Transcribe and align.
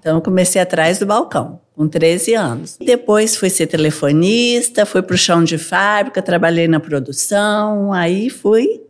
Então 0.00 0.16
eu 0.16 0.22
comecei 0.22 0.60
atrás 0.60 0.98
do 0.98 1.04
balcão, 1.04 1.60
com 1.76 1.86
13 1.86 2.34
anos. 2.34 2.78
Depois 2.80 3.36
fui 3.36 3.50
ser 3.50 3.66
telefonista, 3.66 4.86
fui 4.86 5.02
para 5.02 5.14
o 5.14 5.18
chão 5.18 5.44
de 5.44 5.58
fábrica, 5.58 6.22
trabalhei 6.22 6.66
na 6.66 6.80
produção, 6.80 7.92
aí 7.92 8.30
fui 8.30 8.80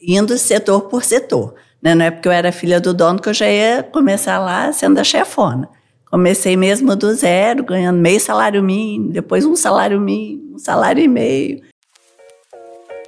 indo 0.00 0.38
setor 0.38 0.82
por 0.82 1.02
setor. 1.02 1.54
Né? 1.82 1.94
Não 1.96 2.04
é 2.04 2.10
porque 2.12 2.28
eu 2.28 2.32
era 2.32 2.52
filha 2.52 2.80
do 2.80 2.94
dono 2.94 3.20
que 3.20 3.28
eu 3.28 3.34
já 3.34 3.48
ia 3.48 3.82
começar 3.82 4.38
lá 4.38 4.72
sendo 4.72 4.98
a 4.98 5.04
chefona. 5.04 5.68
Comecei 6.08 6.56
mesmo 6.56 6.94
do 6.94 7.12
zero, 7.14 7.64
ganhando 7.64 7.98
meio 7.98 8.20
salário 8.20 8.62
mínimo, 8.62 9.10
depois 9.10 9.44
um 9.44 9.56
salário 9.56 10.00
mínimo, 10.00 10.54
um 10.54 10.58
salário 10.58 11.02
e 11.02 11.08
meio. 11.08 11.62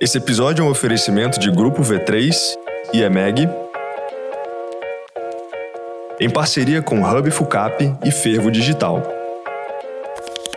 Esse 0.00 0.18
episódio 0.18 0.64
é 0.64 0.66
um 0.66 0.70
oferecimento 0.70 1.38
de 1.38 1.48
Grupo 1.50 1.80
V3 1.82 2.56
e 2.92 3.02
EMEG, 3.02 3.48
em 6.20 6.30
parceria 6.30 6.80
com 6.80 7.02
Hub 7.02 7.30
Fucap 7.30 7.98
e 8.04 8.10
Fervo 8.10 8.50
Digital. 8.50 9.02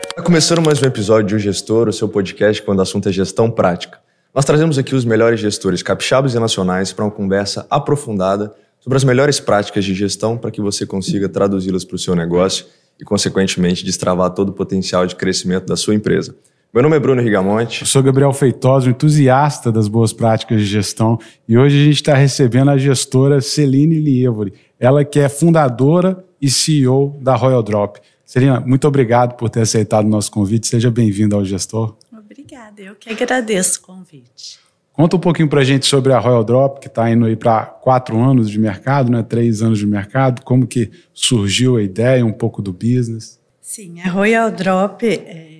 Está 0.10 0.22
começando 0.22 0.62
mais 0.62 0.82
um 0.82 0.86
episódio 0.86 1.28
de 1.30 1.36
O 1.36 1.40
Gestor, 1.40 1.88
o 1.88 1.94
seu 1.94 2.08
podcast 2.08 2.62
quando 2.62 2.80
o 2.80 2.82
assunto 2.84 3.10
é 3.10 3.12
gestão 3.12 3.50
prática. 3.50 4.00
Nós 4.34 4.46
trazemos 4.46 4.78
aqui 4.78 4.94
os 4.94 5.04
melhores 5.04 5.40
gestores 5.40 5.82
capixabas 5.82 6.36
e 6.36 6.40
nacionais 6.40 6.94
para 6.94 7.06
uma 7.06 7.12
conversa 7.12 7.66
aprofundada 7.70 8.54
sobre 8.80 8.98
as 8.98 9.04
melhores 9.04 9.40
práticas 9.40 9.84
de 9.84 9.96
gestão 9.96 10.38
para 10.38 10.52
que 10.52 10.62
você 10.62 10.86
consiga 10.86 11.28
traduzi-las 11.28 11.84
para 11.84 11.96
o 11.96 12.00
seu 12.00 12.16
negócio 12.16 12.66
e, 13.00 13.04
consequentemente, 13.04 13.84
destravar 13.84 14.30
todo 14.32 14.50
o 14.50 14.54
potencial 14.54 15.08
de 15.08 15.16
crescimento 15.16 15.66
da 15.66 15.76
sua 15.76 15.96
empresa. 15.96 16.36
Meu 16.74 16.84
nome 16.84 16.98
é 16.98 17.00
Bruno 17.00 17.22
Rigamonte. 17.22 17.82
Eu 17.82 17.88
sou 17.88 18.04
Gabriel 18.04 18.34
Feitosa, 18.34 18.88
um 18.88 18.92
entusiasta 18.92 19.72
das 19.72 19.88
boas 19.88 20.12
práticas 20.12 20.60
de 20.60 20.68
gestão, 20.68 21.18
e 21.48 21.58
hoje 21.58 21.80
a 21.80 21.84
gente 21.86 21.96
está 21.96 22.14
recebendo 22.14 22.70
a 22.70 22.78
gestora 22.78 23.40
Celine 23.40 24.00
Lievori, 24.00 24.54
ela 24.78 25.06
que 25.06 25.20
é 25.20 25.30
fundadora 25.30 26.24
e 26.42 26.50
CEO 26.50 27.18
da 27.22 27.36
Royal 27.36 27.64
Drop. 27.64 28.00
Celina, 28.26 28.60
muito 28.60 28.86
obrigado 28.86 29.36
por 29.38 29.50
ter 29.50 29.62
aceitado 29.62 30.06
o 30.06 30.10
nosso 30.10 30.30
convite. 30.30 30.68
Seja 30.68 30.92
bem-vinda 30.92 31.38
ao 31.38 31.46
Gestor. 31.46 31.96
Obrigada, 32.12 32.82
eu 32.82 32.94
que 32.96 33.10
agradeço 33.10 33.80
o 33.80 33.84
convite. 33.84 34.60
Conta 34.92 35.16
um 35.16 35.20
pouquinho 35.20 35.48
para 35.48 35.62
a 35.62 35.64
gente 35.64 35.86
sobre 35.86 36.12
a 36.12 36.20
Royal 36.20 36.44
Drop, 36.44 36.82
que 36.82 36.88
está 36.88 37.10
indo 37.10 37.26
aí 37.26 37.38
para 37.38 37.66
quatro 37.66 38.20
anos 38.20 38.50
de 38.50 38.60
mercado, 38.60 39.10
né? 39.10 39.24
três 39.24 39.62
anos 39.62 39.80
de 39.80 39.88
mercado. 39.88 40.42
Como 40.44 40.68
que 40.68 40.92
surgiu 41.14 41.78
a 41.78 41.82
ideia, 41.82 42.26
um 42.26 42.34
pouco 42.34 42.62
do 42.62 42.74
business? 42.74 43.40
Sim, 43.62 44.02
a 44.02 44.10
Royal 44.10 44.52
Drop 44.52 45.06
é, 45.06 45.57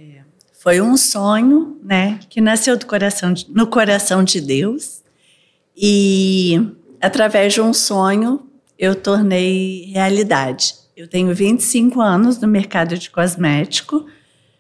foi 0.68 0.82
um 0.82 0.98
sonho 0.98 1.78
né, 1.82 2.20
que 2.30 2.42
nasceu 2.42 2.76
do 2.76 2.86
coração 2.86 3.32
de, 3.32 3.50
no 3.50 3.68
coração 3.68 4.22
de 4.22 4.42
Deus. 4.42 5.02
E 5.74 6.62
através 7.00 7.54
de 7.54 7.62
um 7.62 7.72
sonho 7.72 8.46
eu 8.78 8.94
tornei 8.94 9.86
realidade. 9.94 10.74
Eu 10.94 11.08
tenho 11.08 11.34
25 11.34 12.02
anos 12.02 12.42
no 12.42 12.50
mercado 12.50 12.98
de 12.98 13.10
cosmético, 13.10 14.08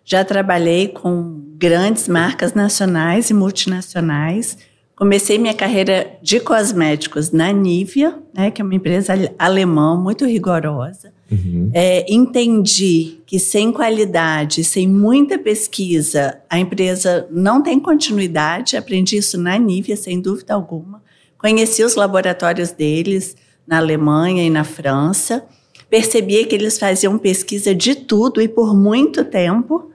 já 0.06 0.24
trabalhei 0.24 0.88
com 0.88 1.42
grandes 1.58 2.08
marcas 2.08 2.54
nacionais 2.54 3.30
e 3.30 3.34
multinacionais. 3.34 4.58
Comecei 4.96 5.38
minha 5.38 5.54
carreira 5.54 6.18
de 6.22 6.40
cosméticos 6.40 7.32
na 7.32 7.52
Nivea, 7.52 8.18
né, 8.34 8.50
que 8.50 8.62
é 8.62 8.64
uma 8.64 8.76
empresa 8.76 9.14
alemã 9.38 9.98
muito 9.98 10.26
rigorosa. 10.26 11.17
Uhum. 11.30 11.70
É, 11.74 12.06
entendi 12.12 13.20
que 13.26 13.38
sem 13.38 13.72
qualidade, 13.72 14.64
sem 14.64 14.88
muita 14.88 15.38
pesquisa, 15.38 16.40
a 16.50 16.58
empresa 16.58 17.28
não 17.30 17.62
tem 17.62 17.80
continuidade. 17.80 18.78
Aprendi 18.78 19.18
isso 19.18 19.38
na 19.38 19.58
Nivea, 19.58 19.98
sem 19.98 20.22
dúvida 20.22 20.54
alguma. 20.54 21.02
Conheci 21.38 21.84
os 21.84 21.96
laboratórios 21.96 22.72
deles, 22.72 23.36
na 23.68 23.78
Alemanha 23.78 24.44
e 24.44 24.50
na 24.50 24.64
França. 24.64 25.46
Percebia 25.90 26.46
que 26.46 26.56
eles 26.56 26.80
faziam 26.80 27.18
pesquisa 27.18 27.76
de 27.76 27.96
tudo 27.96 28.42
e 28.42 28.48
por 28.48 28.76
muito 28.76 29.24
tempo. 29.26 29.92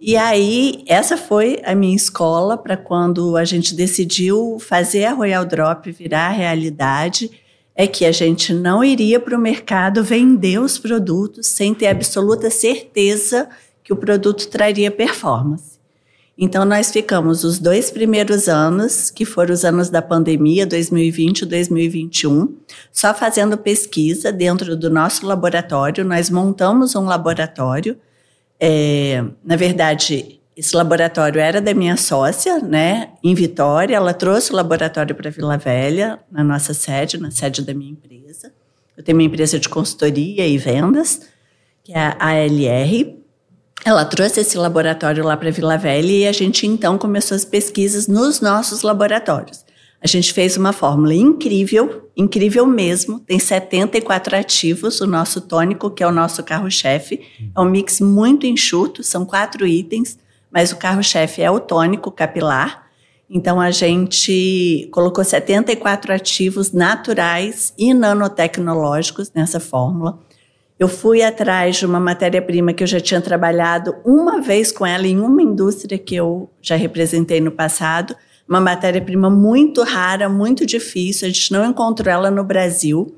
E 0.00 0.16
aí, 0.16 0.84
essa 0.86 1.16
foi 1.16 1.60
a 1.64 1.74
minha 1.74 1.96
escola 1.96 2.56
para 2.56 2.76
quando 2.76 3.36
a 3.36 3.44
gente 3.44 3.74
decidiu 3.74 4.58
fazer 4.60 5.04
a 5.04 5.12
Royal 5.12 5.44
Drop 5.44 5.90
virar 5.90 6.30
realidade, 6.30 7.30
é 7.80 7.86
que 7.86 8.04
a 8.04 8.10
gente 8.10 8.52
não 8.52 8.82
iria 8.82 9.20
para 9.20 9.36
o 9.36 9.40
mercado 9.40 10.02
vender 10.02 10.58
os 10.58 10.76
produtos 10.76 11.46
sem 11.46 11.72
ter 11.72 11.86
absoluta 11.86 12.50
certeza 12.50 13.48
que 13.84 13.92
o 13.92 13.96
produto 13.96 14.48
traria 14.48 14.90
performance. 14.90 15.78
Então, 16.36 16.64
nós 16.64 16.90
ficamos 16.90 17.44
os 17.44 17.60
dois 17.60 17.88
primeiros 17.88 18.48
anos, 18.48 19.12
que 19.12 19.24
foram 19.24 19.54
os 19.54 19.64
anos 19.64 19.90
da 19.90 20.02
pandemia, 20.02 20.66
2020 20.66 21.42
e 21.42 21.46
2021, 21.46 22.52
só 22.90 23.14
fazendo 23.14 23.56
pesquisa 23.56 24.32
dentro 24.32 24.76
do 24.76 24.90
nosso 24.90 25.24
laboratório. 25.24 26.04
Nós 26.04 26.28
montamos 26.30 26.96
um 26.96 27.04
laboratório. 27.04 27.96
É, 28.58 29.24
na 29.44 29.54
verdade, 29.54 30.37
esse 30.58 30.74
laboratório 30.74 31.40
era 31.40 31.60
da 31.60 31.72
minha 31.72 31.96
sócia, 31.96 32.58
né, 32.58 33.10
em 33.22 33.32
Vitória. 33.32 33.94
Ela 33.94 34.12
trouxe 34.12 34.52
o 34.52 34.56
laboratório 34.56 35.14
para 35.14 35.30
Vila 35.30 35.56
Velha, 35.56 36.18
na 36.28 36.42
nossa 36.42 36.74
sede, 36.74 37.16
na 37.16 37.30
sede 37.30 37.62
da 37.62 37.72
minha 37.72 37.92
empresa. 37.92 38.52
Eu 38.96 39.04
tenho 39.04 39.16
uma 39.16 39.22
empresa 39.22 39.56
de 39.60 39.68
consultoria 39.68 40.44
e 40.44 40.58
vendas, 40.58 41.20
que 41.84 41.92
é 41.92 42.00
a 42.00 42.16
ALR. 42.18 43.16
Ela 43.84 44.04
trouxe 44.04 44.40
esse 44.40 44.58
laboratório 44.58 45.24
lá 45.24 45.36
para 45.36 45.52
Vila 45.52 45.78
Velha 45.78 46.10
e 46.10 46.26
a 46.26 46.32
gente 46.32 46.66
então 46.66 46.98
começou 46.98 47.36
as 47.36 47.44
pesquisas 47.44 48.08
nos 48.08 48.40
nossos 48.40 48.82
laboratórios. 48.82 49.64
A 50.02 50.08
gente 50.08 50.32
fez 50.32 50.56
uma 50.56 50.72
fórmula 50.72 51.14
incrível, 51.14 52.10
incrível 52.16 52.66
mesmo. 52.66 53.20
Tem 53.20 53.38
74 53.38 54.34
ativos, 54.34 55.00
o 55.00 55.06
nosso 55.06 55.40
tônico, 55.40 55.88
que 55.88 56.02
é 56.02 56.06
o 56.06 56.12
nosso 56.12 56.42
carro-chefe. 56.42 57.20
É 57.56 57.60
um 57.60 57.64
mix 57.64 58.00
muito 58.00 58.44
enxuto, 58.44 59.04
são 59.04 59.24
quatro 59.24 59.64
itens, 59.64 60.18
mas 60.50 60.72
o 60.72 60.76
carro-chefe 60.76 61.42
é 61.42 61.50
o 61.50 61.60
tônico 61.60 62.10
capilar. 62.10 62.86
Então 63.30 63.60
a 63.60 63.70
gente 63.70 64.88
colocou 64.90 65.22
74 65.22 66.12
ativos 66.12 66.72
naturais 66.72 67.74
e 67.76 67.92
nanotecnológicos 67.92 69.30
nessa 69.34 69.60
fórmula. 69.60 70.18
Eu 70.78 70.86
fui 70.86 71.22
atrás 71.22 71.76
de 71.76 71.84
uma 71.84 71.98
matéria-prima 71.98 72.72
que 72.72 72.84
eu 72.84 72.86
já 72.86 73.00
tinha 73.00 73.20
trabalhado 73.20 73.96
uma 74.04 74.40
vez 74.40 74.70
com 74.70 74.86
ela 74.86 75.06
em 75.06 75.18
uma 75.18 75.42
indústria 75.42 75.98
que 75.98 76.14
eu 76.14 76.48
já 76.62 76.76
representei 76.76 77.40
no 77.40 77.50
passado, 77.50 78.14
uma 78.48 78.60
matéria-prima 78.60 79.28
muito 79.28 79.82
rara, 79.82 80.28
muito 80.28 80.64
difícil, 80.64 81.26
a 81.26 81.30
gente 81.30 81.52
não 81.52 81.68
encontrou 81.68 82.10
ela 82.10 82.30
no 82.30 82.44
Brasil. 82.44 83.14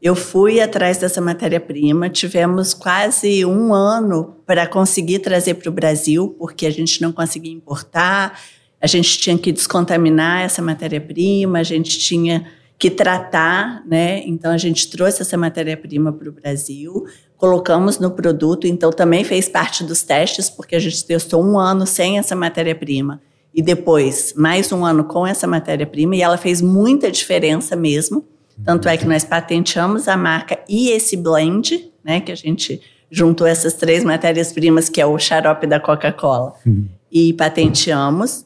Eu 0.00 0.14
fui 0.14 0.60
atrás 0.60 0.98
dessa 0.98 1.20
matéria-prima, 1.20 2.08
tivemos 2.08 2.72
quase 2.72 3.44
um 3.44 3.74
ano 3.74 4.36
para 4.46 4.64
conseguir 4.64 5.18
trazer 5.18 5.54
para 5.54 5.68
o 5.68 5.72
Brasil, 5.72 6.36
porque 6.38 6.66
a 6.66 6.70
gente 6.70 7.02
não 7.02 7.10
conseguia 7.10 7.52
importar, 7.52 8.38
a 8.80 8.86
gente 8.86 9.18
tinha 9.18 9.36
que 9.36 9.50
descontaminar 9.50 10.42
essa 10.42 10.62
matéria-prima, 10.62 11.58
a 11.58 11.62
gente 11.64 11.98
tinha 11.98 12.46
que 12.78 12.88
tratar, 12.90 13.82
né? 13.84 14.22
Então 14.24 14.52
a 14.52 14.56
gente 14.56 14.88
trouxe 14.88 15.22
essa 15.22 15.36
matéria-prima 15.36 16.12
para 16.12 16.28
o 16.28 16.32
Brasil, 16.32 17.04
colocamos 17.36 17.98
no 17.98 18.12
produto, 18.12 18.68
então 18.68 18.92
também 18.92 19.24
fez 19.24 19.48
parte 19.48 19.82
dos 19.82 20.02
testes, 20.02 20.48
porque 20.48 20.76
a 20.76 20.78
gente 20.78 21.04
testou 21.04 21.44
um 21.44 21.58
ano 21.58 21.84
sem 21.84 22.20
essa 22.20 22.36
matéria-prima 22.36 23.20
e 23.52 23.60
depois 23.60 24.32
mais 24.36 24.70
um 24.70 24.84
ano 24.84 25.02
com 25.02 25.26
essa 25.26 25.46
matéria-prima 25.46 26.14
e 26.14 26.22
ela 26.22 26.36
fez 26.36 26.62
muita 26.62 27.10
diferença 27.10 27.74
mesmo. 27.74 28.24
Tanto 28.64 28.88
é 28.88 28.96
que 28.96 29.06
nós 29.06 29.24
patenteamos 29.24 30.08
a 30.08 30.16
marca 30.16 30.58
e 30.68 30.90
esse 30.90 31.16
blend, 31.16 31.90
né? 32.04 32.20
Que 32.20 32.32
a 32.32 32.34
gente 32.34 32.80
juntou 33.10 33.46
essas 33.46 33.74
três 33.74 34.04
matérias-primas, 34.04 34.88
que 34.88 35.00
é 35.00 35.06
o 35.06 35.18
xarope 35.18 35.66
da 35.66 35.80
Coca-Cola, 35.80 36.54
uhum. 36.66 36.86
e 37.10 37.32
patenteamos. 37.32 38.44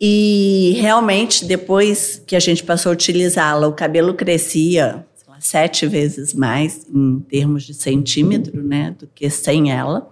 E 0.00 0.76
realmente, 0.80 1.44
depois 1.44 2.22
que 2.26 2.34
a 2.34 2.40
gente 2.40 2.64
passou 2.64 2.90
a 2.90 2.92
utilizá-la, 2.94 3.68
o 3.68 3.72
cabelo 3.72 4.14
crescia 4.14 5.04
lá, 5.28 5.36
sete 5.40 5.86
vezes 5.86 6.32
mais 6.32 6.86
em 6.92 7.20
termos 7.20 7.64
de 7.64 7.74
centímetro, 7.74 8.62
né, 8.62 8.94
do 8.98 9.06
que 9.14 9.28
sem 9.28 9.70
ela. 9.70 10.10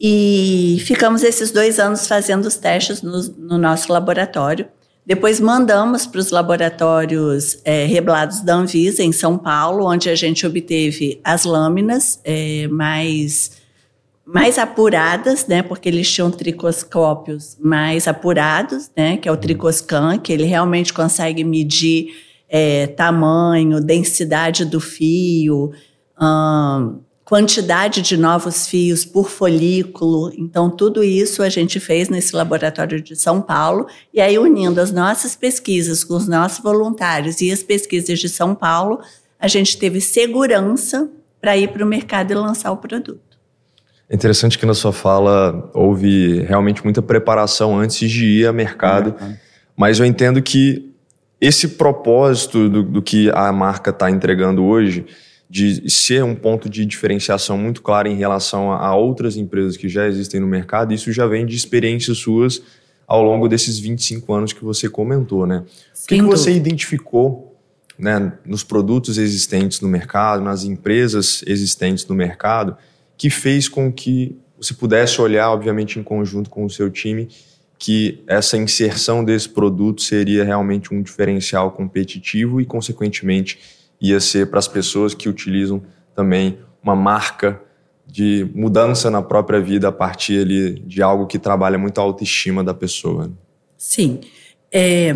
E 0.00 0.78
ficamos 0.86 1.22
esses 1.22 1.50
dois 1.50 1.78
anos 1.78 2.08
fazendo 2.08 2.46
os 2.46 2.56
testes 2.56 3.02
no, 3.02 3.22
no 3.38 3.58
nosso 3.58 3.92
laboratório. 3.92 4.66
Depois 5.04 5.40
mandamos 5.40 6.06
para 6.06 6.20
os 6.20 6.30
laboratórios 6.30 7.58
é, 7.64 7.84
reblados 7.86 8.40
da 8.40 8.54
Anvisa, 8.54 9.02
em 9.02 9.12
São 9.12 9.36
Paulo, 9.36 9.86
onde 9.86 10.08
a 10.08 10.14
gente 10.14 10.46
obteve 10.46 11.20
as 11.24 11.44
lâminas 11.44 12.20
é, 12.24 12.68
mais 12.68 13.58
mais 14.32 14.58
apuradas, 14.58 15.48
né, 15.48 15.60
porque 15.60 15.88
eles 15.88 16.08
tinham 16.08 16.30
tricoscópios 16.30 17.56
mais 17.60 18.06
apurados, 18.06 18.88
né, 18.96 19.16
que 19.16 19.28
é 19.28 19.32
o 19.32 19.36
tricoscan, 19.36 20.18
que 20.18 20.32
ele 20.32 20.44
realmente 20.44 20.92
consegue 20.92 21.42
medir 21.42 22.14
é, 22.48 22.86
tamanho, 22.86 23.80
densidade 23.80 24.64
do 24.64 24.78
fio, 24.78 25.72
hum, 26.20 27.00
quantidade 27.30 28.02
de 28.02 28.16
novos 28.16 28.66
fios 28.66 29.04
por 29.04 29.30
folículo. 29.30 30.32
Então, 30.36 30.68
tudo 30.68 31.04
isso 31.04 31.44
a 31.44 31.48
gente 31.48 31.78
fez 31.78 32.08
nesse 32.08 32.34
laboratório 32.34 33.00
de 33.00 33.14
São 33.14 33.40
Paulo. 33.40 33.86
E 34.12 34.20
aí, 34.20 34.36
unindo 34.36 34.80
as 34.80 34.90
nossas 34.90 35.36
pesquisas 35.36 36.02
com 36.02 36.14
os 36.14 36.26
nossos 36.26 36.58
voluntários 36.58 37.40
e 37.40 37.52
as 37.52 37.62
pesquisas 37.62 38.18
de 38.18 38.28
São 38.28 38.52
Paulo, 38.52 38.98
a 39.38 39.46
gente 39.46 39.78
teve 39.78 40.00
segurança 40.00 41.08
para 41.40 41.56
ir 41.56 41.68
para 41.68 41.84
o 41.84 41.86
mercado 41.86 42.32
e 42.32 42.34
lançar 42.34 42.72
o 42.72 42.76
produto. 42.78 43.38
É 44.08 44.14
interessante 44.16 44.58
que 44.58 44.66
na 44.66 44.74
sua 44.74 44.92
fala 44.92 45.70
houve 45.72 46.40
realmente 46.40 46.82
muita 46.82 47.00
preparação 47.00 47.78
antes 47.78 48.10
de 48.10 48.26
ir 48.26 48.46
ao 48.48 48.52
mercado, 48.52 49.14
uhum. 49.22 49.36
mas 49.76 50.00
eu 50.00 50.04
entendo 50.04 50.42
que 50.42 50.90
esse 51.40 51.68
propósito 51.68 52.68
do, 52.68 52.82
do 52.82 53.00
que 53.00 53.30
a 53.30 53.52
marca 53.52 53.90
está 53.90 54.10
entregando 54.10 54.64
hoje, 54.64 55.06
de 55.50 55.90
ser 55.90 56.22
um 56.22 56.36
ponto 56.36 56.70
de 56.70 56.86
diferenciação 56.86 57.58
muito 57.58 57.82
claro 57.82 58.06
em 58.06 58.14
relação 58.14 58.72
a, 58.72 58.86
a 58.86 58.94
outras 58.94 59.36
empresas 59.36 59.76
que 59.76 59.88
já 59.88 60.06
existem 60.06 60.38
no 60.38 60.46
mercado, 60.46 60.94
isso 60.94 61.10
já 61.12 61.26
vem 61.26 61.44
de 61.44 61.56
experiências 61.56 62.18
suas 62.18 62.62
ao 63.04 63.20
longo 63.24 63.48
desses 63.48 63.76
25 63.80 64.32
anos 64.32 64.52
que 64.52 64.64
você 64.64 64.88
comentou, 64.88 65.44
né? 65.44 65.64
O 66.04 66.06
que, 66.06 66.14
que 66.14 66.22
você 66.22 66.52
identificou 66.52 67.58
né, 67.98 68.32
nos 68.46 68.62
produtos 68.62 69.18
existentes 69.18 69.80
no 69.80 69.88
mercado, 69.88 70.40
nas 70.40 70.62
empresas 70.62 71.42
existentes 71.44 72.06
no 72.06 72.14
mercado, 72.14 72.76
que 73.18 73.28
fez 73.28 73.68
com 73.68 73.92
que 73.92 74.38
você 74.56 74.72
pudesse 74.72 75.20
olhar, 75.20 75.50
obviamente, 75.50 75.98
em 75.98 76.02
conjunto 76.04 76.48
com 76.48 76.64
o 76.64 76.70
seu 76.70 76.88
time, 76.88 77.28
que 77.76 78.22
essa 78.28 78.56
inserção 78.56 79.24
desse 79.24 79.48
produto 79.48 80.02
seria 80.02 80.44
realmente 80.44 80.94
um 80.94 81.02
diferencial 81.02 81.72
competitivo 81.72 82.60
e, 82.60 82.64
consequentemente, 82.64 83.58
ia 84.00 84.20
ser 84.20 84.50
para 84.50 84.58
as 84.58 84.68
pessoas 84.68 85.14
que 85.14 85.28
utilizam 85.28 85.82
também 86.14 86.58
uma 86.82 86.96
marca 86.96 87.60
de 88.06 88.50
mudança 88.54 89.10
na 89.10 89.22
própria 89.22 89.60
vida 89.60 89.88
a 89.88 89.92
partir 89.92 90.40
ali 90.40 90.80
de 90.80 91.02
algo 91.02 91.26
que 91.26 91.38
trabalha 91.38 91.78
muito 91.78 91.98
a 91.98 92.02
autoestima 92.02 92.64
da 92.64 92.74
pessoa. 92.74 93.30
Sim. 93.76 94.20
É, 94.72 95.14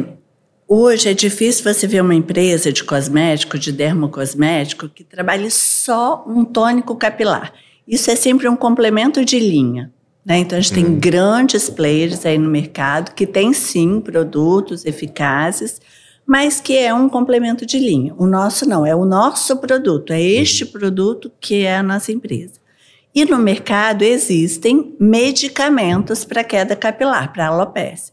hoje 0.68 1.08
é 1.08 1.14
difícil 1.14 1.64
você 1.64 1.86
ver 1.86 2.02
uma 2.02 2.14
empresa 2.14 2.72
de 2.72 2.84
cosmético, 2.84 3.58
de 3.58 3.72
dermocosmético, 3.72 4.88
que 4.88 5.02
trabalhe 5.02 5.50
só 5.50 6.24
um 6.26 6.44
tônico 6.44 6.94
capilar. 6.96 7.52
Isso 7.86 8.10
é 8.10 8.16
sempre 8.16 8.48
um 8.48 8.56
complemento 8.56 9.24
de 9.24 9.38
linha. 9.38 9.92
Né? 10.24 10.38
Então, 10.38 10.56
a 10.56 10.60
gente 10.60 10.72
tem 10.72 10.84
uhum. 10.86 10.98
grandes 10.98 11.68
players 11.68 12.24
aí 12.24 12.38
no 12.38 12.48
mercado 12.48 13.14
que 13.14 13.26
têm 13.26 13.52
sim 13.52 14.00
produtos 14.00 14.84
eficazes, 14.86 15.80
mas 16.26 16.60
que 16.60 16.76
é 16.76 16.92
um 16.92 17.08
complemento 17.08 17.66
de 17.66 17.78
linha. 17.78 18.14
O 18.16 18.26
nosso 18.26 18.68
não, 18.68 18.84
é 18.86 18.94
o 18.94 19.04
nosso 19.04 19.56
produto, 19.58 20.12
é 20.12 20.20
este 20.20 20.64
uhum. 20.64 20.70
produto 20.70 21.30
que 21.40 21.64
é 21.64 21.76
a 21.76 21.82
nossa 21.82 22.12
empresa. 22.12 22.54
E 23.14 23.24
no 23.24 23.38
mercado 23.38 24.02
existem 24.02 24.96
medicamentos 24.98 26.24
para 26.24 26.42
queda 26.42 26.74
capilar, 26.74 27.32
para 27.32 27.46
alopecia. 27.46 28.12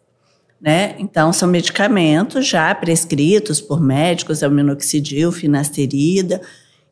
Né? 0.62 0.96
Então, 1.00 1.34
são 1.34 1.50
medicamentos 1.50 2.46
já 2.46 2.74
prescritos 2.76 3.60
por 3.60 3.82
médicos, 3.82 4.44
o 4.44 4.50
minoxidil, 4.50 5.32
finasterida, 5.32 6.40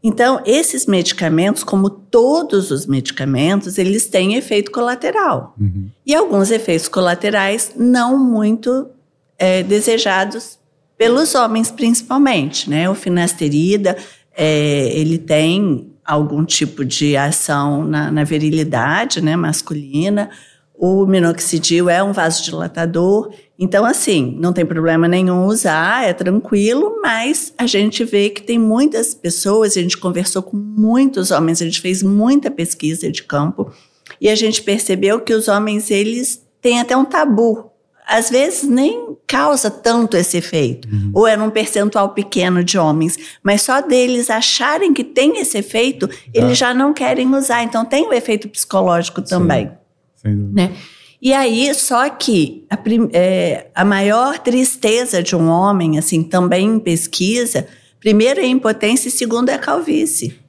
então, 0.01 0.41
esses 0.45 0.85
medicamentos, 0.85 1.63
como 1.63 1.89
todos 1.89 2.71
os 2.71 2.85
medicamentos, 2.85 3.77
eles 3.77 4.07
têm 4.07 4.35
efeito 4.35 4.71
colateral. 4.71 5.53
Uhum. 5.59 5.89
E 6.05 6.15
alguns 6.15 6.51
efeitos 6.51 6.87
colaterais 6.87 7.73
não 7.75 8.17
muito 8.17 8.87
é, 9.37 9.61
desejados 9.61 10.57
pelos 10.99 11.33
homens, 11.33 11.71
principalmente. 11.71 12.69
Né? 12.69 12.87
O 12.87 12.93
finasterida, 12.93 13.97
é, 14.37 14.91
ele 14.93 15.17
tem 15.17 15.91
algum 16.05 16.45
tipo 16.45 16.85
de 16.85 17.17
ação 17.17 17.83
na, 17.83 18.11
na 18.11 18.23
virilidade 18.23 19.19
né, 19.19 19.35
masculina. 19.35 20.29
O 20.77 21.07
minoxidil 21.07 21.89
é 21.89 22.03
um 22.03 22.13
vasodilatador 22.13 23.31
então, 23.61 23.83
assim, 23.83 24.37
não 24.39 24.53
tem 24.53 24.65
problema 24.65 25.05
nenhum 25.05 25.45
usar, 25.45 26.07
é 26.07 26.13
tranquilo, 26.13 26.97
mas 27.01 27.53
a 27.57 27.67
gente 27.67 28.05
vê 28.05 28.29
que 28.29 28.41
tem 28.41 28.57
muitas 28.57 29.13
pessoas, 29.13 29.75
a 29.75 29.81
gente 29.81 29.97
conversou 29.97 30.41
com 30.41 30.55
muitos 30.55 31.29
homens, 31.29 31.61
a 31.61 31.65
gente 31.65 31.81
fez 31.81 32.01
muita 32.01 32.49
pesquisa 32.49 33.11
de 33.11 33.21
campo 33.21 33.69
e 34.21 34.29
a 34.29 34.35
gente 34.35 34.63
percebeu 34.63 35.19
que 35.19 35.33
os 35.33 35.49
homens, 35.49 35.91
eles 35.91 36.41
têm 36.61 36.79
até 36.79 36.95
um 36.95 37.03
tabu. 37.03 37.69
Às 38.09 38.29
vezes 38.31 38.63
nem 38.63 39.15
causa 39.27 39.69
tanto 39.69 40.17
esse 40.17 40.35
efeito, 40.35 40.87
uhum. 40.91 41.11
ou 41.13 41.27
é 41.27 41.37
num 41.37 41.51
percentual 41.51 42.09
pequeno 42.09 42.63
de 42.63 42.75
homens, 42.75 43.17
mas 43.43 43.61
só 43.61 43.81
deles 43.81 44.31
acharem 44.31 44.93
que 44.93 45.03
tem 45.03 45.39
esse 45.39 45.59
efeito, 45.59 46.07
tá. 46.07 46.15
eles 46.33 46.57
já 46.57 46.73
não 46.73 46.91
querem 46.91 47.33
usar. 47.35 47.61
Então 47.61 47.85
tem 47.85 48.07
o 48.07 48.13
efeito 48.13 48.49
psicológico 48.49 49.21
também. 49.21 49.71
Sim. 50.15 50.51
Né? 50.53 50.71
E 51.21 51.33
aí, 51.33 51.73
só 51.75 52.09
que 52.09 52.65
a, 52.69 52.77
é, 53.11 53.67
a 53.75 53.85
maior 53.85 54.39
tristeza 54.39 55.21
de 55.21 55.35
um 55.35 55.47
homem, 55.47 55.99
assim, 55.99 56.23
também 56.23 56.65
em 56.65 56.79
pesquisa, 56.79 57.67
primeiro 57.99 58.39
é 58.39 58.43
a 58.43 58.47
impotência 58.47 59.09
e 59.09 59.11
segundo 59.11 59.49
é 59.49 59.53
a 59.53 59.59
calvície. 59.59 60.39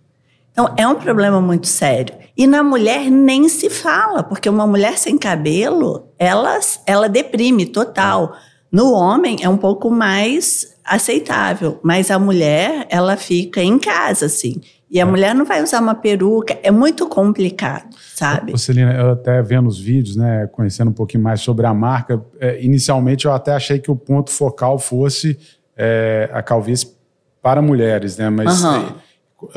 Então, 0.52 0.72
é 0.76 0.86
um 0.86 0.94
problema 0.94 1.40
muito 1.40 1.66
sério. 1.66 2.14
E 2.40 2.46
na 2.46 2.62
mulher 2.62 3.10
nem 3.10 3.50
se 3.50 3.68
fala, 3.68 4.22
porque 4.22 4.48
uma 4.48 4.66
mulher 4.66 4.96
sem 4.96 5.18
cabelo, 5.18 6.06
ela, 6.18 6.58
ela 6.86 7.06
deprime 7.06 7.66
total. 7.66 8.32
No 8.72 8.94
homem 8.94 9.36
é 9.42 9.48
um 9.50 9.58
pouco 9.58 9.90
mais 9.90 10.74
aceitável, 10.82 11.78
mas 11.82 12.10
a 12.10 12.18
mulher, 12.18 12.86
ela 12.88 13.14
fica 13.18 13.62
em 13.62 13.78
casa, 13.78 14.24
assim. 14.24 14.58
E 14.90 14.98
a 14.98 15.02
é. 15.02 15.04
mulher 15.04 15.34
não 15.34 15.44
vai 15.44 15.62
usar 15.62 15.82
uma 15.82 15.94
peruca, 15.94 16.58
é 16.62 16.70
muito 16.70 17.06
complicado, 17.10 17.94
sabe? 18.14 18.58
Celina, 18.58 18.94
eu 18.94 19.10
até 19.10 19.42
vendo 19.42 19.68
os 19.68 19.78
vídeos, 19.78 20.16
né, 20.16 20.48
conhecendo 20.50 20.92
um 20.92 20.94
pouquinho 20.94 21.22
mais 21.22 21.42
sobre 21.42 21.66
a 21.66 21.74
marca, 21.74 22.24
é, 22.40 22.58
inicialmente 22.64 23.26
eu 23.26 23.34
até 23.34 23.52
achei 23.52 23.78
que 23.78 23.90
o 23.90 23.96
ponto 23.96 24.30
focal 24.30 24.78
fosse 24.78 25.38
é, 25.76 26.30
a 26.32 26.42
calvície 26.42 26.88
para 27.42 27.60
mulheres, 27.60 28.16
né? 28.16 28.30
Mas 28.30 28.64
uhum. 28.64 28.94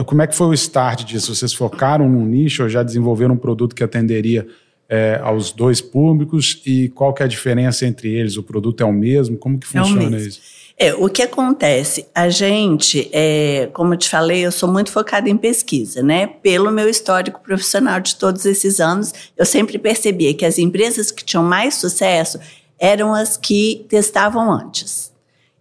Como 0.05 0.21
é 0.21 0.27
que 0.27 0.35
foi 0.35 0.47
o 0.47 0.53
start 0.53 1.03
disso? 1.03 1.35
Vocês 1.35 1.53
focaram 1.53 2.07
num 2.07 2.25
nicho 2.25 2.63
ou 2.63 2.69
já 2.69 2.83
desenvolveram 2.83 3.35
um 3.35 3.37
produto 3.37 3.75
que 3.75 3.83
atenderia 3.83 4.47
é, 4.89 5.19
aos 5.23 5.51
dois 5.51 5.81
públicos 5.81 6.61
e 6.65 6.89
qual 6.89 7.13
que 7.13 7.23
é 7.23 7.25
a 7.25 7.29
diferença 7.29 7.85
entre 7.85 8.11
eles? 8.11 8.37
O 8.37 8.43
produto 8.43 8.81
é 8.81 8.85
o 8.85 8.93
mesmo? 8.93 9.37
Como 9.37 9.57
que 9.57 9.67
funciona 9.67 10.17
é 10.17 10.19
isso? 10.19 10.41
É, 10.77 10.93
o 10.93 11.07
que 11.07 11.21
acontece? 11.21 12.07
A 12.15 12.29
gente, 12.29 13.09
é, 13.13 13.69
como 13.73 13.93
eu 13.93 13.97
te 13.97 14.09
falei, 14.09 14.45
eu 14.45 14.51
sou 14.51 14.67
muito 14.67 14.91
focada 14.91 15.29
em 15.29 15.37
pesquisa, 15.37 16.01
né? 16.01 16.25
Pelo 16.25 16.71
meu 16.71 16.89
histórico 16.89 17.41
profissional 17.41 17.99
de 17.99 18.15
todos 18.15 18.45
esses 18.45 18.79
anos, 18.79 19.13
eu 19.37 19.45
sempre 19.45 19.77
percebia 19.77 20.33
que 20.33 20.45
as 20.45 20.57
empresas 20.57 21.11
que 21.11 21.23
tinham 21.23 21.43
mais 21.43 21.75
sucesso 21.75 22.39
eram 22.79 23.13
as 23.13 23.37
que 23.37 23.85
testavam 23.87 24.51
antes. 24.51 25.12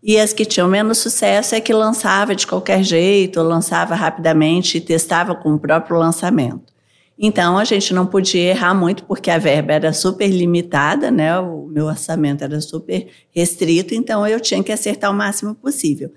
E 0.02 0.18
as 0.18 0.32
que 0.32 0.44
tinham 0.44 0.66
menos 0.66 0.98
sucesso 0.98 1.54
é 1.54 1.60
que 1.60 1.72
lançava 1.72 2.34
de 2.34 2.46
qualquer 2.46 2.82
jeito, 2.82 3.40
lançava 3.40 3.94
rapidamente 3.94 4.78
e 4.78 4.80
testava 4.80 5.34
com 5.34 5.54
o 5.54 5.58
próprio 5.58 5.96
lançamento. 5.96 6.72
Então 7.16 7.56
a 7.56 7.64
gente 7.64 7.94
não 7.94 8.04
podia 8.04 8.50
errar 8.50 8.74
muito 8.74 9.04
porque 9.04 9.30
a 9.30 9.38
verba 9.38 9.74
era 9.74 9.92
super 9.92 10.28
limitada, 10.28 11.08
né? 11.08 11.38
O 11.38 11.66
meu 11.66 11.86
orçamento 11.86 12.42
era 12.42 12.60
super 12.60 13.06
restrito, 13.30 13.94
então 13.94 14.26
eu 14.26 14.40
tinha 14.40 14.62
que 14.62 14.72
acertar 14.72 15.10
o 15.10 15.14
máximo 15.14 15.54
possível. 15.54 16.10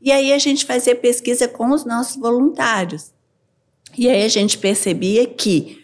E 0.00 0.12
aí 0.12 0.32
a 0.32 0.38
gente 0.38 0.64
fazia 0.64 0.94
pesquisa 0.94 1.48
com 1.48 1.70
os 1.70 1.84
nossos 1.84 2.16
voluntários. 2.16 3.12
E 3.98 4.08
aí 4.08 4.24
a 4.24 4.28
gente 4.28 4.56
percebia 4.56 5.26
que 5.26 5.81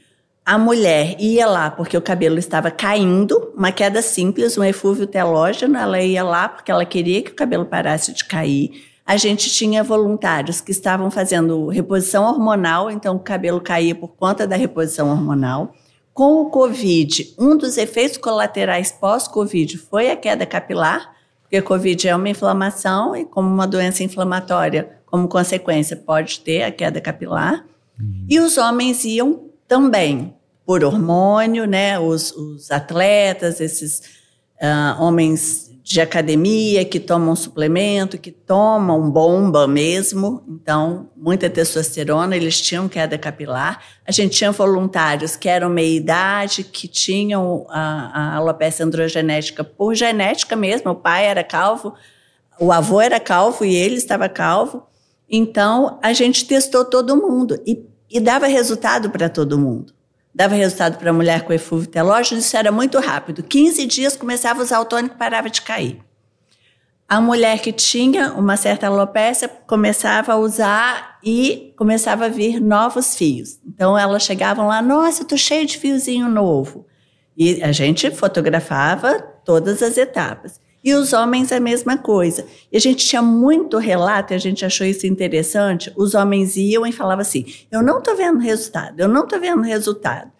a 0.48 0.56
mulher 0.56 1.14
ia 1.20 1.46
lá 1.46 1.70
porque 1.70 1.94
o 1.94 2.00
cabelo 2.00 2.38
estava 2.38 2.70
caindo, 2.70 3.52
uma 3.54 3.70
queda 3.70 4.00
simples, 4.00 4.56
um 4.56 4.64
efúvio 4.64 5.06
telógeno, 5.06 5.76
ela 5.76 6.00
ia 6.00 6.24
lá 6.24 6.48
porque 6.48 6.72
ela 6.72 6.86
queria 6.86 7.20
que 7.20 7.32
o 7.32 7.34
cabelo 7.34 7.66
parasse 7.66 8.14
de 8.14 8.24
cair 8.24 8.82
a 9.04 9.18
gente 9.18 9.50
tinha 9.50 9.84
voluntários 9.84 10.62
que 10.62 10.70
estavam 10.70 11.10
fazendo 11.10 11.68
reposição 11.68 12.24
hormonal, 12.24 12.90
então 12.90 13.16
o 13.16 13.20
cabelo 13.20 13.60
caía 13.60 13.94
por 13.94 14.08
conta 14.08 14.46
da 14.46 14.56
reposição 14.56 15.10
hormonal. 15.10 15.74
Com 16.14 16.40
o 16.40 16.48
Covid, 16.48 17.34
um 17.38 17.54
dos 17.54 17.76
efeitos 17.76 18.16
colaterais 18.16 18.90
pós-Covid 18.90 19.76
foi 19.76 20.10
a 20.10 20.16
queda 20.16 20.46
capilar, 20.46 21.14
porque 21.42 21.60
Covid 21.60 22.08
é 22.08 22.16
uma 22.16 22.28
inflamação 22.30 23.14
e, 23.14 23.26
como 23.26 23.46
uma 23.46 23.66
doença 23.66 24.02
inflamatória, 24.02 24.98
como 25.04 25.28
consequência, 25.28 25.94
pode 25.94 26.40
ter 26.40 26.62
a 26.62 26.72
queda 26.72 27.02
capilar. 27.02 27.66
Uhum. 28.00 28.26
E 28.30 28.40
os 28.40 28.56
homens 28.56 29.04
iam 29.04 29.48
também 29.66 30.37
por 30.68 30.84
hormônio, 30.84 31.64
né? 31.64 31.98
Os, 31.98 32.30
os 32.32 32.70
atletas, 32.70 33.58
esses 33.58 34.02
uh, 34.60 35.02
homens 35.02 35.70
de 35.82 35.98
academia 35.98 36.84
que 36.84 37.00
tomam 37.00 37.34
suplemento, 37.34 38.18
que 38.18 38.30
tomam 38.30 39.10
bomba 39.10 39.66
mesmo, 39.66 40.44
então 40.46 41.08
muita 41.16 41.48
testosterona, 41.48 42.36
eles 42.36 42.60
tinham 42.60 42.86
queda 42.86 43.16
capilar. 43.16 43.82
A 44.06 44.12
gente 44.12 44.36
tinha 44.36 44.52
voluntários 44.52 45.36
que 45.36 45.48
eram 45.48 45.70
meia 45.70 45.96
idade, 45.96 46.62
que 46.62 46.86
tinham 46.86 47.66
a, 47.70 48.34
a 48.34 48.36
alopecia 48.36 48.84
androgenética 48.84 49.64
por 49.64 49.94
genética 49.94 50.54
mesmo, 50.54 50.90
o 50.90 50.94
pai 50.94 51.24
era 51.24 51.42
calvo, 51.42 51.94
o 52.60 52.70
avô 52.70 53.00
era 53.00 53.18
calvo 53.18 53.64
e 53.64 53.74
ele 53.74 53.94
estava 53.94 54.28
calvo. 54.28 54.86
Então 55.30 55.98
a 56.02 56.12
gente 56.12 56.44
testou 56.44 56.84
todo 56.84 57.16
mundo 57.16 57.58
e, 57.66 57.86
e 58.10 58.20
dava 58.20 58.46
resultado 58.46 59.08
para 59.08 59.30
todo 59.30 59.58
mundo 59.58 59.96
dava 60.38 60.54
resultado 60.54 60.98
para 60.98 61.10
a 61.10 61.12
mulher 61.12 61.42
com 61.42 61.52
eflúvio 61.52 61.88
telógeno, 61.88 62.40
isso 62.40 62.56
era 62.56 62.70
muito 62.70 63.00
rápido. 63.00 63.42
15 63.42 63.84
dias 63.86 64.16
começava 64.16 64.60
a 64.60 64.62
usar 64.62 64.78
o 64.78 64.84
tônico 64.84 65.16
e 65.16 65.18
parava 65.18 65.50
de 65.50 65.60
cair. 65.60 65.98
A 67.08 67.20
mulher 67.20 67.58
que 67.58 67.72
tinha 67.72 68.32
uma 68.34 68.56
certa 68.56 68.86
alopécia 68.86 69.48
começava 69.48 70.34
a 70.34 70.36
usar 70.36 71.18
e 71.24 71.74
começava 71.76 72.26
a 72.26 72.28
vir 72.28 72.60
novos 72.60 73.16
fios. 73.16 73.58
Então 73.66 73.98
elas 73.98 74.22
chegavam 74.22 74.68
lá, 74.68 74.80
nossa, 74.80 75.22
eu 75.22 75.26
tô 75.26 75.36
cheio 75.36 75.66
de 75.66 75.76
fiozinho 75.76 76.28
novo. 76.28 76.86
E 77.36 77.60
a 77.60 77.72
gente 77.72 78.08
fotografava 78.12 79.18
todas 79.44 79.82
as 79.82 79.98
etapas. 79.98 80.60
E 80.88 80.94
os 80.94 81.12
homens 81.12 81.52
a 81.52 81.60
mesma 81.60 81.98
coisa. 81.98 82.46
E 82.72 82.76
a 82.78 82.80
gente 82.80 83.06
tinha 83.06 83.20
muito 83.20 83.76
relato, 83.76 84.32
e 84.32 84.36
a 84.36 84.38
gente 84.38 84.64
achou 84.64 84.86
isso 84.86 85.06
interessante. 85.06 85.92
Os 85.94 86.14
homens 86.14 86.56
iam 86.56 86.86
e 86.86 86.92
falavam 86.92 87.20
assim: 87.20 87.44
Eu 87.70 87.82
não 87.82 87.98
estou 87.98 88.16
vendo 88.16 88.38
resultado, 88.38 88.98
eu 88.98 89.06
não 89.06 89.24
estou 89.24 89.38
vendo 89.38 89.60
resultado. 89.60 90.32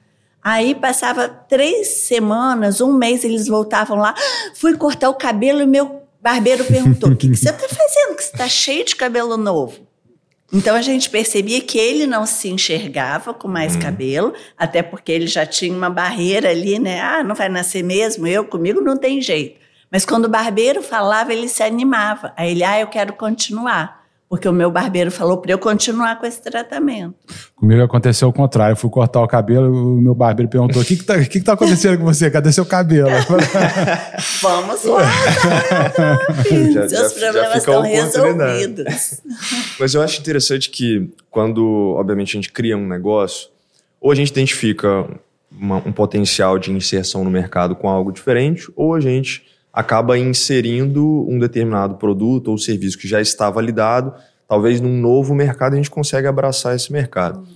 Aí 0.43 0.75
passava 0.75 1.28
três 1.28 2.07
semanas, 2.07 2.81
um 2.81 2.95
mês, 2.95 3.25
eles 3.25 3.47
voltavam 3.47 3.99
lá. 3.99 4.14
Fui 4.55 4.75
cortar 4.75 5.11
o 5.11 5.14
cabelo 5.17 5.61
e 5.61 5.67
meu 5.67 6.00
barbeiro 6.19 6.64
perguntou: 6.64 7.11
O 7.11 7.17
que, 7.17 7.28
que 7.28 7.37
você 7.37 7.50
está 7.50 7.69
fazendo? 7.69 8.17
Que 8.17 8.25
você 8.25 8.31
está 8.33 8.49
cheio 8.49 8.87
de 8.87 8.97
cabelo 8.97 9.37
novo. 9.37 9.87
Então 10.50 10.75
a 10.75 10.81
gente 10.81 11.11
percebia 11.11 11.61
que 11.61 11.76
ele 11.76 12.07
não 12.07 12.25
se 12.25 12.49
enxergava 12.49 13.35
com 13.35 13.49
mais 13.49 13.76
hum. 13.76 13.81
cabelo, 13.81 14.33
até 14.57 14.83
porque 14.83 15.12
ele 15.12 15.26
já 15.26 15.45
tinha 15.45 15.76
uma 15.76 15.90
barreira 15.90 16.49
ali, 16.49 16.78
né? 16.78 17.02
Ah, 17.02 17.23
não 17.23 17.35
vai 17.35 17.50
nascer 17.50 17.85
mesmo, 17.85 18.26
eu 18.26 18.47
comigo 18.47 18.81
não 18.81 18.97
tem 18.97 19.21
jeito. 19.21 19.68
Mas 19.90 20.04
quando 20.04 20.26
o 20.26 20.28
barbeiro 20.28 20.83
falava, 20.83 21.33
ele 21.33 21.49
se 21.49 21.62
animava. 21.62 22.33
Aí 22.37 22.50
ele, 22.50 22.64
ah, 22.64 22.80
eu 22.80 22.87
quero 22.88 23.12
continuar. 23.14 23.99
Porque 24.28 24.47
o 24.47 24.52
meu 24.52 24.71
barbeiro 24.71 25.11
falou 25.11 25.38
para 25.38 25.52
eu 25.52 25.59
continuar 25.59 26.21
com 26.21 26.26
esse 26.26 26.42
tratamento. 26.42 27.14
Comigo 27.57 27.83
aconteceu 27.83 28.28
o 28.28 28.33
contrário. 28.33 28.73
Eu 28.73 28.76
fui 28.76 28.90
cortar 28.90 29.23
o 29.23 29.26
cabelo, 29.26 29.97
o 29.97 30.00
meu 30.02 30.14
barbeiro 30.14 30.50
perguntou: 30.50 30.83
o 30.83 30.85
que 30.85 30.92
está 30.92 31.18
que 31.18 31.28
que 31.28 31.40
tá 31.40 31.54
acontecendo 31.54 31.97
com 31.97 32.04
você? 32.04 32.30
Cadê 32.30 32.52
seu 32.52 32.66
cabelo? 32.66 33.09
Vamos 34.42 34.85
lá, 34.85 35.00
já, 36.75 36.88
Seus 36.90 37.14
já, 37.14 37.21
problemas 37.21 37.52
já 37.52 37.59
estão 37.59 37.80
resolvidos. 37.80 39.23
Mas 39.80 39.95
eu 39.95 40.02
acho 40.02 40.21
interessante 40.21 40.68
que, 40.68 41.11
quando, 41.30 41.95
obviamente, 41.97 42.37
a 42.37 42.38
gente 42.38 42.52
cria 42.52 42.76
um 42.76 42.87
negócio, 42.87 43.49
ou 43.99 44.12
a 44.12 44.14
gente 44.14 44.28
identifica 44.28 45.07
uma, 45.50 45.76
um 45.76 45.92
potencial 45.92 46.59
de 46.59 46.71
inserção 46.71 47.25
no 47.25 47.30
mercado 47.30 47.75
com 47.75 47.88
algo 47.88 48.12
diferente, 48.12 48.71
ou 48.76 48.95
a 48.95 49.00
gente 49.00 49.42
acaba 49.79 50.19
inserindo 50.19 51.25
um 51.31 51.39
determinado 51.39 51.95
produto 51.95 52.49
ou 52.49 52.59
serviço 52.59 52.99
que 52.99 53.07
já 53.07 53.21
está 53.21 53.49
validado, 53.49 54.13
talvez 54.49 54.81
num 54.81 55.01
novo 55.01 55.37
mercado 55.37 55.75
a 55.75 55.77
gente 55.77 55.89
consegue 55.89 56.27
abraçar 56.27 56.75
esse 56.75 56.93
mercado. 56.93 57.47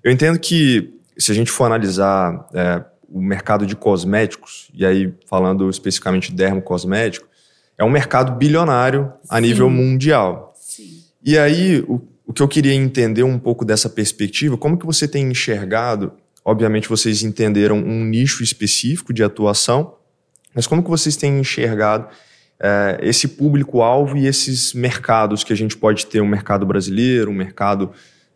Eu 0.00 0.12
entendo 0.12 0.38
que 0.38 0.94
se 1.18 1.32
a 1.32 1.34
gente 1.34 1.50
for 1.50 1.64
analisar 1.64 2.48
é, 2.54 2.84
o 3.08 3.20
mercado 3.20 3.66
de 3.66 3.74
cosméticos, 3.74 4.70
e 4.72 4.86
aí 4.86 5.12
falando 5.26 5.68
especificamente 5.68 6.30
de 6.30 6.36
dermocosmético, 6.36 7.26
é 7.76 7.82
um 7.82 7.90
mercado 7.90 8.38
bilionário 8.38 9.12
a 9.28 9.38
Sim. 9.38 9.42
nível 9.42 9.68
mundial. 9.68 10.54
Sim. 10.54 11.02
E 11.20 11.36
aí, 11.36 11.84
o, 11.88 12.00
o 12.24 12.32
que 12.32 12.44
eu 12.44 12.46
queria 12.46 12.74
entender 12.74 13.24
um 13.24 13.40
pouco 13.40 13.64
dessa 13.64 13.88
perspectiva, 13.88 14.56
como 14.56 14.78
que 14.78 14.86
você 14.86 15.08
tem 15.08 15.28
enxergado, 15.28 16.12
obviamente 16.44 16.88
vocês 16.88 17.24
entenderam 17.24 17.78
um 17.78 18.04
nicho 18.04 18.40
específico 18.40 19.12
de 19.12 19.24
atuação, 19.24 19.96
mas 20.54 20.66
como 20.66 20.82
que 20.82 20.90
vocês 20.90 21.16
têm 21.16 21.38
enxergado 21.38 22.08
é, 22.60 22.98
esse 23.02 23.26
público-alvo 23.26 24.16
e 24.16 24.26
esses 24.26 24.72
mercados 24.72 25.42
que 25.42 25.52
a 25.52 25.56
gente 25.56 25.76
pode 25.76 26.06
ter, 26.06 26.20
um 26.20 26.28
mercado 26.28 26.64
brasileiro, 26.64 27.30
um 27.30 27.34
mercado 27.34 27.90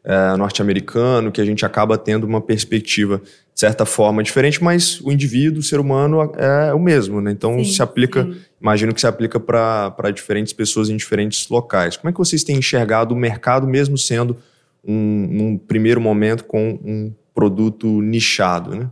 é, 0.04 0.37
norte-americano, 0.37 1.30
que 1.30 1.40
a 1.40 1.44
gente 1.44 1.64
acaba 1.64 1.96
tendo 1.99 2.25
uma 2.25 2.40
perspectiva, 2.40 3.18
de 3.18 3.61
certa 3.61 3.85
forma, 3.85 4.23
diferente, 4.23 4.62
mas 4.62 5.00
o 5.00 5.12
indivíduo, 5.12 5.61
o 5.61 5.62
ser 5.62 5.80
humano 5.80 6.32
é 6.37 6.73
o 6.75 6.78
mesmo, 6.78 7.20
né? 7.20 7.30
Então 7.30 7.62
sim, 7.62 7.73
se 7.73 7.82
aplica, 7.82 8.25
sim. 8.25 8.37
imagino 8.61 8.92
que 8.92 9.00
se 9.00 9.06
aplica 9.06 9.40
para 9.40 10.11
diferentes 10.12 10.52
pessoas 10.52 10.90
em 10.90 10.96
diferentes 10.96 11.49
locais. 11.49 11.96
Como 11.96 12.08
é 12.08 12.12
que 12.12 12.18
vocês 12.18 12.44
têm 12.44 12.56
enxergado 12.56 13.14
o 13.14 13.16
mercado, 13.16 13.66
mesmo 13.66 13.96
sendo 13.96 14.37
um, 14.85 15.28
num 15.30 15.58
primeiro 15.58 16.00
momento 16.00 16.44
com 16.44 16.78
um 16.85 17.12
produto 17.35 18.00
nichado, 18.00 18.75
né? 18.75 18.88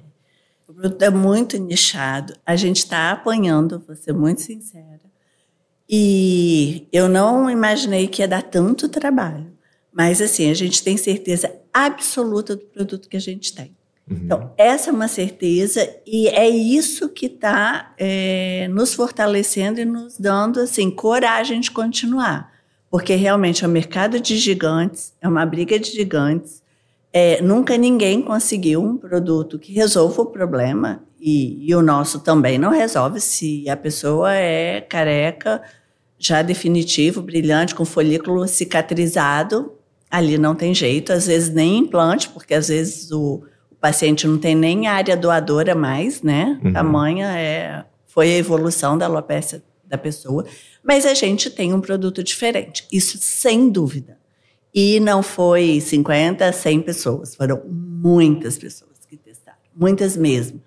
Produto 0.74 1.02
é 1.02 1.10
muito 1.10 1.56
nichado. 1.58 2.34
A 2.44 2.56
gente 2.56 2.78
está 2.78 3.10
apanhando, 3.10 3.82
vou 3.86 3.96
ser 3.96 4.12
muito 4.12 4.40
sincera. 4.42 5.00
E 5.88 6.88
eu 6.92 7.08
não 7.08 7.50
imaginei 7.50 8.08
que 8.08 8.22
ia 8.22 8.28
dar 8.28 8.42
tanto 8.42 8.88
trabalho. 8.88 9.52
Mas, 9.92 10.20
assim, 10.20 10.50
a 10.50 10.54
gente 10.54 10.82
tem 10.82 10.96
certeza 10.96 11.54
absoluta 11.72 12.56
do 12.56 12.64
produto 12.64 13.08
que 13.08 13.16
a 13.16 13.20
gente 13.20 13.54
tem. 13.54 13.76
Uhum. 14.10 14.18
Então, 14.24 14.52
essa 14.58 14.90
é 14.90 14.92
uma 14.92 15.08
certeza 15.08 15.88
e 16.04 16.26
é 16.28 16.48
isso 16.48 17.08
que 17.08 17.26
está 17.26 17.94
é, 17.96 18.66
nos 18.68 18.92
fortalecendo 18.92 19.80
e 19.80 19.84
nos 19.84 20.18
dando, 20.18 20.60
assim, 20.60 20.90
coragem 20.90 21.60
de 21.60 21.70
continuar. 21.70 22.52
Porque, 22.90 23.14
realmente, 23.14 23.64
é 23.64 23.68
um 23.68 23.70
mercado 23.70 24.18
de 24.18 24.36
gigantes, 24.36 25.12
é 25.20 25.28
uma 25.28 25.46
briga 25.46 25.78
de 25.78 25.92
gigantes. 25.92 26.62
É, 27.16 27.40
nunca 27.40 27.78
ninguém 27.78 28.20
conseguiu 28.20 28.82
um 28.82 28.96
produto 28.96 29.56
que 29.56 29.72
resolva 29.72 30.22
o 30.22 30.26
problema, 30.26 31.04
e, 31.20 31.70
e, 31.70 31.72
o 31.72 31.80
nosso 31.80 32.18
também 32.18 32.58
não 32.58 32.70
resolve 32.70 33.20
se 33.20 33.70
a 33.70 33.76
pessoa 33.76 34.34
é 34.34 34.80
careca, 34.80 35.62
já 36.18 36.42
definitivo, 36.42 37.22
brilhante, 37.22 37.72
com 37.72 37.84
folículo 37.84 38.48
cicatrizado, 38.48 39.72
ali 40.10 40.36
não 40.36 40.56
tem 40.56 40.74
jeito, 40.74 41.12
às 41.12 41.28
vezes 41.28 41.54
nem 41.54 41.78
implante, 41.78 42.28
porque 42.30 42.52
às 42.52 42.66
vezes 42.66 43.12
o, 43.12 43.44
o 43.70 43.76
paciente 43.76 44.26
não 44.26 44.36
tem 44.36 44.56
nem 44.56 44.88
área 44.88 45.16
doadora 45.16 45.74
mais, 45.74 46.20
né? 46.20 46.60
Uhum. 46.64 46.72
Tamanha 46.72 47.28
é, 47.38 47.84
foi 48.06 48.32
a 48.32 48.38
evolução 48.38 48.98
da 48.98 49.06
alopecia 49.06 49.62
da 49.84 49.96
pessoa, 49.96 50.44
mas 50.82 51.06
a 51.06 51.14
gente 51.14 51.48
tem 51.48 51.72
um 51.72 51.80
produto 51.80 52.24
diferente, 52.24 52.88
isso 52.90 53.18
sem 53.20 53.70
dúvida. 53.70 54.18
E 54.74 54.98
não 54.98 55.22
foi 55.22 55.80
50, 55.80 56.50
100 56.50 56.80
pessoas, 56.82 57.36
foram 57.36 57.62
muitas 57.64 58.58
pessoas 58.58 59.06
que 59.08 59.16
testaram, 59.16 59.58
muitas 59.74 60.16
mesmo. 60.16 60.60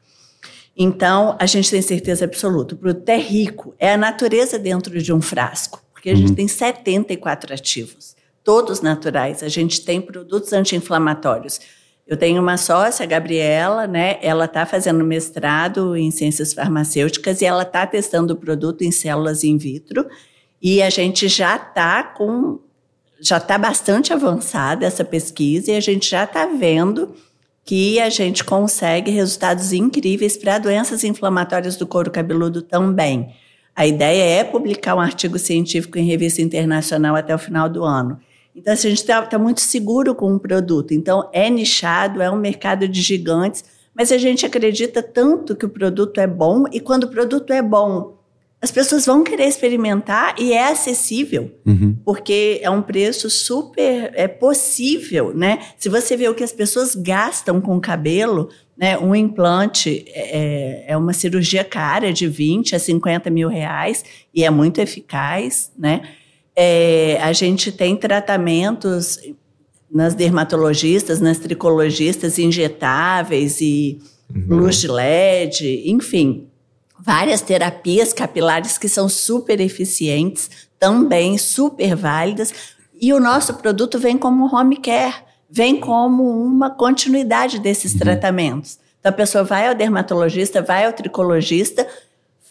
Então, 0.77 1.35
a 1.39 1.45
gente 1.45 1.69
tem 1.69 1.81
certeza 1.81 2.23
absoluta. 2.23 2.75
O 2.75 2.77
produto 2.77 3.09
é 3.09 3.17
rico, 3.17 3.75
é 3.77 3.91
a 3.93 3.97
natureza 3.97 4.57
dentro 4.57 5.01
de 5.01 5.11
um 5.11 5.19
frasco, 5.19 5.83
porque 5.91 6.09
a 6.09 6.13
uhum. 6.13 6.19
gente 6.19 6.35
tem 6.35 6.47
74 6.47 7.53
ativos, 7.53 8.15
todos 8.43 8.79
naturais. 8.79 9.43
A 9.43 9.49
gente 9.49 9.83
tem 9.83 9.99
produtos 9.99 10.53
anti-inflamatórios. 10.53 11.59
Eu 12.07 12.15
tenho 12.15 12.41
uma 12.41 12.55
sócia, 12.55 13.03
a 13.03 13.07
Gabriela, 13.07 13.87
né? 13.87 14.17
Ela 14.21 14.45
está 14.45 14.65
fazendo 14.65 15.03
mestrado 15.03 15.97
em 15.97 16.09
ciências 16.11 16.53
farmacêuticas 16.53 17.41
e 17.41 17.45
ela 17.45 17.63
está 17.63 17.85
testando 17.85 18.33
o 18.33 18.37
produto 18.37 18.83
em 18.83 18.91
células 18.91 19.43
in 19.43 19.57
vitro. 19.57 20.07
E 20.61 20.81
a 20.81 20.89
gente 20.89 21.27
já 21.27 21.57
está 21.57 22.03
com 22.03 22.59
já 23.19 23.37
está 23.37 23.57
bastante 23.57 24.13
avançada 24.13 24.85
essa 24.85 25.03
pesquisa 25.03 25.71
e 25.71 25.75
a 25.75 25.79
gente 25.79 26.09
já 26.09 26.23
está 26.23 26.45
vendo 26.45 27.15
que 27.65 27.99
a 27.99 28.09
gente 28.09 28.43
consegue 28.43 29.11
resultados 29.11 29.73
incríveis 29.73 30.37
para 30.37 30.57
doenças 30.57 31.03
inflamatórias 31.03 31.75
do 31.75 31.85
couro 31.85 32.09
cabeludo 32.09 32.61
também. 32.61 33.33
A 33.75 33.85
ideia 33.85 34.39
é 34.39 34.43
publicar 34.43 34.95
um 34.95 34.99
artigo 34.99 35.37
científico 35.37 35.99
em 35.99 36.05
revista 36.05 36.41
internacional 36.41 37.15
até 37.15 37.35
o 37.35 37.39
final 37.39 37.69
do 37.69 37.83
ano. 37.83 38.19
Então, 38.55 38.73
assim, 38.73 38.87
a 38.87 38.89
gente 38.89 39.01
está 39.01 39.21
tá 39.21 39.37
muito 39.37 39.61
seguro 39.61 40.15
com 40.15 40.33
o 40.33 40.39
produto. 40.39 40.93
Então, 40.93 41.29
é 41.31 41.47
nichado, 41.49 42.21
é 42.21 42.31
um 42.31 42.37
mercado 42.37 42.87
de 42.87 43.01
gigantes, 43.01 43.63
mas 43.93 44.11
a 44.11 44.17
gente 44.17 44.45
acredita 44.45 45.03
tanto 45.03 45.55
que 45.55 45.65
o 45.65 45.69
produto 45.69 46.19
é 46.19 46.25
bom 46.25 46.63
e 46.71 46.79
quando 46.79 47.03
o 47.03 47.09
produto 47.09 47.53
é 47.53 47.61
bom 47.61 48.16
as 48.59 48.71
pessoas 48.71 49.05
vão 49.05 49.23
querer 49.23 49.45
experimentar 49.45 50.35
e 50.39 50.51
é 50.51 50.69
acessível, 50.69 51.51
uhum. 51.65 51.95
porque 52.03 52.59
é 52.63 52.69
um 52.69 52.81
preço 52.81 53.29
super 53.29 54.11
é 54.15 54.27
possível, 54.27 55.31
né? 55.33 55.59
Se 55.77 55.87
você 55.89 56.17
vê 56.17 56.27
o 56.27 56.33
que 56.33 56.43
as 56.43 56.51
pessoas 56.51 56.95
gastam 56.95 57.61
com 57.61 57.79
cabelo, 57.79 58.49
né? 58.75 58.97
Um 58.97 59.13
implante 59.13 60.05
é, 60.07 60.85
é, 60.85 60.85
é 60.87 60.97
uma 60.97 61.13
cirurgia 61.13 61.63
cara 61.63 62.11
de 62.11 62.27
20 62.27 62.75
a 62.75 62.79
50 62.79 63.29
mil 63.29 63.47
reais 63.47 64.03
e 64.33 64.43
é 64.43 64.49
muito 64.49 64.81
eficaz, 64.81 65.71
né? 65.77 66.01
É, 66.55 67.19
a 67.21 67.31
gente 67.33 67.71
tem 67.71 67.95
tratamentos 67.95 69.19
nas 69.89 70.15
dermatologistas, 70.15 71.21
nas 71.21 71.37
tricologistas 71.37 72.39
injetáveis 72.39 73.61
e 73.61 73.99
uhum. 74.35 74.57
luz 74.57 74.77
de 74.77 74.87
LED, 74.87 75.83
enfim 75.85 76.47
várias 77.07 77.39
terapias 77.39 78.11
capilares 78.11 78.77
que 78.77 78.89
são 78.89 79.07
super 79.07 79.61
eficientes, 79.61 80.49
também 80.77 81.37
super 81.37 81.95
válidas. 81.95 82.53
E 82.99 83.13
o 83.13 83.19
nosso 83.19 83.53
produto 83.53 83.97
vem 83.97 84.17
como 84.17 84.53
home 84.53 84.75
care, 84.75 85.15
vem 85.49 85.79
como 85.79 86.29
uma 86.29 86.69
continuidade 86.69 87.59
desses 87.59 87.93
uhum. 87.93 87.99
tratamentos. 87.99 88.77
Então 88.99 89.09
a 89.09 89.15
pessoa 89.15 89.45
vai 89.45 89.69
ao 89.69 89.73
dermatologista, 89.73 90.61
vai 90.61 90.83
ao 90.83 90.91
tricologista, 90.91 91.87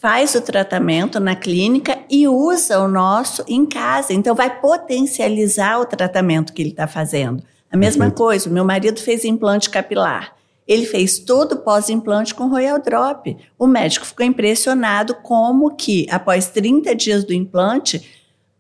faz 0.01 0.35
o 0.35 0.41
tratamento 0.41 1.21
na 1.21 1.37
clínica 1.37 1.99
e 2.09 2.27
usa 2.27 2.81
o 2.81 2.89
nosso 2.89 3.45
em 3.47 3.67
casa. 3.67 4.15
Então 4.15 4.35
vai 4.35 4.59
potencializar 4.59 5.79
o 5.81 5.85
tratamento 5.85 6.55
que 6.55 6.63
ele 6.63 6.71
está 6.71 6.87
fazendo. 6.87 7.43
A 7.71 7.77
mesma 7.77 8.11
coisa, 8.11 8.49
o 8.49 8.53
meu 8.53 8.65
marido 8.65 8.99
fez 9.03 9.23
implante 9.23 9.69
capilar. 9.69 10.36
Ele 10.67 10.85
fez 10.85 11.19
todo 11.19 11.53
o 11.53 11.59
pós-implante 11.59 12.35
com 12.35 12.49
Royal 12.49 12.81
Drop. 12.81 13.37
O 13.59 13.67
médico 13.67 14.05
ficou 14.05 14.27
impressionado 14.27 15.15
como 15.23 15.77
que, 15.77 16.07
após 16.11 16.49
30 16.49 16.95
dias 16.95 17.25
do 17.25 17.33
implante, 17.33 18.03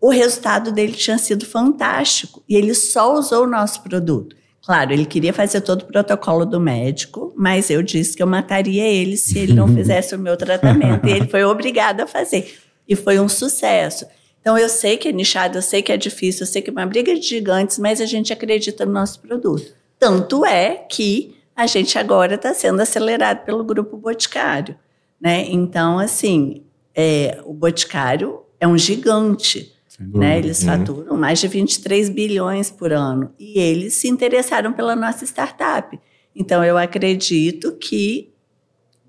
o 0.00 0.10
resultado 0.10 0.70
dele 0.70 0.92
tinha 0.92 1.18
sido 1.18 1.44
fantástico. 1.44 2.42
E 2.48 2.54
ele 2.54 2.74
só 2.74 3.14
usou 3.14 3.44
o 3.44 3.48
nosso 3.48 3.82
produto. 3.82 4.36
Claro, 4.64 4.92
ele 4.92 5.04
queria 5.04 5.32
fazer 5.32 5.60
todo 5.60 5.82
o 5.82 5.86
protocolo 5.86 6.44
do 6.44 6.60
médico, 6.60 7.32
mas 7.36 7.70
eu 7.70 7.82
disse 7.82 8.16
que 8.16 8.22
eu 8.22 8.26
mataria 8.26 8.84
ele 8.84 9.16
se 9.16 9.38
ele 9.38 9.52
não 9.52 9.68
fizesse 9.74 10.14
o 10.14 10.18
meu 10.18 10.36
tratamento. 10.36 11.06
e 11.06 11.12
ele 11.12 11.28
foi 11.28 11.44
obrigado 11.44 12.00
a 12.00 12.06
fazer. 12.06 12.56
E 12.88 12.96
foi 12.96 13.18
um 13.20 13.28
sucesso. 13.28 14.06
Então, 14.40 14.56
eu 14.56 14.68
sei 14.68 14.96
que 14.96 15.08
é 15.08 15.12
nichado, 15.12 15.58
eu 15.58 15.62
sei 15.62 15.82
que 15.82 15.90
é 15.90 15.96
difícil, 15.96 16.42
eu 16.42 16.46
sei 16.46 16.62
que 16.62 16.70
é 16.70 16.72
uma 16.72 16.86
briga 16.86 17.14
de 17.14 17.20
gigantes, 17.20 17.78
mas 17.78 18.00
a 18.00 18.06
gente 18.06 18.32
acredita 18.32 18.86
no 18.86 18.92
nosso 18.92 19.20
produto. 19.20 19.74
Tanto 19.98 20.44
é 20.44 20.74
que 20.88 21.35
a 21.56 21.66
gente 21.66 21.98
agora 21.98 22.34
está 22.34 22.52
sendo 22.52 22.82
acelerado 22.82 23.44
pelo 23.44 23.64
Grupo 23.64 23.96
Boticário. 23.96 24.76
Né? 25.18 25.46
Então, 25.48 25.98
assim, 25.98 26.64
é, 26.94 27.40
o 27.44 27.54
Boticário 27.54 28.42
é 28.60 28.68
um 28.68 28.76
gigante. 28.76 29.72
Né? 29.98 30.36
Eles 30.36 30.60
uhum. 30.60 30.66
faturam 30.66 31.16
mais 31.16 31.40
de 31.40 31.48
23 31.48 32.10
bilhões 32.10 32.70
por 32.70 32.92
ano. 32.92 33.32
E 33.38 33.58
eles 33.58 33.94
se 33.94 34.06
interessaram 34.06 34.74
pela 34.74 34.94
nossa 34.94 35.24
startup. 35.24 35.98
Então, 36.34 36.62
eu 36.62 36.76
acredito 36.76 37.72
que 37.72 38.34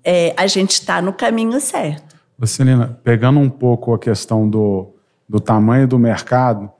é, 0.02 0.32
a 0.34 0.46
gente 0.46 0.72
está 0.72 1.02
no 1.02 1.12
caminho 1.12 1.60
certo. 1.60 2.16
Celina, 2.46 2.98
pegando 3.04 3.38
um 3.38 3.50
pouco 3.50 3.92
a 3.92 3.98
questão 3.98 4.48
do, 4.48 4.94
do 5.28 5.38
tamanho 5.38 5.86
do 5.86 5.98
mercado, 5.98 6.70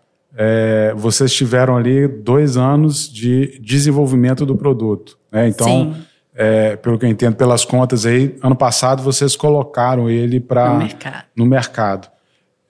é, 0.40 0.94
vocês 0.96 1.32
tiveram 1.34 1.76
ali 1.76 2.06
dois 2.06 2.56
anos 2.56 3.12
de 3.12 3.58
desenvolvimento 3.60 4.46
do 4.46 4.54
produto. 4.54 5.18
Né? 5.32 5.48
Então, 5.48 5.96
é, 6.32 6.76
pelo 6.76 6.96
que 6.96 7.04
eu 7.04 7.10
entendo 7.10 7.34
pelas 7.34 7.64
contas 7.64 8.06
aí, 8.06 8.38
ano 8.40 8.54
passado 8.54 9.02
vocês 9.02 9.34
colocaram 9.34 10.08
ele 10.08 10.38
para 10.38 10.72
no 10.72 10.78
mercado. 10.78 11.24
No 11.34 11.44
mercado. 11.44 12.08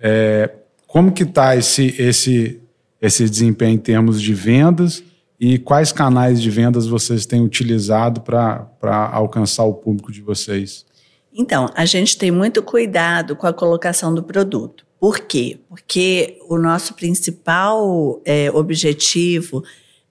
É, 0.01 0.51
como 0.87 1.13
que 1.13 1.25
está 1.25 1.55
esse, 1.57 1.95
esse, 1.99 2.59
esse 3.03 3.29
desempenho 3.29 3.75
em 3.75 3.79
termos 3.79 4.23
de 4.23 4.33
vendas 4.33 5.05
e 5.39 5.59
quais 5.59 5.93
canais 5.93 6.41
de 6.41 6.49
vendas 6.49 6.87
vocês 6.87 7.27
têm 7.27 7.43
utilizado 7.43 8.23
para 8.23 8.67
alcançar 9.13 9.65
o 9.65 9.75
público 9.75 10.11
de 10.11 10.23
vocês? 10.23 10.87
Então, 11.31 11.71
a 11.75 11.85
gente 11.85 12.17
tem 12.17 12.31
muito 12.31 12.63
cuidado 12.63 13.37
com 13.37 13.47
a 13.47 13.53
colocação 13.53 14.15
do 14.15 14.23
produto. 14.23 14.88
Por 15.01 15.21
quê? 15.21 15.59
Porque 15.69 16.39
o 16.49 16.59
nosso 16.59 16.95
principal 16.95 18.21
é, 18.25 18.51
objetivo 18.51 19.63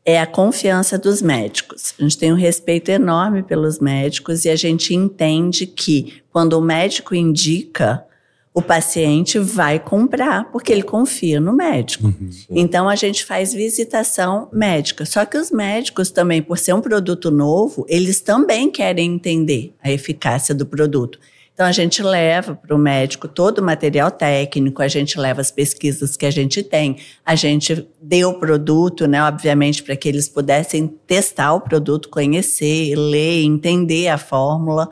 é 0.06 0.22
a 0.22 0.26
confiança 0.26 0.98
dos 0.98 1.22
médicos. 1.22 1.94
A 2.00 2.04
gente 2.04 2.18
tem 2.18 2.32
um 2.32 2.38
respeito 2.38 2.90
enorme 2.90 3.44
pelos 3.44 3.80
médicos 3.80 4.46
e 4.46 4.50
a 4.50 4.56
gente 4.56 4.96
entende 4.96 5.68
que 5.68 6.22
quando 6.32 6.54
o 6.54 6.62
médico 6.62 7.14
indica, 7.14 8.06
o 8.54 8.62
paciente 8.62 9.38
vai 9.38 9.78
comprar 9.78 10.50
porque 10.50 10.72
ele 10.72 10.82
confia 10.82 11.42
no 11.42 11.52
médico. 11.52 12.08
Uhum, 12.08 12.30
então 12.50 12.88
a 12.88 12.96
gente 12.96 13.26
faz 13.26 13.54
visitação 13.54 14.48
médica. 14.52 15.06
Só 15.06 15.26
que 15.26 15.38
os 15.38 15.52
médicos 15.52 16.10
também, 16.10 16.42
por 16.42 16.58
ser 16.58 16.74
um 16.74 16.82
produto 16.82 17.30
novo, 17.30 17.86
eles 17.90 18.22
também 18.22 18.72
querem 18.72 19.14
entender 19.14 19.76
a 19.84 19.92
eficácia 19.92 20.56
do 20.56 20.66
produto. 20.66 21.20
Então, 21.58 21.66
a 21.66 21.72
gente 21.72 22.04
leva 22.04 22.54
para 22.54 22.76
o 22.76 22.78
médico 22.78 23.28
todo 23.28 23.58
o 23.58 23.64
material 23.64 24.12
técnico, 24.12 24.80
a 24.80 24.88
gente 24.88 25.20
leva 25.20 25.42
as 25.42 25.50
pesquisas 25.50 26.16
que 26.16 26.28
a 26.28 26.30
gente 26.30 26.62
tem, 26.62 26.98
a 27.26 27.34
gente 27.34 27.90
deu 28.00 28.30
o 28.30 28.40
produto, 28.40 29.08
né, 29.08 29.24
obviamente, 29.24 29.82
para 29.82 29.96
que 29.96 30.08
eles 30.08 30.30
pudessem 30.30 30.86
testar 31.08 31.56
o 31.56 31.62
produto, 31.62 32.10
conhecer, 32.10 32.96
ler, 32.96 33.42
entender 33.42 34.08
a 34.08 34.20
fórmula. 34.20 34.88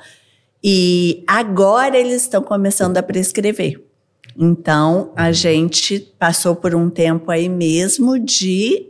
E 0.63 1.23
agora 1.27 1.95
eles 1.99 2.23
estão 2.23 2.41
começando 2.41 2.97
a 2.97 3.03
prescrever. 3.03 3.79
Então, 4.35 5.13
a 5.15 5.31
gente 5.31 5.99
passou 6.17 6.55
por 6.55 6.73
um 6.73 6.89
tempo 6.89 7.29
aí 7.29 7.47
mesmo 7.47 8.17
de 8.17 8.87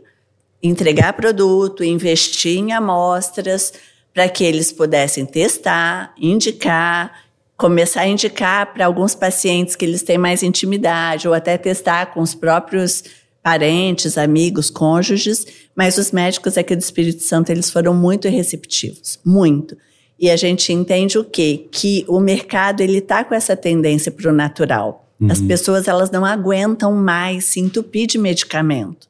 entregar 0.62 1.12
produto, 1.12 1.84
investir 1.84 2.56
em 2.56 2.72
amostras, 2.72 3.74
para 4.14 4.30
que 4.30 4.42
eles 4.42 4.72
pudessem 4.72 5.26
testar, 5.26 6.14
indicar 6.18 7.25
começar 7.56 8.02
a 8.02 8.06
indicar 8.06 8.72
para 8.72 8.86
alguns 8.86 9.14
pacientes 9.14 9.74
que 9.74 9.84
eles 9.84 10.02
têm 10.02 10.18
mais 10.18 10.42
intimidade, 10.42 11.26
ou 11.26 11.34
até 11.34 11.56
testar 11.56 12.06
com 12.06 12.20
os 12.20 12.34
próprios 12.34 13.04
parentes, 13.42 14.18
amigos, 14.18 14.70
cônjuges, 14.70 15.46
mas 15.74 15.96
os 15.98 16.10
médicos 16.10 16.58
aqui 16.58 16.74
do 16.74 16.82
Espírito 16.82 17.22
Santo, 17.22 17.50
eles 17.50 17.70
foram 17.70 17.94
muito 17.94 18.28
receptivos, 18.28 19.18
muito. 19.24 19.76
E 20.18 20.30
a 20.30 20.36
gente 20.36 20.72
entende 20.72 21.18
o 21.18 21.24
quê? 21.24 21.66
Que 21.70 22.04
o 22.08 22.18
mercado, 22.18 22.80
ele 22.80 22.98
está 22.98 23.22
com 23.22 23.34
essa 23.34 23.54
tendência 23.54 24.10
para 24.10 24.30
o 24.30 24.32
natural. 24.32 25.06
Uhum. 25.20 25.30
As 25.30 25.40
pessoas, 25.40 25.86
elas 25.86 26.10
não 26.10 26.24
aguentam 26.24 26.92
mais 26.92 27.44
se 27.44 27.60
entupir 27.60 28.06
de 28.06 28.18
medicamento. 28.18 29.06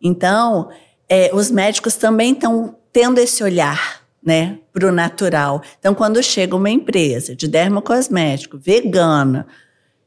Então, 0.00 0.68
é, 1.08 1.30
os 1.34 1.50
médicos 1.50 1.96
também 1.96 2.32
estão 2.32 2.76
tendo 2.92 3.18
esse 3.18 3.42
olhar 3.42 3.99
né, 4.22 4.58
para 4.72 4.86
o 4.86 4.92
natural. 4.92 5.62
Então, 5.78 5.94
quando 5.94 6.22
chega 6.22 6.54
uma 6.54 6.70
empresa 6.70 7.34
de 7.34 7.48
dermocosmético 7.48 8.58
vegana, 8.58 9.46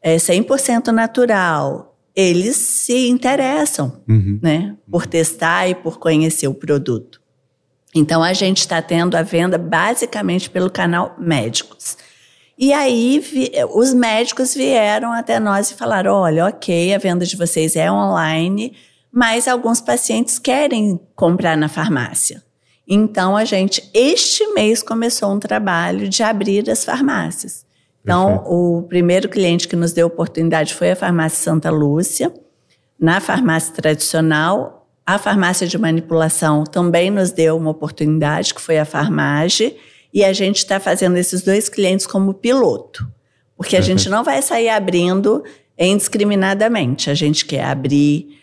é 0.02 0.18
100% 0.18 0.88
natural, 0.88 1.98
eles 2.16 2.56
se 2.58 3.08
interessam, 3.08 4.02
uhum. 4.08 4.40
né, 4.42 4.76
por 4.90 5.08
testar 5.08 5.68
e 5.68 5.76
por 5.76 5.98
conhecer 5.98 6.48
o 6.48 6.54
produto. 6.54 7.22
Então, 7.96 8.24
a 8.24 8.34
gente 8.34 8.60
está 8.60 8.82
tendo 8.82 9.16
a 9.16 9.22
venda 9.22 9.58
basicamente 9.58 10.50
pelo 10.50 10.70
canal 10.70 11.16
médicos. 11.20 11.98
E 12.58 12.72
aí, 12.74 13.20
vi, 13.20 13.52
os 13.74 13.94
médicos 13.94 14.54
vieram 14.54 15.12
até 15.12 15.40
nós 15.40 15.72
e 15.72 15.76
falaram: 15.76 16.14
olha, 16.14 16.48
ok, 16.48 16.94
a 16.94 16.98
venda 16.98 17.26
de 17.26 17.36
vocês 17.36 17.76
é 17.76 17.92
online, 17.92 18.76
mas 19.12 19.48
alguns 19.48 19.82
pacientes 19.82 20.40
querem 20.40 21.00
comprar 21.16 21.56
na 21.56 21.68
farmácia. 21.68 22.44
Então, 22.88 23.38
a 23.38 23.46
gente, 23.46 23.90
este 23.94 24.46
mês, 24.54 24.84
começou 24.84 25.32
um 25.32 25.40
trabalho 25.40 26.10
de 26.10 26.22
abrir 26.22 26.70
as 26.70 26.84
farmácias. 26.84 27.66
Então, 28.04 28.28
Perfeito. 28.28 28.54
o 28.54 28.84
primeiro 28.84 29.30
cliente 29.30 29.68
que 29.68 29.76
nos 29.76 29.94
deu 29.94 30.08
oportunidade 30.08 30.74
foi 30.74 30.92
a 30.92 30.96
farmácia 30.96 31.40
Santa 31.44 31.70
Lúcia. 31.70 32.34
Na 33.00 33.22
farmácia 33.22 33.74
tradicional, 33.74 34.88
a 35.06 35.18
farmácia 35.18 35.66
de 35.68 35.78
manipulação 35.78 36.64
também 36.66 37.10
nos 37.10 37.32
deu 37.32 37.58
uma 37.58 37.72
oportunidade, 37.72 38.54
que 38.54 38.62
foi 38.62 38.78
a 38.78 38.86
Farmage. 38.86 39.76
E 40.14 40.24
a 40.24 40.34
gente 40.34 40.58
está 40.58 40.80
fazendo 40.80 41.18
esses 41.18 41.42
dois 41.42 41.70
clientes 41.70 42.06
como 42.06 42.34
piloto. 42.34 43.08
Porque 43.56 43.76
a 43.76 43.80
Perfeito. 43.80 44.00
gente 44.00 44.10
não 44.10 44.24
vai 44.24 44.42
sair 44.42 44.70
abrindo 44.70 45.44
indiscriminadamente. 45.78 47.10
A 47.10 47.14
gente 47.14 47.46
quer 47.46 47.64
abrir 47.64 48.43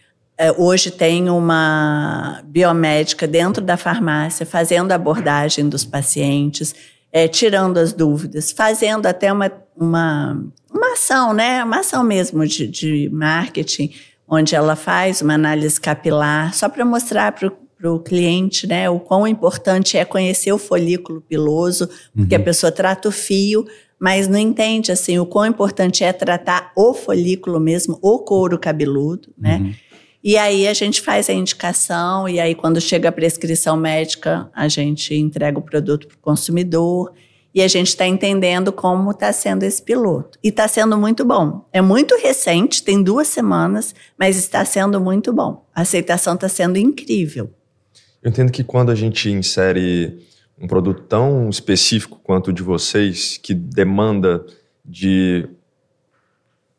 hoje 0.56 0.90
tem 0.90 1.28
uma 1.28 2.40
biomédica 2.44 3.26
dentro 3.26 3.62
da 3.62 3.76
farmácia 3.76 4.46
fazendo 4.46 4.92
a 4.92 4.94
abordagem 4.94 5.68
dos 5.68 5.84
pacientes, 5.84 6.74
é, 7.12 7.28
tirando 7.28 7.78
as 7.78 7.92
dúvidas, 7.92 8.50
fazendo 8.50 9.06
até 9.06 9.32
uma, 9.32 9.52
uma, 9.76 10.42
uma 10.72 10.92
ação, 10.92 11.32
né? 11.32 11.62
Uma 11.62 11.80
ação 11.80 12.02
mesmo 12.02 12.46
de, 12.46 12.66
de 12.66 13.10
marketing, 13.12 13.92
onde 14.26 14.54
ela 14.54 14.76
faz 14.76 15.20
uma 15.20 15.34
análise 15.34 15.80
capilar, 15.80 16.54
só 16.54 16.68
para 16.68 16.84
mostrar 16.84 17.32
para 17.32 17.90
o 17.90 17.98
cliente 17.98 18.66
né, 18.66 18.88
o 18.88 19.00
quão 19.00 19.26
importante 19.26 19.96
é 19.98 20.04
conhecer 20.04 20.52
o 20.52 20.58
folículo 20.58 21.20
piloso, 21.20 21.88
porque 22.14 22.34
uhum. 22.34 22.40
a 22.40 22.44
pessoa 22.44 22.70
trata 22.70 23.08
o 23.08 23.12
fio, 23.12 23.66
mas 23.98 24.28
não 24.28 24.38
entende 24.38 24.92
assim 24.92 25.18
o 25.18 25.26
quão 25.26 25.46
importante 25.46 26.04
é 26.04 26.12
tratar 26.12 26.72
o 26.76 26.94
folículo 26.94 27.58
mesmo, 27.58 27.98
o 28.00 28.20
couro 28.20 28.58
cabeludo, 28.58 29.34
né? 29.36 29.56
Uhum. 29.56 29.74
E 30.22 30.36
aí 30.36 30.68
a 30.68 30.74
gente 30.74 31.00
faz 31.00 31.30
a 31.30 31.32
indicação, 31.32 32.28
e 32.28 32.38
aí 32.38 32.54
quando 32.54 32.80
chega 32.80 33.08
a 33.08 33.12
prescrição 33.12 33.76
médica, 33.76 34.50
a 34.54 34.68
gente 34.68 35.14
entrega 35.14 35.58
o 35.58 35.62
produto 35.62 36.06
para 36.06 36.16
o 36.16 36.20
consumidor. 36.20 37.12
E 37.52 37.62
a 37.62 37.66
gente 37.66 37.88
está 37.88 38.06
entendendo 38.06 38.70
como 38.70 39.10
está 39.10 39.32
sendo 39.32 39.64
esse 39.64 39.82
piloto. 39.82 40.38
E 40.40 40.48
está 40.50 40.68
sendo 40.68 40.96
muito 40.96 41.24
bom. 41.24 41.66
É 41.72 41.80
muito 41.80 42.16
recente, 42.16 42.82
tem 42.82 43.02
duas 43.02 43.26
semanas, 43.26 43.92
mas 44.16 44.36
está 44.36 44.64
sendo 44.64 45.00
muito 45.00 45.32
bom. 45.32 45.66
A 45.74 45.80
aceitação 45.80 46.34
está 46.34 46.48
sendo 46.48 46.78
incrível. 46.78 47.50
Eu 48.22 48.30
entendo 48.30 48.52
que 48.52 48.62
quando 48.62 48.90
a 48.90 48.94
gente 48.94 49.28
insere 49.30 50.24
um 50.60 50.68
produto 50.68 51.02
tão 51.08 51.48
específico 51.48 52.20
quanto 52.22 52.48
o 52.48 52.52
de 52.52 52.62
vocês, 52.62 53.36
que 53.36 53.54
demanda 53.54 54.44
de 54.84 55.48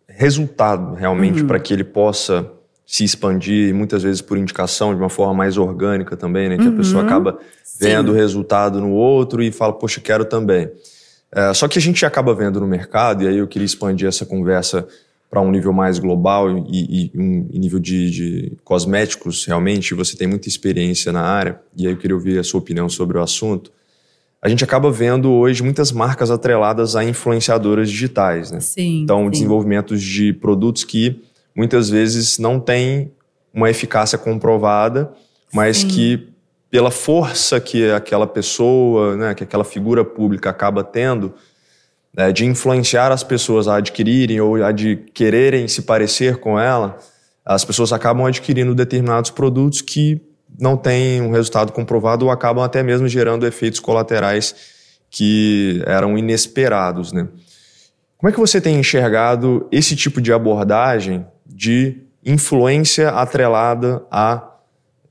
resultado 0.07 0.93
realmente 0.93 1.41
uhum. 1.41 1.47
para 1.47 1.59
que 1.59 1.73
ele 1.73 1.83
possa 1.83 2.49
se 2.91 3.05
expandir, 3.05 3.73
muitas 3.73 4.03
vezes 4.03 4.19
por 4.19 4.37
indicação, 4.37 4.93
de 4.93 4.99
uma 4.99 5.07
forma 5.07 5.33
mais 5.33 5.57
orgânica 5.57 6.17
também, 6.17 6.49
né? 6.49 6.57
Que 6.57 6.63
uhum. 6.63 6.73
a 6.73 6.75
pessoa 6.75 7.03
acaba 7.05 7.39
vendo 7.79 8.11
o 8.11 8.13
resultado 8.13 8.81
no 8.81 8.91
outro 8.91 9.41
e 9.41 9.49
fala, 9.49 9.71
poxa, 9.71 10.01
quero 10.01 10.25
também. 10.25 10.69
É, 11.31 11.53
só 11.53 11.69
que 11.69 11.79
a 11.79 11.81
gente 11.81 12.05
acaba 12.05 12.35
vendo 12.35 12.59
no 12.59 12.67
mercado, 12.67 13.23
e 13.23 13.29
aí 13.29 13.37
eu 13.37 13.47
queria 13.47 13.65
expandir 13.65 14.09
essa 14.09 14.25
conversa 14.25 14.85
para 15.29 15.39
um 15.39 15.49
nível 15.49 15.71
mais 15.71 15.99
global 15.99 16.51
e, 16.67 17.11
e 17.15 17.17
um 17.17 17.47
nível 17.53 17.79
de, 17.79 18.11
de, 18.11 18.57
cosméticos, 18.65 19.45
realmente, 19.45 19.93
você 19.93 20.17
tem 20.17 20.27
muita 20.27 20.49
experiência 20.49 21.13
na 21.13 21.21
área, 21.21 21.61
e 21.77 21.87
aí 21.87 21.93
eu 21.93 21.97
queria 21.97 22.17
ouvir 22.17 22.39
a 22.39 22.43
sua 22.43 22.59
opinião 22.59 22.89
sobre 22.89 23.17
o 23.17 23.21
assunto. 23.21 23.71
a 24.41 24.49
gente 24.49 24.65
acaba 24.65 24.91
vendo 24.91 25.31
hoje 25.31 25.63
muitas 25.63 25.93
marcas 25.93 26.29
atreladas 26.29 26.97
a 26.97 27.05
influenciadoras 27.05 27.89
digitais, 27.89 28.51
né? 28.51 28.59
Sim. 28.59 29.03
Então, 29.03 29.23
sim. 29.23 29.29
desenvolvimentos 29.29 30.03
de 30.03 30.33
produtos 30.33 30.83
que 30.83 31.21
muitas 31.55 31.89
vezes 31.89 32.37
não 32.37 32.59
têm 32.59 33.11
uma 33.53 33.69
eficácia 33.69 34.17
comprovada, 34.17 35.11
mas 35.53 35.77
Sim. 35.77 35.87
que 35.87 36.27
pela 36.69 36.89
força 36.89 37.59
que 37.59 37.91
aquela 37.91 38.25
pessoa, 38.25 39.17
né, 39.17 39.33
que 39.33 39.43
aquela 39.43 39.65
figura 39.65 40.05
pública 40.05 40.49
acaba 40.49 40.83
tendo, 40.83 41.33
né, 42.15 42.31
de 42.31 42.45
influenciar 42.45 43.11
as 43.11 43.23
pessoas 43.23 43.67
a 43.67 43.75
adquirirem 43.75 44.39
ou 44.39 44.63
a 44.63 44.71
de 44.71 44.95
quererem 45.13 45.67
se 45.67 45.81
parecer 45.81 46.37
com 46.37 46.57
ela, 46.57 46.97
as 47.45 47.65
pessoas 47.65 47.91
acabam 47.91 48.25
adquirindo 48.25 48.73
determinados 48.73 49.31
produtos 49.31 49.81
que 49.81 50.21
não 50.59 50.77
têm 50.77 51.21
um 51.21 51.31
resultado 51.31 51.71
comprovado 51.73 52.25
ou 52.25 52.31
acabam 52.31 52.63
até 52.63 52.81
mesmo 52.83 53.07
gerando 53.07 53.45
efeitos 53.45 53.79
colaterais 53.79 54.55
que 55.09 55.83
eram 55.85 56.17
inesperados, 56.17 57.11
né? 57.11 57.27
Como 58.17 58.29
é 58.29 58.31
que 58.31 58.39
você 58.39 58.61
tem 58.61 58.79
enxergado 58.79 59.67
esse 59.71 59.95
tipo 59.95 60.21
de 60.21 60.31
abordagem 60.31 61.25
de 61.55 61.97
influência 62.25 63.09
atrelada 63.09 64.03
a 64.11 64.47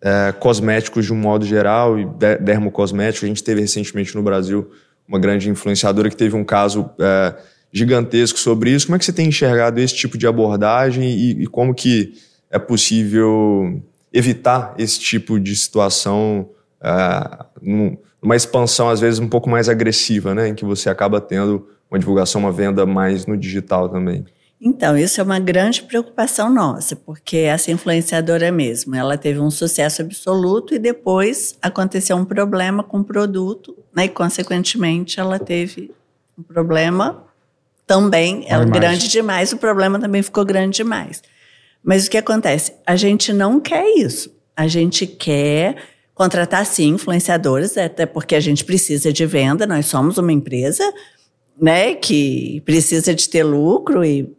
é, 0.02 0.32
cosméticos 0.32 1.04
de 1.04 1.12
um 1.12 1.16
modo 1.16 1.44
geral 1.44 1.98
e 1.98 2.04
de- 2.04 2.38
dermocosméticos? 2.38 3.24
A 3.24 3.26
gente 3.28 3.44
teve 3.44 3.60
recentemente 3.60 4.14
no 4.14 4.22
Brasil 4.22 4.70
uma 5.06 5.18
grande 5.18 5.50
influenciadora 5.50 6.08
que 6.08 6.16
teve 6.16 6.36
um 6.36 6.44
caso 6.44 6.88
é, 6.98 7.34
gigantesco 7.72 8.38
sobre 8.38 8.70
isso. 8.70 8.86
Como 8.86 8.96
é 8.96 8.98
que 8.98 9.04
você 9.04 9.12
tem 9.12 9.28
enxergado 9.28 9.80
esse 9.80 9.94
tipo 9.94 10.16
de 10.16 10.26
abordagem 10.26 11.04
e, 11.10 11.42
e 11.42 11.46
como 11.46 11.74
que 11.74 12.14
é 12.50 12.58
possível 12.58 13.82
evitar 14.12 14.74
esse 14.78 14.98
tipo 14.98 15.38
de 15.38 15.54
situação 15.54 16.48
é, 16.82 17.44
num- 17.60 17.96
numa 18.22 18.36
expansão 18.36 18.88
às 18.90 19.00
vezes 19.00 19.18
um 19.20 19.28
pouco 19.28 19.48
mais 19.48 19.68
agressiva, 19.68 20.34
né, 20.34 20.48
em 20.48 20.54
que 20.54 20.64
você 20.64 20.90
acaba 20.90 21.20
tendo 21.20 21.66
uma 21.90 21.98
divulgação, 21.98 22.40
uma 22.40 22.52
venda 22.52 22.84
mais 22.86 23.26
no 23.26 23.36
digital 23.36 23.88
também? 23.88 24.24
Então, 24.62 24.96
isso 24.96 25.18
é 25.18 25.24
uma 25.24 25.38
grande 25.38 25.82
preocupação 25.82 26.52
nossa, 26.52 26.94
porque 26.94 27.38
essa 27.38 27.70
influenciadora 27.70 28.52
mesmo, 28.52 28.94
ela 28.94 29.16
teve 29.16 29.40
um 29.40 29.50
sucesso 29.50 30.02
absoluto 30.02 30.74
e 30.74 30.78
depois 30.78 31.56
aconteceu 31.62 32.14
um 32.16 32.26
problema 32.26 32.82
com 32.82 33.00
o 33.00 33.04
produto, 33.04 33.74
né? 33.94 34.04
E, 34.04 34.08
consequentemente, 34.10 35.18
ela 35.18 35.38
teve 35.38 35.90
um 36.38 36.42
problema 36.42 37.24
também, 37.86 38.44
ela 38.46 38.66
mais. 38.66 38.78
grande 38.78 39.08
demais, 39.08 39.52
o 39.52 39.56
problema 39.56 39.98
também 39.98 40.22
ficou 40.22 40.44
grande 40.44 40.76
demais. 40.76 41.22
Mas 41.82 42.06
o 42.06 42.10
que 42.10 42.18
acontece? 42.18 42.74
A 42.86 42.96
gente 42.96 43.32
não 43.32 43.58
quer 43.58 43.86
isso. 43.96 44.30
A 44.54 44.68
gente 44.68 45.06
quer 45.06 45.76
contratar, 46.14 46.66
sim, 46.66 46.88
influenciadores, 46.88 47.78
até 47.78 48.04
porque 48.04 48.34
a 48.34 48.40
gente 48.40 48.62
precisa 48.62 49.10
de 49.10 49.24
venda, 49.24 49.66
nós 49.66 49.86
somos 49.86 50.18
uma 50.18 50.30
empresa, 50.30 50.84
né, 51.58 51.94
que 51.94 52.60
precisa 52.66 53.14
de 53.14 53.26
ter 53.26 53.42
lucro 53.42 54.04
e 54.04 54.30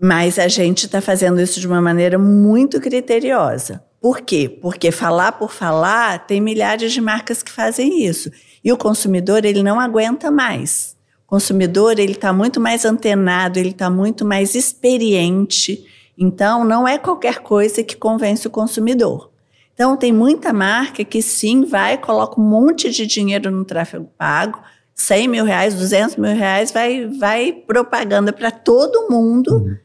mas 0.00 0.38
a 0.38 0.48
gente 0.48 0.86
está 0.86 1.00
fazendo 1.00 1.40
isso 1.40 1.58
de 1.58 1.66
uma 1.66 1.80
maneira 1.80 2.18
muito 2.18 2.80
criteriosa. 2.80 3.82
Por 4.00 4.20
quê? 4.20 4.48
Porque 4.60 4.92
falar 4.92 5.32
por 5.32 5.52
falar, 5.52 6.26
tem 6.26 6.40
milhares 6.40 6.92
de 6.92 7.00
marcas 7.00 7.42
que 7.42 7.50
fazem 7.50 8.04
isso. 8.04 8.30
E 8.62 8.72
o 8.72 8.76
consumidor, 8.76 9.44
ele 9.44 9.62
não 9.62 9.80
aguenta 9.80 10.30
mais. 10.30 10.96
O 11.24 11.28
consumidor, 11.28 11.98
ele 11.98 12.12
está 12.12 12.32
muito 12.32 12.60
mais 12.60 12.84
antenado, 12.84 13.58
ele 13.58 13.70
está 13.70 13.90
muito 13.90 14.24
mais 14.24 14.54
experiente. 14.54 15.84
Então, 16.16 16.64
não 16.64 16.86
é 16.86 16.98
qualquer 16.98 17.40
coisa 17.40 17.82
que 17.82 17.96
convence 17.96 18.46
o 18.46 18.50
consumidor. 18.50 19.30
Então, 19.74 19.96
tem 19.96 20.12
muita 20.12 20.52
marca 20.52 21.04
que 21.04 21.20
sim, 21.20 21.64
vai, 21.64 21.98
coloca 21.98 22.40
um 22.40 22.44
monte 22.44 22.90
de 22.90 23.06
dinheiro 23.06 23.50
no 23.50 23.64
tráfego 23.64 24.08
pago, 24.16 24.58
100 24.94 25.28
mil 25.28 25.44
reais, 25.44 25.74
200 25.74 26.16
mil 26.16 26.34
reais, 26.34 26.70
vai, 26.70 27.06
vai 27.06 27.52
propaganda 27.52 28.32
para 28.32 28.50
todo 28.50 29.10
mundo. 29.10 29.78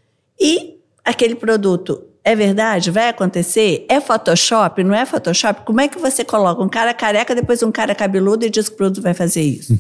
E 0.43 0.79
aquele 1.05 1.35
produto 1.35 2.03
é 2.23 2.35
verdade? 2.35 2.89
Vai 2.89 3.09
acontecer? 3.09 3.85
É 3.87 4.01
Photoshop? 4.01 4.83
Não 4.83 4.95
é 4.95 5.05
Photoshop? 5.05 5.61
Como 5.63 5.79
é 5.79 5.87
que 5.87 5.99
você 5.99 6.25
coloca 6.25 6.63
um 6.63 6.67
cara 6.67 6.95
careca, 6.95 7.35
depois 7.35 7.61
um 7.61 7.71
cara 7.71 7.93
cabeludo 7.93 8.43
e 8.43 8.49
diz 8.49 8.67
que 8.67 8.73
o 8.73 8.77
produto 8.77 9.03
vai 9.03 9.13
fazer 9.13 9.43
isso? 9.43 9.79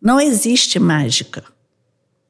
Não 0.00 0.18
existe 0.18 0.78
mágica. 0.78 1.44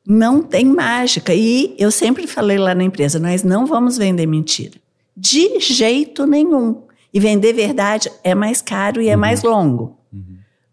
Não 0.05 0.43
tem 0.43 0.65
mágica. 0.65 1.33
E 1.33 1.77
eu 1.79 1.93
sempre 1.93 2.27
falei 2.27 2.59
lá 2.59 2.75
na 2.75 2.83
empresa: 2.83 3.21
nós 3.21 3.45
não 3.45 3.65
vamos 3.65 3.97
vender 3.97 4.27
mentira. 4.27 4.81
De 5.17 5.61
jeito 5.61 6.27
nenhum. 6.27 6.83
E 7.15 7.21
vender 7.21 7.53
verdade 7.53 8.11
é 8.25 8.35
mais 8.35 8.61
caro 8.61 9.01
e 9.01 9.09
é 9.09 9.15
mais 9.15 9.45
longo. 9.45 9.99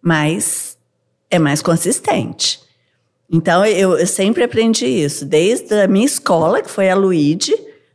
Mas 0.01 0.75
é 1.29 1.37
mais 1.37 1.61
consistente. 1.61 2.66
Então, 3.31 3.65
eu, 3.65 3.97
eu 3.97 4.07
sempre 4.07 4.43
aprendi 4.43 4.85
isso, 4.85 5.25
desde 5.25 5.73
a 5.73 5.87
minha 5.87 6.05
escola, 6.05 6.61
que 6.61 6.71
foi 6.71 6.89
a 6.89 6.95
Luíde, 6.95 7.53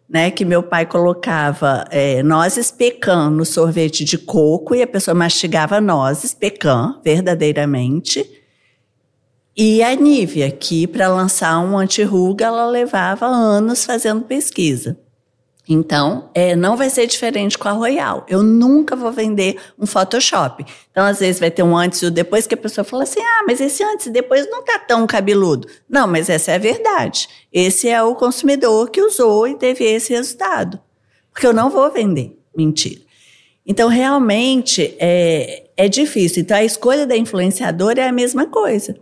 né, 0.09 0.31
que 0.31 0.45
meu 0.45 0.63
pai 0.63 0.85
colocava 0.85 1.87
é, 1.91 2.23
nozes 2.23 2.71
pecan 2.71 3.31
no 3.31 3.47
sorvete 3.47 4.05
de 4.05 4.19
coco 4.19 4.75
e 4.75 4.83
a 4.83 4.87
pessoa 4.87 5.15
mastigava 5.15 5.81
nozes 5.81 6.35
pecan, 6.35 7.01
verdadeiramente. 7.03 8.31
E 9.57 9.83
a 9.83 9.95
Nívia, 9.95 10.51
que 10.51 10.87
para 10.87 11.09
lançar 11.09 11.59
um 11.61 11.79
anti-ruga, 11.79 12.45
ela 12.45 12.67
levava 12.67 13.27
anos 13.27 13.87
fazendo 13.87 14.23
pesquisa. 14.23 14.99
Então, 15.69 16.29
é, 16.35 16.57
não 16.57 16.77
vai 16.77 16.91
ser 16.91 17.07
diferente 17.07 17.57
com 17.57 17.69
a 17.69 17.73
Royal. 17.73 18.27
Eu 18.29 18.43
nunca 18.43 18.97
vou 18.97 19.13
vender 19.13 19.57
um 19.79 19.87
Photoshop. 19.87 20.65
Então, 20.91 21.05
às 21.05 21.21
vezes, 21.21 21.39
vai 21.39 21.53
ter 21.53 21.63
um 21.63 21.77
antes 21.77 22.03
e 22.03 22.07
o 22.07 22.11
depois 22.11 22.49
que 22.49 22.55
a 22.55 22.59
pessoa 22.59 22.85
fala 22.85 23.05
assim: 23.05 23.21
ah, 23.21 23.45
mas 23.47 23.61
esse 23.61 23.83
antes 23.85 24.07
e 24.07 24.11
depois 24.11 24.51
não 24.51 24.65
tá 24.65 24.79
tão 24.81 25.07
cabeludo. 25.07 25.69
Não, 25.89 26.09
mas 26.09 26.29
essa 26.29 26.51
é 26.51 26.55
a 26.57 26.59
verdade. 26.59 27.29
Esse 27.53 27.89
é 27.89 28.03
o 28.03 28.17
consumidor 28.17 28.91
que 28.91 29.01
usou 29.01 29.47
e 29.47 29.55
teve 29.55 29.85
esse 29.85 30.13
resultado. 30.13 30.81
Porque 31.33 31.47
eu 31.47 31.53
não 31.53 31.71
vou 31.71 31.91
vender. 31.93 32.37
Mentira. 32.57 33.01
Então, 33.65 33.89
realmente, 33.89 34.97
é, 34.99 35.65
é 35.77 35.89
difícil. 35.89 36.43
Então, 36.43 36.57
a 36.57 36.65
escolha 36.65 37.07
da 37.07 37.17
influenciadora 37.17 38.03
é 38.03 38.09
a 38.09 38.13
mesma 38.13 38.47
coisa. 38.47 38.97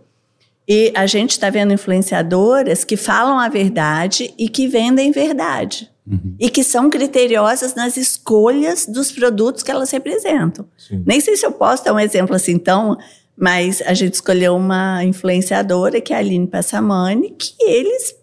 E 0.67 0.91
a 0.95 1.07
gente 1.07 1.31
está 1.31 1.49
vendo 1.49 1.73
influenciadoras 1.73 2.83
que 2.83 2.95
falam 2.95 3.39
a 3.39 3.49
verdade 3.49 4.31
e 4.37 4.47
que 4.47 4.67
vendem 4.67 5.11
verdade. 5.11 5.89
Uhum. 6.11 6.35
E 6.37 6.49
que 6.49 6.61
são 6.61 6.89
criteriosas 6.89 7.73
nas 7.73 7.95
escolhas 7.95 8.85
dos 8.85 9.11
produtos 9.11 9.63
que 9.63 9.71
elas 9.71 9.89
representam. 9.91 10.65
Sim. 10.77 11.03
Nem 11.05 11.21
sei 11.21 11.37
se 11.37 11.45
eu 11.45 11.53
posso 11.53 11.85
dar 11.85 11.93
um 11.93 11.99
exemplo 11.99 12.35
assim, 12.35 12.51
então, 12.51 12.97
mas 13.37 13.81
a 13.83 13.93
gente 13.93 14.15
escolheu 14.15 14.55
uma 14.55 15.03
influenciadora, 15.05 16.01
que 16.01 16.11
é 16.11 16.17
a 16.17 16.19
Aline 16.19 16.47
Passamani, 16.47 17.31
que 17.31 17.55
eles 17.61 18.13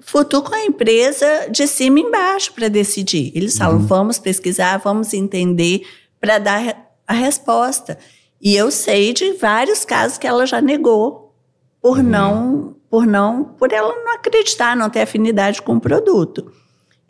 futucam 0.00 0.54
a 0.54 0.64
empresa 0.64 1.48
de 1.50 1.66
cima 1.66 1.98
e 1.98 2.02
embaixo 2.02 2.52
para 2.52 2.68
decidir. 2.68 3.32
Eles 3.34 3.58
falam, 3.58 3.78
uhum. 3.78 3.86
vamos 3.86 4.20
pesquisar, 4.20 4.78
vamos 4.78 5.12
entender 5.12 5.82
para 6.20 6.38
dar 6.38 6.92
a 7.04 7.12
resposta. 7.12 7.98
E 8.40 8.54
eu 8.54 8.70
sei 8.70 9.12
de 9.12 9.32
vários 9.32 9.84
casos 9.84 10.16
que 10.16 10.26
ela 10.26 10.46
já 10.46 10.60
negou 10.60 11.34
por 11.82 11.98
uhum. 11.98 12.04
não, 12.04 12.76
por 12.88 13.04
não, 13.04 13.44
por 13.44 13.72
ela 13.72 13.92
não 14.04 14.14
acreditar, 14.14 14.76
não 14.76 14.88
ter 14.88 15.00
afinidade 15.00 15.60
com 15.60 15.74
o 15.74 15.80
produto. 15.80 16.52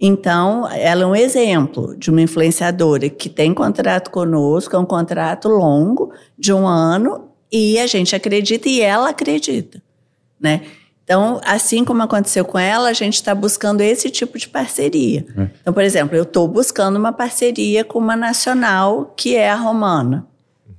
Então, 0.00 0.68
ela 0.70 1.02
é 1.02 1.06
um 1.06 1.16
exemplo 1.16 1.96
de 1.96 2.11
uma 2.11 2.20
influenciadora 2.20 3.09
que 3.09 3.28
tem 3.28 3.54
contrato 3.54 4.11
conosco, 4.11 4.76
é 4.76 4.78
um 4.78 4.85
contrato 4.85 5.48
longo, 5.48 6.12
de 6.38 6.52
um 6.52 6.66
ano, 6.66 7.30
e 7.50 7.78
a 7.78 7.87
gente 7.87 8.14
acredita 8.14 8.68
e 8.68 8.80
ela 8.80 9.11
acredita, 9.11 9.82
né? 10.38 10.62
Então, 11.02 11.40
assim 11.44 11.85
como 11.85 12.02
aconteceu 12.02 12.44
com 12.44 12.59
ela, 12.59 12.88
a 12.88 12.92
gente 12.92 13.14
está 13.14 13.32
buscando 13.32 13.80
esse 13.80 14.11
tipo 14.11 14.37
de 14.37 14.48
parceria. 14.48 15.24
É. 15.38 15.48
Então, 15.61 15.72
por 15.72 15.85
exemplo, 15.85 16.16
eu 16.16 16.24
estou 16.24 16.48
buscando 16.48 16.96
uma 16.96 17.12
parceria 17.12 17.85
com 17.85 18.00
uma 18.00 18.16
nacional 18.16 19.14
que 19.16 19.37
é 19.37 19.48
a 19.48 19.54
Romana. 19.54 20.26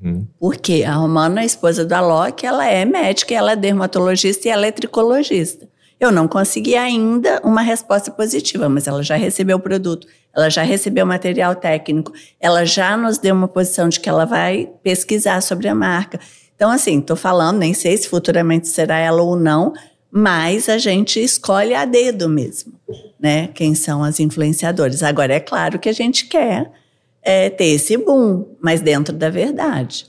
Uhum. 0.02 0.28
Porque 0.38 0.84
a 0.86 0.94
Romana, 0.96 1.42
a 1.42 1.46
esposa 1.46 1.86
do 1.86 1.94
Alok, 1.94 2.46
ela 2.46 2.68
é 2.68 2.84
médica, 2.84 3.34
ela 3.34 3.54
é 3.54 3.56
dermatologista 3.56 4.50
e 4.50 4.52
ela 4.52 4.68
é 4.68 4.72
tricologista. 4.72 5.68
Eu 6.00 6.12
não 6.12 6.28
consegui 6.28 6.76
ainda 6.76 7.42
uma 7.44 7.62
resposta 7.62 8.12
positiva, 8.12 8.70
mas 8.70 8.88
ela 8.88 9.02
já 9.02 9.16
recebeu 9.16 9.58
o 9.58 9.60
produto, 9.60 10.08
ela 10.36 10.50
já 10.50 10.62
recebeu 10.62 11.06
o 11.06 11.08
material 11.08 11.56
técnico, 11.56 12.14
ela 12.40 12.66
já 12.66 12.96
nos 12.96 13.18
deu 13.18 13.34
uma 13.34 13.48
posição 13.48 13.90
de 13.90 14.00
que 14.00 14.08
ela 14.08 14.26
vai 14.26 14.70
pesquisar 14.84 15.42
sobre 15.42 15.68
a 15.68 15.74
marca. 15.74 16.20
Então, 16.56 16.70
assim, 16.70 17.00
estou 17.00 17.16
falando, 17.16 17.58
nem 17.58 17.74
sei 17.74 17.98
se 17.98 18.08
futuramente 18.08 18.68
será 18.68 18.98
ela 18.98 19.22
ou 19.22 19.36
não, 19.36 19.74
mas 20.12 20.70
a 20.70 20.78
gente 20.78 21.20
escolhe 21.20 21.74
a 21.74 21.86
dedo 21.86 22.30
mesmo, 22.30 22.74
né? 23.20 23.48
Quem 23.48 23.76
são 23.76 24.04
as 24.04 24.20
influenciadoras. 24.20 25.04
Agora, 25.04 25.34
é 25.34 25.40
claro 25.40 25.80
que 25.80 25.90
a 25.90 25.94
gente 25.94 26.26
quer 26.26 26.72
é, 27.22 27.50
ter 27.50 27.66
esse 27.66 27.98
boom, 27.98 28.46
mas 28.62 28.82
dentro 28.82 29.14
da 29.16 29.30
verdade. 29.30 30.08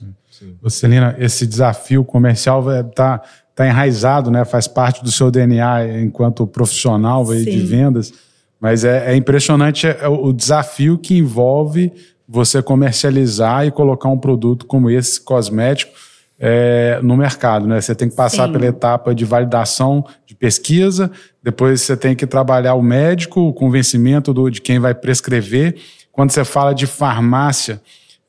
Celina, 0.69 1.17
esse 1.19 1.47
desafio 1.47 2.05
comercial 2.05 2.61
está 2.61 3.19
tá 3.19 3.25
enraizado, 3.67 4.31
né? 4.31 4.45
Faz 4.45 4.69
parte 4.69 5.03
do 5.03 5.11
seu 5.11 5.31
DNA 5.31 6.01
enquanto 6.03 6.47
profissional 6.47 7.29
aí, 7.31 7.45
de 7.45 7.59
vendas. 7.61 8.13
Mas 8.61 8.85
é, 8.85 9.13
é 9.13 9.17
impressionante 9.17 9.87
o 10.09 10.33
desafio 10.33 10.99
que 10.99 11.17
envolve 11.17 11.93
você 12.29 12.63
comercializar 12.63 13.67
e 13.67 13.71
colocar 13.71 14.09
um 14.09 14.19
produto 14.19 14.67
como 14.67 14.91
esse 14.91 15.21
cosmético 15.21 15.93
é, 16.39 17.01
no 17.03 17.17
mercado, 17.17 17.67
né? 17.67 17.81
Você 17.81 17.95
tem 17.95 18.09
que 18.09 18.15
passar 18.15 18.47
Sim. 18.47 18.53
pela 18.53 18.67
etapa 18.67 19.15
de 19.15 19.25
validação 19.25 20.05
de 20.27 20.35
pesquisa, 20.35 21.11
depois 21.43 21.81
você 21.81 21.97
tem 21.97 22.15
que 22.15 22.27
trabalhar 22.27 22.75
o 22.75 22.83
médico, 22.83 23.41
o 23.41 23.53
convencimento 23.53 24.33
do, 24.33 24.49
de 24.49 24.61
quem 24.61 24.79
vai 24.79 24.95
prescrever. 24.95 25.77
Quando 26.13 26.31
você 26.31 26.45
fala 26.45 26.75
de 26.75 26.87
farmácia, 26.87 27.81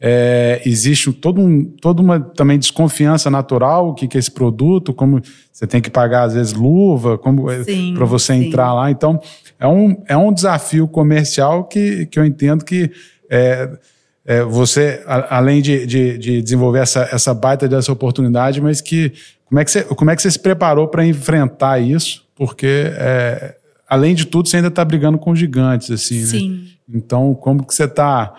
é, 0.01 0.61
existe 0.65 1.11
todo 1.11 1.41
um, 1.41 1.65
toda 1.65 2.01
uma 2.01 2.19
também 2.19 2.57
desconfiança 2.57 3.29
natural, 3.29 3.89
o 3.89 3.93
que, 3.93 4.07
que 4.07 4.17
é 4.17 4.19
esse 4.19 4.31
produto, 4.31 4.93
como 4.93 5.21
você 5.51 5.67
tem 5.67 5.81
que 5.81 5.89
pagar 5.89 6.23
às 6.23 6.33
vezes 6.33 6.53
luva, 6.53 7.17
como 7.17 7.51
é, 7.51 7.61
para 7.93 8.05
você 8.05 8.33
sim. 8.33 8.47
entrar 8.47 8.73
lá. 8.73 8.89
Então 8.89 9.19
é 9.59 9.67
um, 9.67 10.01
é 10.07 10.15
um 10.15 10.31
desafio 10.31 10.87
comercial 10.87 11.65
que, 11.65 12.05
que 12.05 12.17
eu 12.17 12.23
entendo 12.23 12.63
que 12.63 12.89
é, 13.29 13.69
é, 14.25 14.43
você, 14.43 15.03
a, 15.05 15.37
além 15.37 15.61
de, 15.61 15.85
de, 15.85 16.17
de, 16.17 16.41
desenvolver 16.41 16.79
essa, 16.79 17.09
essa 17.11 17.33
baita 17.33 17.67
dessa 17.67 17.91
oportunidade, 17.91 18.61
mas 18.61 18.79
que 18.79 19.11
como 19.45 19.59
é 19.59 19.65
que 19.65 19.71
você, 19.71 19.83
como 19.83 20.11
é 20.11 20.15
que 20.15 20.21
você 20.21 20.31
se 20.31 20.39
preparou 20.39 20.87
para 20.87 21.05
enfrentar 21.05 21.79
isso? 21.79 22.25
Porque 22.35 22.85
é, 22.95 23.55
além 23.85 24.15
de 24.15 24.25
tudo 24.25 24.47
você 24.47 24.57
ainda 24.57 24.69
está 24.69 24.85
brigando 24.85 25.17
com 25.17 25.35
gigantes 25.35 25.91
assim, 25.91 26.21
né? 26.21 26.25
Sim. 26.25 26.49
Né? 26.51 26.59
Então 26.99 27.35
como 27.35 27.65
que 27.65 27.73
você 27.73 27.83
está 27.83 28.33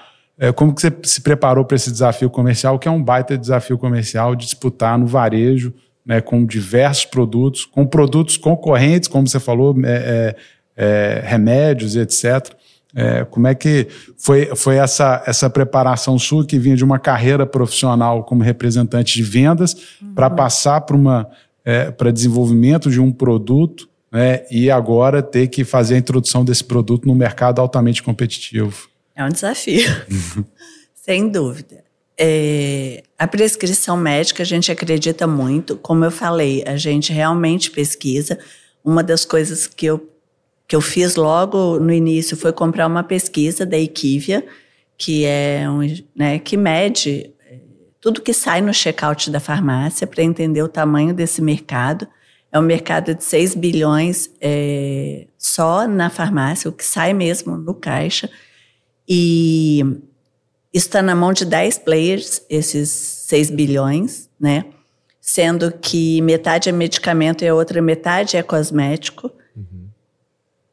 como 0.55 0.74
que 0.74 0.81
você 0.81 0.92
se 1.03 1.20
preparou 1.20 1.64
para 1.64 1.76
esse 1.76 1.90
desafio 1.90 2.31
comercial, 2.31 2.79
que 2.79 2.88
é 2.88 2.90
um 2.90 3.03
baita 3.03 3.37
desafio 3.37 3.76
comercial 3.76 4.35
de 4.35 4.46
disputar 4.46 4.98
no 4.98 5.07
varejo, 5.07 5.74
né, 6.05 6.20
com 6.20 6.44
diversos 6.44 7.05
produtos, 7.05 7.64
com 7.64 7.87
produtos 7.87 8.37
concorrentes, 8.37 9.09
como 9.09 9.29
você 9.29 9.38
falou, 9.38 9.76
é, 9.85 10.35
é, 10.76 11.16
é 11.18 11.22
remédios 11.24 11.94
e 11.94 12.00
etc. 12.00 12.55
É, 12.94 13.24
como 13.24 13.46
é 13.46 13.55
que 13.55 13.87
foi, 14.18 14.46
foi 14.57 14.76
essa, 14.76 15.22
essa 15.26 15.48
preparação 15.48 16.18
sua 16.18 16.44
que 16.44 16.59
vinha 16.59 16.74
de 16.74 16.85
uma 16.85 16.98
carreira 16.98 17.46
profissional 17.46 18.24
como 18.24 18.42
representante 18.42 19.14
de 19.14 19.22
vendas 19.22 19.76
uhum. 20.03 20.14
para 20.14 20.29
passar 20.29 20.81
para 20.81 20.96
uma 20.96 21.29
é, 21.64 21.90
para 21.90 22.11
desenvolvimento 22.11 22.90
de 22.90 23.00
um 23.00 23.12
produto 23.12 23.88
né, 24.11 24.44
e 24.50 24.70
agora 24.70 25.22
ter 25.22 25.46
que 25.46 25.62
fazer 25.62 25.94
a 25.94 25.98
introdução 25.98 26.44
desse 26.44 26.64
produto 26.64 27.07
no 27.07 27.14
mercado 27.14 27.61
altamente 27.61 28.03
competitivo? 28.03 28.89
É 29.14 29.25
um 29.25 29.29
desafio, 29.29 29.88
sem 30.94 31.29
dúvida. 31.29 31.85
É, 32.23 33.03
a 33.18 33.27
prescrição 33.27 33.96
médica 33.96 34.42
a 34.42 34.46
gente 34.46 34.70
acredita 34.70 35.27
muito, 35.27 35.77
como 35.77 36.05
eu 36.05 36.11
falei, 36.11 36.62
a 36.66 36.77
gente 36.77 37.14
realmente 37.14 37.70
pesquisa. 37.70 38.38
Uma 38.85 39.03
das 39.03 39.25
coisas 39.25 39.66
que 39.66 39.87
eu, 39.87 40.07
que 40.68 40.77
eu 40.77 40.83
fiz 40.83 41.16
logo 41.16 41.79
no 41.79 41.90
início 41.90 42.37
foi 42.37 42.53
comprar 42.53 42.87
uma 42.87 43.03
pesquisa 43.03 43.64
da 43.64 43.79
Equivia, 43.79 44.46
que 44.99 45.25
é 45.25 45.64
um, 45.66 45.81
né, 46.14 46.38
que 46.38 46.59
mede 46.59 47.33
é, 47.49 47.59
tudo 48.03 48.20
que 48.20 48.35
sai 48.35 48.61
no 48.61 48.75
checkout 48.75 49.31
da 49.31 49.40
farmácia 49.40 50.07
para 50.07 50.23
entender 50.23 50.62
o 50.62 50.68
tamanho 50.68 51.14
desse 51.14 51.40
mercado. 51.40 52.07
É 52.53 52.59
um 52.59 52.62
mercado 52.62 53.14
de 53.14 53.25
6 53.25 53.55
bilhões 53.55 54.31
é, 54.42 55.27
só 55.38 55.88
na 55.88 56.11
farmácia, 56.11 56.68
o 56.68 56.73
que 56.73 56.85
sai 56.85 57.14
mesmo 57.14 57.57
no 57.57 57.73
caixa. 57.73 58.29
E 59.12 59.85
está 60.73 61.03
na 61.03 61.16
mão 61.16 61.33
de 61.33 61.44
10 61.44 61.79
players, 61.79 62.42
esses 62.49 62.88
6 62.88 63.51
bilhões, 63.51 64.31
né? 64.38 64.66
Sendo 65.20 65.73
que 65.73 66.23
metade 66.23 66.68
é 66.68 66.73
medicamento 66.73 67.42
e 67.42 67.49
a 67.49 67.55
outra 67.55 67.83
metade 67.83 68.37
é 68.37 68.42
cosmético. 68.42 69.33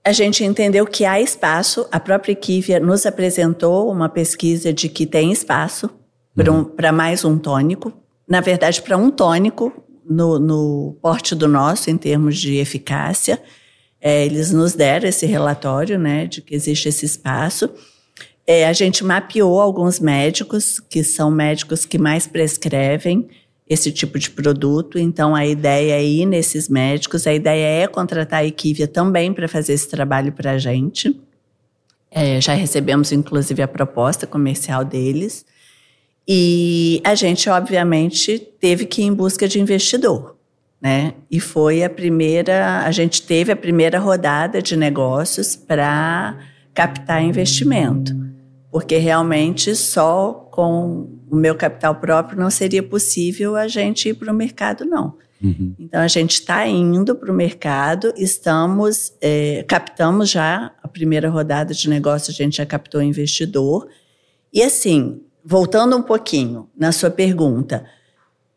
A 0.08 0.14
gente 0.14 0.42
entendeu 0.42 0.86
que 0.86 1.04
há 1.04 1.20
espaço, 1.20 1.86
a 1.92 2.00
própria 2.00 2.32
Equivia 2.32 2.80
nos 2.80 3.06
apresentou 3.06 3.92
uma 3.92 4.08
pesquisa 4.08 4.72
de 4.72 4.88
que 4.88 5.06
tem 5.06 5.34
espaço 5.34 5.90
uhum. 6.38 6.64
para 6.64 6.94
mais 6.94 7.26
um 7.26 7.38
tônico. 7.38 7.92
Na 8.26 8.40
verdade, 8.40 8.82
para 8.82 8.96
um 8.96 9.12
tônico 9.12 9.74
no, 10.10 10.40
no 10.40 10.98
porte 11.02 11.36
do 11.36 11.48
nosso, 11.48 11.90
em 11.90 11.98
termos 11.98 12.38
de 12.38 12.56
eficácia. 12.56 13.42
É, 14.00 14.26
eles 14.26 14.52
nos 14.54 14.74
deram 14.74 15.10
esse 15.10 15.26
relatório, 15.26 16.00
né, 16.00 16.26
de 16.26 16.42
que 16.42 16.56
existe 16.56 16.88
esse 16.88 17.06
espaço. 17.06 17.70
É, 18.50 18.66
a 18.66 18.72
gente 18.72 19.04
mapeou 19.04 19.60
alguns 19.60 20.00
médicos, 20.00 20.80
que 20.80 21.04
são 21.04 21.30
médicos 21.30 21.84
que 21.84 21.98
mais 21.98 22.26
prescrevem 22.26 23.28
esse 23.70 23.92
tipo 23.92 24.18
de 24.18 24.30
produto. 24.30 24.98
Então, 24.98 25.36
a 25.36 25.46
ideia 25.46 25.96
é 25.96 26.04
ir 26.04 26.26
nesses 26.26 26.70
médicos, 26.70 27.28
a 27.28 27.34
ideia 27.34 27.84
é 27.84 27.88
contratar 27.88 28.40
a 28.40 28.46
Equivia 28.46 28.88
também 28.88 29.34
para 29.34 29.50
fazer 29.50 29.74
esse 29.74 29.90
trabalho 29.90 30.32
para 30.32 30.52
a 30.52 30.58
gente. 30.58 31.20
É, 32.10 32.40
já 32.40 32.54
recebemos, 32.54 33.12
inclusive, 33.12 33.62
a 33.62 33.68
proposta 33.68 34.26
comercial 34.26 34.86
deles. 34.86 35.46
E 36.26 37.02
a 37.04 37.16
gente, 37.16 37.50
obviamente, 37.50 38.40
teve 38.40 38.86
que 38.86 39.02
ir 39.02 39.06
em 39.06 39.14
busca 39.14 39.46
de 39.46 39.60
investidor. 39.60 40.38
Né? 40.82 41.16
E 41.30 41.42
foi 41.42 41.84
a 41.84 41.90
primeira, 41.90 42.86
a 42.86 42.92
gente 42.92 43.24
teve 43.24 43.52
a 43.52 43.58
primeira 43.58 44.00
rodada 44.00 44.62
de 44.62 44.78
negócios 44.78 45.54
para 45.54 46.38
captar 46.74 47.22
investimento 47.22 48.27
porque 48.78 48.98
realmente 48.98 49.76
só 49.76 50.32
com 50.52 51.10
o 51.32 51.36
meu 51.36 51.56
capital 51.56 51.96
próprio 51.96 52.40
não 52.40 52.52
seria 52.52 52.84
possível 52.84 53.56
a 53.56 53.68
gente 53.68 54.10
ir 54.10 54.14
para 54.14 54.32
o 54.32 54.36
mercado, 54.36 54.86
não. 54.86 55.18
Uhum. 55.44 55.74
Então 55.80 56.00
a 56.00 56.08
gente 56.08 56.34
está 56.34 56.68
indo 56.68 57.16
para 57.16 57.32
o 57.32 57.34
mercado, 57.34 58.14
estamos, 58.16 59.14
é, 59.20 59.66
captamos 59.68 60.30
já 60.30 60.76
a 60.84 60.88
primeira 60.88 61.28
rodada 61.28 61.74
de 61.74 61.90
negócio, 61.90 62.30
a 62.30 62.36
gente 62.36 62.58
já 62.58 62.68
captou 62.68 63.02
investidor. 63.02 63.88
E 64.54 64.62
assim, 64.62 65.24
voltando 65.44 65.98
um 65.98 66.04
pouquinho 66.04 66.70
na 66.78 66.92
sua 66.92 67.10
pergunta, 67.10 67.84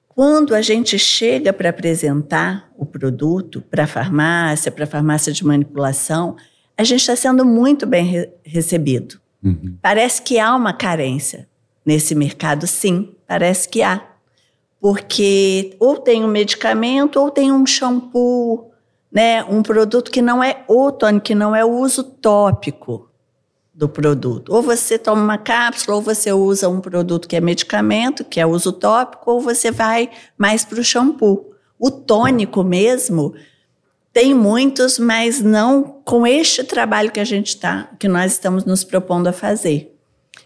quando 0.07 0.55
a 0.55 0.61
gente 0.61 0.99
chega 0.99 1.51
para 1.51 1.71
apresentar 1.71 2.71
o 2.77 2.85
produto 2.85 3.63
para 3.71 3.85
a 3.85 3.87
farmácia, 3.87 4.71
para 4.71 4.85
a 4.85 4.87
farmácia 4.87 5.33
de 5.33 5.47
manipulação, 5.47 6.37
a 6.77 6.85
gente 6.85 7.01
está 7.01 7.17
sendo 7.17 7.43
muito 7.43 7.87
bem 7.87 8.05
re 8.05 8.29
recebido. 8.45 9.19
Uhum. 9.43 9.77
Parece 9.81 10.23
que 10.23 10.39
há 10.39 10.55
uma 10.55 10.73
carência 10.73 11.49
nesse 11.85 12.15
mercado, 12.15 12.67
sim, 12.67 13.15
parece 13.27 13.69
que 13.69 13.83
há. 13.83 14.03
Porque 14.81 15.77
ou 15.79 15.97
tem 15.97 16.25
um 16.25 16.29
medicamento 16.29 17.21
ou 17.21 17.31
tem 17.31 17.53
um 17.53 17.67
shampoo, 17.67 18.71
né, 19.13 19.43
um 19.45 19.63
produto 19.63 20.11
que 20.11 20.23
não 20.23 20.43
é 20.43 20.65
o 20.69 20.91
tônico, 20.93 21.27
que 21.27 21.35
não 21.35 21.55
é 21.55 21.65
o 21.65 21.71
uso 21.71 22.03
tópico 22.05 23.11
do 23.75 23.89
produto. 23.89 24.53
Ou 24.55 24.63
você 24.63 24.99
toma 24.99 25.23
uma 25.23 25.39
cápsula, 25.39 25.97
ou 25.97 26.03
você 26.03 26.33
usa 26.33 26.69
um 26.69 26.81
produto 26.81 27.27
que 27.27 27.37
é 27.37 27.41
medicamento, 27.41 28.25
que 28.25 28.39
é 28.39 28.47
uso 28.47 28.73
tópico, 28.73 29.31
ou 29.31 29.41
você 29.41 29.71
vai 29.71 30.11
mais 30.37 30.65
para 30.65 30.81
o 30.81 30.85
shampoo. 30.85 31.51
O 31.79 31.91
tônico 31.91 32.63
mesmo, 32.63 33.35
tem 34.13 34.35
muitos, 34.35 34.99
mas 34.99 35.41
não 35.41 36.01
com 36.05 36.27
este 36.27 36.65
trabalho 36.65 37.13
que 37.13 37.21
a 37.21 37.25
gente 37.25 37.49
está, 37.49 37.89
que 37.99 38.09
nós 38.09 38.33
estamos 38.33 38.65
nos 38.65 38.83
propondo 38.83 39.29
a 39.29 39.33
fazer. 39.33 39.97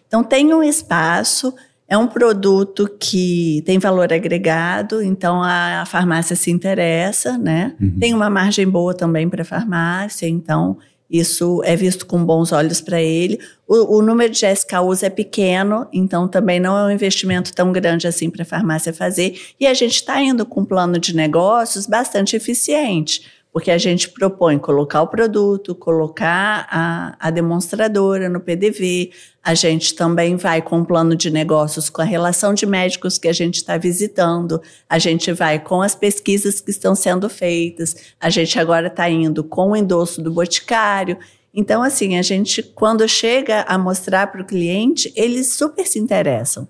Então 0.07 0.23
tem 0.23 0.53
um 0.53 0.63
espaço, 0.63 1.55
é 1.89 1.97
um 1.97 2.07
produto 2.07 2.89
que 3.01 3.63
tem 3.65 3.79
valor 3.79 4.13
agregado, 4.13 5.03
então 5.03 5.43
a, 5.43 5.83
a 5.83 5.87
farmácia 5.87 6.37
se 6.37 6.51
interessa, 6.51 7.39
né? 7.39 7.75
Uhum. 7.81 7.99
Tem 7.99 8.13
uma 8.13 8.29
margem 8.29 8.69
boa 8.69 8.95
também 8.95 9.29
para 9.29 9.43
a 9.43 9.47
farmácia, 9.47 10.29
então 10.29 10.77
isso 11.09 11.63
é 11.65 11.77
visto 11.77 12.07
com 12.07 12.25
bons 12.25 12.53
olhos 12.53 12.81
para 12.81 13.01
ele. 13.01 13.39
O, 13.67 13.99
o, 13.99 14.03
número 14.03 14.33
de 14.33 14.45
SKUs 14.47 15.03
é 15.03 15.11
pequeno, 15.11 15.87
então 15.93 16.27
também 16.27 16.59
não 16.59 16.77
é 16.77 16.85
um 16.85 16.91
investimento 16.91 17.53
tão 17.53 17.73
grande 17.73 18.07
assim 18.07 18.31
para 18.31 18.43
a 18.43 18.47
farmácia 18.47 18.93
fazer. 18.93 19.39
E 19.59 19.67
a 19.67 19.75
gente 19.75 19.95
está 19.95 20.21
indo 20.21 20.45
com 20.45 20.63
um 20.63 20.65
plano 20.65 20.99
de 20.99 21.15
negócios 21.15 21.87
bastante 21.87 22.37
eficiente 22.37 23.23
porque 23.55 23.71
a 23.71 23.79
gente 23.79 24.09
propõe 24.09 24.59
colocar 24.59 25.01
o 25.03 25.07
produto, 25.07 25.77
colocar 25.77 26.67
a, 26.69 27.17
a 27.21 27.31
demonstradora 27.31 28.29
no 28.29 28.41
PDV, 28.41 29.13
a 29.41 29.55
gente 29.55 29.95
também 29.95 30.35
vai 30.35 30.61
com 30.61 30.79
um 30.79 30.85
plano 30.85 31.15
de 31.15 31.31
negócios 31.31 31.89
com 31.89 32.03
a 32.03 32.05
relação 32.05 32.53
de 32.53 32.67
médicos 32.67 33.17
que 33.17 33.29
a 33.29 33.33
gente 33.33 33.55
está 33.55 33.79
visitando, 33.79 34.61
a 34.91 34.99
gente 34.99 35.31
vai 35.31 35.61
com 35.61 35.83
as 35.83 35.95
pesquisas 35.95 36.61
que 36.61 36.73
estão 36.73 36.97
sendo 36.97 37.31
feitas, 37.31 37.95
a 38.21 38.29
gente 38.29 38.59
agora 38.59 38.89
está 38.89 39.09
indo 39.09 39.45
com 39.45 39.71
o 39.71 39.77
endosso 39.77 40.21
do 40.21 40.33
boticário. 40.33 41.17
Então, 41.55 41.81
assim, 41.81 42.19
a 42.19 42.23
gente, 42.23 42.61
quando 42.61 43.09
chega 43.09 43.61
a 43.69 43.79
mostrar 43.79 44.33
para 44.33 44.43
o 44.43 44.45
cliente, 44.45 45.13
eles 45.15 45.53
super 45.53 45.87
se 45.87 46.01
interessam. 46.01 46.67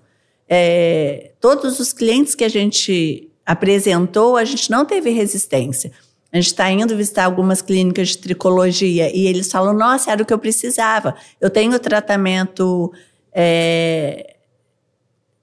É, 0.47 1.31
todos 1.41 1.79
os 1.79 1.91
clientes 1.91 2.35
que 2.35 2.43
a 2.43 2.49
gente 2.49 3.31
apresentou, 3.43 4.37
a 4.37 4.45
gente 4.45 4.69
não 4.69 4.85
teve 4.85 5.09
resistência. 5.09 5.91
A 6.35 6.37
gente 6.37 6.47
está 6.47 6.69
indo 6.69 6.97
visitar 6.97 7.23
algumas 7.23 7.61
clínicas 7.61 8.09
de 8.09 8.17
tricologia 8.17 9.09
e 9.15 9.25
eles 9.25 9.49
falam: 9.49 9.73
nossa, 9.73 10.11
era 10.11 10.21
o 10.21 10.25
que 10.25 10.33
eu 10.33 10.37
precisava. 10.37 11.15
Eu 11.39 11.49
tenho 11.49 11.79
tratamento 11.79 12.91
é, 13.33 14.35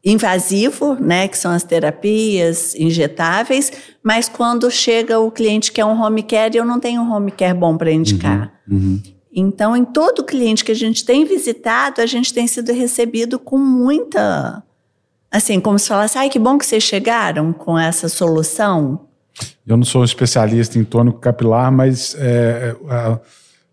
invasivo, 0.05 0.95
né, 0.97 1.29
que 1.29 1.39
são 1.39 1.51
as 1.51 1.63
terapias 1.65 2.75
injetáveis, 2.75 3.73
mas 4.03 4.29
quando 4.29 4.71
chega 4.71 5.19
o 5.19 5.31
cliente 5.31 5.73
que 5.73 5.81
é 5.81 5.87
um 5.87 5.99
home 5.99 6.23
care, 6.23 6.59
eu 6.59 6.65
não 6.67 6.79
tenho 6.79 7.01
um 7.01 7.11
home 7.11 7.31
care 7.31 7.57
bom 7.57 7.79
para 7.79 7.91
indicar. 7.91 8.53
Uhum, 8.71 8.77
uhum. 8.77 9.03
Então, 9.35 9.75
em 9.75 9.87
todo 9.87 10.23
cliente 10.23 10.63
que 10.63 10.73
a 10.73 10.77
gente 10.77 11.07
tem 11.07 11.25
visitado, 11.25 12.03
a 12.03 12.07
gente 12.07 12.35
tem 12.35 12.47
sido 12.47 12.71
recebido 12.71 13.39
com 13.39 13.57
muita 13.57 14.63
assim, 15.31 15.59
como 15.59 15.79
se 15.79 15.89
falasse, 15.89 16.19
ai, 16.19 16.29
que 16.29 16.39
bom 16.39 16.59
que 16.59 16.67
vocês 16.67 16.83
chegaram 16.83 17.51
com 17.51 17.79
essa 17.79 18.11
solução. 18.11 19.09
Eu 19.67 19.77
não 19.77 19.85
sou 19.85 20.05
especialista 20.05 20.79
em 20.79 20.85
tônico 20.85 21.19
capilar, 21.19 21.71
mas 21.71 22.17
é, 22.19 22.75
a, 22.89 23.19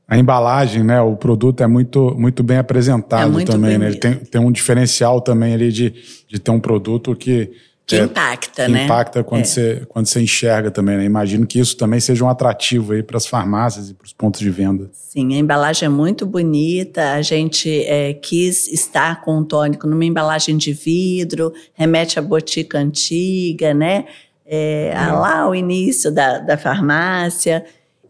a, 0.08 0.18
embalagem, 0.18 0.84
né, 0.84 1.02
o 1.02 1.16
produto 1.16 1.62
é 1.62 1.68
muito, 1.68 2.16
muito 2.18 2.44
bem 2.44 2.58
apresentado 2.58 3.24
é 3.24 3.32
muito 3.32 3.52
também, 3.52 3.78
né? 3.78 3.88
Ele 3.88 3.98
tem, 3.98 4.16
tem 4.16 4.42
um 4.42 4.52
diferencial 4.52 5.20
também 5.22 5.54
ali 5.54 5.72
de, 5.72 5.94
de 6.28 6.40
ter 6.40 6.52
um 6.52 6.60
produto 6.60 7.16
que 7.16 7.52
que 7.90 7.96
é, 7.96 8.04
impacta, 8.04 8.66
que 8.66 8.72
né? 8.72 8.86
Impacta 8.86 9.24
quando, 9.24 9.42
é. 9.42 9.46
você, 9.46 9.82
quando 9.90 10.06
você 10.06 10.22
enxerga 10.22 10.70
também, 10.70 10.96
né? 10.96 11.06
Imagino 11.06 11.48
que 11.48 11.60
isso 11.60 11.76
também 11.76 12.00
seja 12.00 12.24
um 12.24 12.30
atrativo 12.30 12.94
aí 12.94 13.02
para 13.02 13.18
as 13.18 13.26
farmácias 13.26 13.90
e 13.90 13.96
para 13.96 14.06
os 14.06 14.14
pontos 14.14 14.42
de 14.42 14.50
venda. 14.52 14.92
Sim, 14.94 15.34
a 15.34 15.38
embalagem 15.38 15.88
é 15.88 15.90
muito 15.90 16.24
bonita. 16.24 17.14
A 17.14 17.22
gente 17.24 17.84
é, 17.86 18.14
quis 18.14 18.68
estar 18.68 19.22
com 19.22 19.40
o 19.40 19.44
tônico 19.44 19.88
numa 19.88 20.06
embalagem 20.06 20.56
de 20.56 20.72
vidro, 20.72 21.52
remete 21.74 22.20
à 22.20 22.22
botica 22.22 22.78
antiga, 22.78 23.74
né? 23.74 24.06
É, 24.52 24.92
lá 25.12 25.48
o 25.48 25.54
início 25.54 26.12
da, 26.12 26.40
da 26.40 26.58
farmácia. 26.58 27.64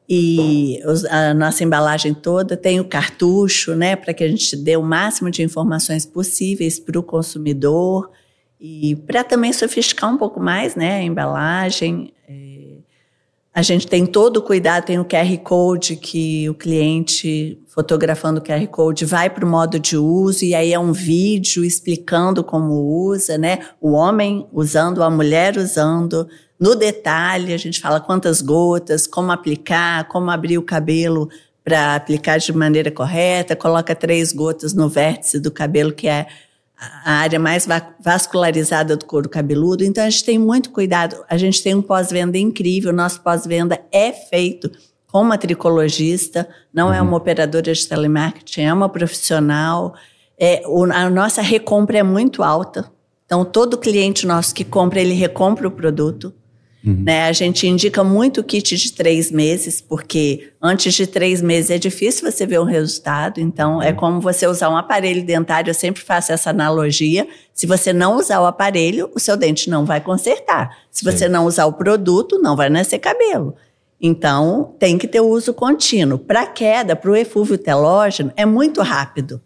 E 0.07 0.81
os, 0.85 1.05
a 1.05 1.33
nossa 1.33 1.63
embalagem 1.63 2.13
toda 2.13 2.57
tem 2.57 2.79
o 2.79 2.85
cartucho, 2.85 3.75
né? 3.75 3.95
Para 3.95 4.13
que 4.13 4.23
a 4.23 4.27
gente 4.27 4.55
dê 4.55 4.77
o 4.77 4.81
máximo 4.81 5.29
de 5.29 5.43
informações 5.43 6.05
possíveis 6.05 6.79
para 6.79 6.97
o 6.97 7.03
consumidor. 7.03 8.09
E 8.59 8.95
para 8.95 9.23
também 9.23 9.53
sofisticar 9.53 10.11
um 10.11 10.17
pouco 10.17 10.39
mais 10.39 10.75
né, 10.75 10.95
a 10.95 11.03
embalagem, 11.03 12.11
é, 12.27 12.78
a 13.59 13.61
gente 13.61 13.85
tem 13.85 14.05
todo 14.05 14.37
o 14.37 14.41
cuidado, 14.41 14.85
tem 14.85 14.99
o 14.99 15.03
QR 15.03 15.37
Code 15.43 15.97
que 15.97 16.49
o 16.49 16.53
cliente, 16.53 17.61
fotografando 17.67 18.39
o 18.39 18.41
QR 18.41 18.65
Code, 18.67 19.03
vai 19.03 19.29
para 19.29 19.45
o 19.45 19.49
modo 19.49 19.77
de 19.77 19.97
uso, 19.97 20.45
e 20.45 20.55
aí 20.55 20.71
é 20.71 20.79
um 20.79 20.93
vídeo 20.93 21.65
explicando 21.65 22.41
como 22.41 22.73
usa, 22.73 23.37
né? 23.37 23.59
O 23.81 23.91
homem 23.91 24.47
usando, 24.53 25.03
a 25.03 25.09
mulher 25.09 25.57
usando. 25.57 26.25
No 26.57 26.73
detalhe, 26.73 27.53
a 27.53 27.57
gente 27.57 27.81
fala 27.81 27.99
quantas 27.99 28.41
gotas, 28.41 29.05
como 29.05 29.29
aplicar, 29.29 30.07
como 30.07 30.31
abrir 30.31 30.57
o 30.57 30.63
cabelo 30.63 31.27
para 31.61 31.95
aplicar 31.95 32.39
de 32.39 32.53
maneira 32.53 32.89
correta, 32.89 33.57
coloca 33.57 33.93
três 33.93 34.31
gotas 34.31 34.73
no 34.73 34.87
vértice 34.87 35.37
do 35.37 35.51
cabelo, 35.51 35.91
que 35.91 36.07
é 36.07 36.27
a 36.79 37.11
área 37.11 37.39
mais 37.39 37.67
vascularizada 37.99 38.95
do 38.95 39.05
couro 39.05 39.27
cabeludo. 39.27 39.83
Então 39.83 40.03
a 40.03 40.09
gente 40.09 40.23
tem 40.23 40.39
muito 40.39 40.71
cuidado. 40.71 41.23
A 41.29 41.37
gente 41.37 41.61
tem 41.61 41.75
um 41.75 41.81
pós-venda 41.81 42.37
incrível. 42.37 42.93
Nosso 42.93 43.21
pós-venda 43.21 43.79
é 43.91 44.13
feito 44.13 44.71
com 45.11 45.21
uma 45.21 45.37
tricologista, 45.37 46.47
não 46.73 46.87
uhum. 46.87 46.93
é 46.93 47.01
uma 47.01 47.17
operadora 47.17 47.73
de 47.73 47.87
telemarketing, 47.87 48.61
é 48.61 48.73
uma 48.73 48.87
profissional. 48.87 49.95
É, 50.39 50.61
o, 50.67 50.83
a 50.83 51.09
nossa 51.09 51.41
recompra 51.41 51.97
é 51.97 52.03
muito 52.03 52.43
alta. 52.43 52.89
Então 53.25 53.43
todo 53.43 53.77
cliente 53.77 54.25
nosso 54.25 54.53
que 54.53 54.63
compra, 54.63 55.01
ele 55.01 55.13
recompra 55.13 55.67
o 55.67 55.71
produto. 55.71 56.33
Uhum. 56.85 57.03
Né? 57.03 57.23
A 57.27 57.31
gente 57.33 57.67
indica 57.67 58.03
muito 58.03 58.41
o 58.41 58.43
kit 58.43 58.75
de 58.77 58.93
três 58.93 59.29
meses, 59.29 59.81
porque 59.81 60.51
antes 60.61 60.93
de 60.93 61.05
três 61.05 61.41
meses 61.41 61.71
é 61.71 61.77
difícil 61.77 62.29
você 62.29 62.45
ver 62.45 62.59
um 62.59 62.65
resultado. 62.65 63.39
Então, 63.39 63.75
uhum. 63.75 63.81
é 63.81 63.91
como 63.91 64.21
você 64.21 64.47
usar 64.47 64.69
um 64.69 64.77
aparelho 64.77 65.25
dentário. 65.25 65.69
Eu 65.69 65.75
sempre 65.75 66.01
faço 66.01 66.31
essa 66.31 66.49
analogia. 66.49 67.27
Se 67.53 67.67
você 67.67 67.91
não 67.91 68.15
usar 68.15 68.39
o 68.39 68.45
aparelho, 68.45 69.11
o 69.13 69.19
seu 69.19 69.35
dente 69.35 69.69
não 69.69 69.85
vai 69.85 69.99
consertar. 69.99 70.77
Se 70.89 71.03
você 71.03 71.25
Sim. 71.25 71.31
não 71.31 71.45
usar 71.45 71.65
o 71.65 71.73
produto, 71.73 72.39
não 72.41 72.55
vai 72.55 72.69
nascer 72.69 72.99
cabelo. 72.99 73.55
Então, 74.01 74.73
tem 74.79 74.97
que 74.97 75.07
ter 75.07 75.19
o 75.19 75.27
uso 75.27 75.53
contínuo. 75.53 76.17
Para 76.17 76.45
queda, 76.45 76.95
para 76.95 77.11
o 77.11 77.15
efúvio 77.15 77.57
telógeno, 77.57 78.31
é 78.37 78.45
muito 78.45 78.81
rápido. 78.81 79.41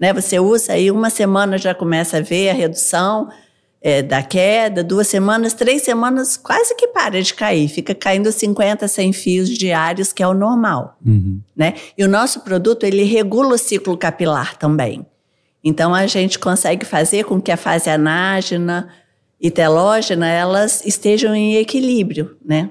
Né? 0.00 0.12
Você 0.14 0.38
usa 0.38 0.72
aí 0.72 0.90
uma 0.90 1.10
semana 1.10 1.58
já 1.58 1.74
começa 1.74 2.16
a 2.16 2.20
ver 2.22 2.48
a 2.48 2.54
redução 2.54 3.28
é, 3.80 4.02
da 4.02 4.22
queda, 4.22 4.82
duas 4.82 5.06
semanas, 5.06 5.54
três 5.54 5.82
semanas, 5.82 6.36
quase 6.36 6.74
que 6.74 6.88
para 6.88 7.22
de 7.22 7.32
cair. 7.32 7.68
Fica 7.68 7.94
caindo 7.94 8.30
50, 8.30 8.86
100 8.88 9.12
fios 9.12 9.48
diários, 9.48 10.12
que 10.12 10.22
é 10.22 10.26
o 10.26 10.34
normal. 10.34 10.96
Uhum. 11.04 11.40
Né? 11.56 11.74
E 11.96 12.04
o 12.04 12.08
nosso 12.08 12.40
produto, 12.40 12.84
ele 12.84 13.04
regula 13.04 13.54
o 13.54 13.58
ciclo 13.58 13.96
capilar 13.96 14.56
também. 14.56 15.06
Então, 15.62 15.94
a 15.94 16.06
gente 16.06 16.38
consegue 16.38 16.84
fazer 16.84 17.24
com 17.24 17.40
que 17.40 17.52
a 17.52 17.56
fase 17.56 17.90
anágena 17.90 18.88
e 19.40 19.50
telógena, 19.50 20.28
elas 20.28 20.84
estejam 20.84 21.34
em 21.34 21.56
equilíbrio, 21.56 22.36
né? 22.44 22.70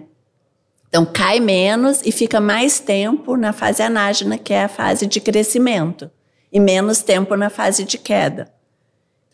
Então, 0.90 1.06
cai 1.06 1.40
menos 1.40 2.02
e 2.06 2.12
fica 2.12 2.40
mais 2.40 2.80
tempo 2.80 3.36
na 3.36 3.52
fase 3.54 3.84
anágena, 3.84 4.38
que 4.38 4.54
é 4.54 4.64
a 4.64 4.70
fase 4.70 5.06
de 5.06 5.20
crescimento, 5.20 6.10
e 6.52 6.60
menos 6.60 7.02
tempo 7.02 7.36
na 7.36 7.50
fase 7.50 7.84
de 7.84 7.98
queda. 7.98 8.52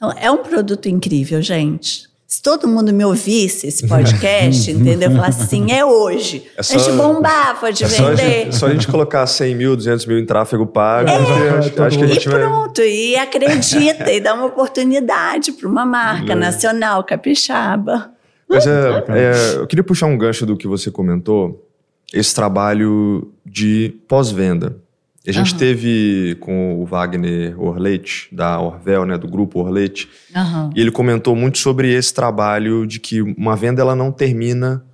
Então, 0.03 0.13
é 0.19 0.29
um 0.29 0.37
produto 0.37 0.89
incrível, 0.89 1.41
gente. 1.41 2.09
Se 2.27 2.41
todo 2.41 2.67
mundo 2.67 2.91
me 2.91 3.05
ouvisse 3.05 3.67
esse 3.67 3.87
podcast, 3.87 4.69
entendeu? 4.71 5.09
Falasse 5.11 5.43
assim, 5.43 5.71
é 5.71 5.85
hoje. 5.85 6.43
É 6.57 6.63
só, 6.63 6.75
a 6.75 6.77
gente 6.77 6.97
bombava 6.97 7.71
de 7.71 7.85
é 7.85 7.87
vender. 7.87 8.01
Só 8.01 8.09
a, 8.09 8.15
gente, 8.15 8.55
só 8.55 8.65
a 8.65 8.69
gente 8.71 8.87
colocar 8.87 9.25
100 9.25 9.55
mil, 9.55 9.75
200 9.77 10.05
mil 10.05 10.19
em 10.19 10.25
tráfego 10.25 10.65
pago. 10.65 11.09
É, 11.09 11.15
acho, 11.15 11.81
acho 11.83 11.97
que 11.97 12.03
a 12.03 12.07
gente 12.07 12.27
e 12.27 12.29
pronto, 12.29 12.81
vai... 12.81 12.89
e 12.89 13.15
acredita, 13.15 14.11
e 14.11 14.19
dá 14.19 14.33
uma 14.33 14.45
oportunidade 14.45 15.53
para 15.53 15.69
uma 15.69 15.85
marca 15.85 16.35
nacional, 16.35 17.01
capixaba. 17.05 18.11
Mas 18.49 18.67
é, 18.67 19.05
é, 19.09 19.55
eu 19.55 19.67
queria 19.67 19.83
puxar 19.83 20.07
um 20.07 20.17
gancho 20.17 20.45
do 20.45 20.57
que 20.57 20.67
você 20.67 20.91
comentou, 20.91 21.65
esse 22.11 22.35
trabalho 22.35 23.31
de 23.45 23.95
pós-venda. 24.07 24.82
A 25.25 25.31
gente 25.31 25.53
uhum. 25.53 25.57
teve 25.57 26.35
com 26.41 26.81
o 26.81 26.85
Wagner 26.85 27.57
Orlet, 27.59 28.27
da 28.29 28.59
Orvel, 28.59 29.05
né, 29.05 29.17
do 29.17 29.27
grupo 29.27 29.59
Orlet, 29.59 30.09
uhum. 30.35 30.69
e 30.75 30.81
ele 30.81 30.91
comentou 30.91 31.33
muito 31.33 31.59
sobre 31.59 31.93
esse 31.93 32.13
trabalho 32.13 32.85
de 32.85 32.99
que 32.99 33.21
uma 33.21 33.55
venda 33.55 33.81
ela 33.81 33.95
não 33.95 34.11
termina 34.11 34.85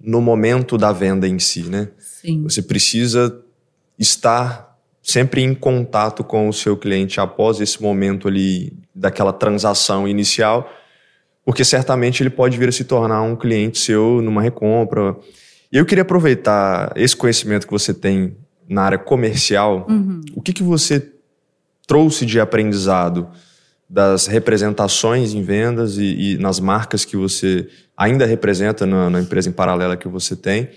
no 0.00 0.20
momento 0.20 0.78
da 0.78 0.92
venda 0.92 1.26
em 1.26 1.38
si, 1.40 1.62
né? 1.62 1.88
Sim. 1.98 2.44
Você 2.44 2.62
precisa 2.62 3.40
estar 3.98 4.78
sempre 5.02 5.42
em 5.42 5.52
contato 5.52 6.22
com 6.22 6.48
o 6.48 6.52
seu 6.52 6.76
cliente 6.76 7.20
após 7.20 7.60
esse 7.60 7.82
momento 7.82 8.28
ali 8.28 8.72
daquela 8.94 9.32
transação 9.32 10.06
inicial, 10.06 10.70
porque 11.44 11.64
certamente 11.64 12.22
ele 12.22 12.30
pode 12.30 12.56
vir 12.56 12.68
a 12.68 12.72
se 12.72 12.84
tornar 12.84 13.22
um 13.22 13.34
cliente 13.34 13.78
seu 13.78 14.22
numa 14.22 14.40
recompra. 14.40 15.16
E 15.72 15.76
eu 15.76 15.84
queria 15.84 16.02
aproveitar 16.02 16.92
esse 16.94 17.16
conhecimento 17.16 17.66
que 17.66 17.72
você 17.72 17.92
tem 17.92 18.36
na 18.68 18.82
área 18.82 18.98
comercial, 18.98 19.86
uhum. 19.88 20.20
o 20.34 20.42
que, 20.42 20.52
que 20.52 20.62
você 20.62 21.12
trouxe 21.86 22.24
de 22.24 22.40
aprendizado 22.40 23.28
das 23.88 24.26
representações 24.26 25.34
em 25.34 25.42
vendas 25.42 25.98
e, 25.98 26.32
e 26.32 26.38
nas 26.38 26.58
marcas 26.58 27.04
que 27.04 27.16
você 27.16 27.68
ainda 27.96 28.24
representa 28.24 28.86
na, 28.86 29.10
na 29.10 29.20
empresa 29.20 29.50
em 29.50 29.52
paralela 29.52 29.96
que 29.96 30.08
você 30.08 30.34
tem, 30.34 30.70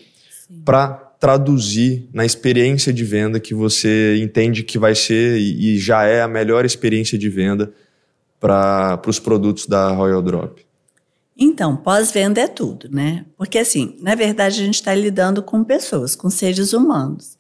para 0.66 0.90
traduzir 1.20 2.10
na 2.14 2.26
experiência 2.26 2.92
de 2.92 3.04
venda 3.04 3.40
que 3.40 3.54
você 3.54 4.18
entende 4.22 4.64
que 4.64 4.78
vai 4.78 4.94
ser 4.94 5.38
e, 5.40 5.76
e 5.76 5.80
já 5.80 6.04
é 6.04 6.22
a 6.22 6.28
melhor 6.28 6.66
experiência 6.66 7.18
de 7.18 7.30
venda 7.30 7.72
para 8.40 9.02
os 9.08 9.18
produtos 9.18 9.66
da 9.66 9.90
Royal 9.92 10.22
Drop? 10.22 10.66
Então, 11.38 11.76
pós-venda 11.76 12.40
é 12.42 12.48
tudo, 12.48 12.90
né? 12.90 13.26
Porque, 13.38 13.58
assim, 13.58 13.98
na 14.02 14.16
verdade, 14.16 14.62
a 14.62 14.66
gente 14.66 14.76
está 14.76 14.94
lidando 14.94 15.42
com 15.42 15.64
pessoas, 15.64 16.16
com 16.16 16.30
seres 16.30 16.72
humanos. 16.72 17.35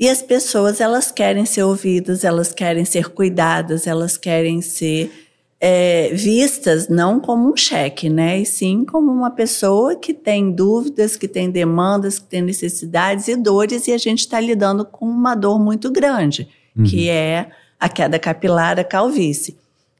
E 0.00 0.08
as 0.08 0.22
pessoas, 0.22 0.80
elas 0.80 1.12
querem 1.12 1.44
ser 1.44 1.62
ouvidas, 1.62 2.24
elas 2.24 2.54
querem 2.54 2.86
ser 2.86 3.10
cuidadas, 3.10 3.86
elas 3.86 4.16
querem 4.16 4.62
ser 4.62 5.12
é, 5.60 6.08
vistas 6.14 6.88
não 6.88 7.20
como 7.20 7.52
um 7.52 7.54
cheque, 7.54 8.08
né? 8.08 8.40
E 8.40 8.46
sim 8.46 8.82
como 8.82 9.12
uma 9.12 9.30
pessoa 9.30 9.94
que 9.94 10.14
tem 10.14 10.50
dúvidas, 10.50 11.18
que 11.18 11.28
tem 11.28 11.50
demandas, 11.50 12.18
que 12.18 12.24
tem 12.24 12.40
necessidades 12.40 13.28
e 13.28 13.36
dores, 13.36 13.86
e 13.86 13.92
a 13.92 13.98
gente 13.98 14.20
está 14.20 14.40
lidando 14.40 14.86
com 14.86 15.04
uma 15.04 15.34
dor 15.34 15.60
muito 15.60 15.90
grande, 15.90 16.48
uhum. 16.74 16.84
que 16.84 17.10
é 17.10 17.50
a 17.78 17.86
queda 17.86 18.18
capilar, 18.18 18.80
a 18.80 18.84
calvície. 18.84 19.58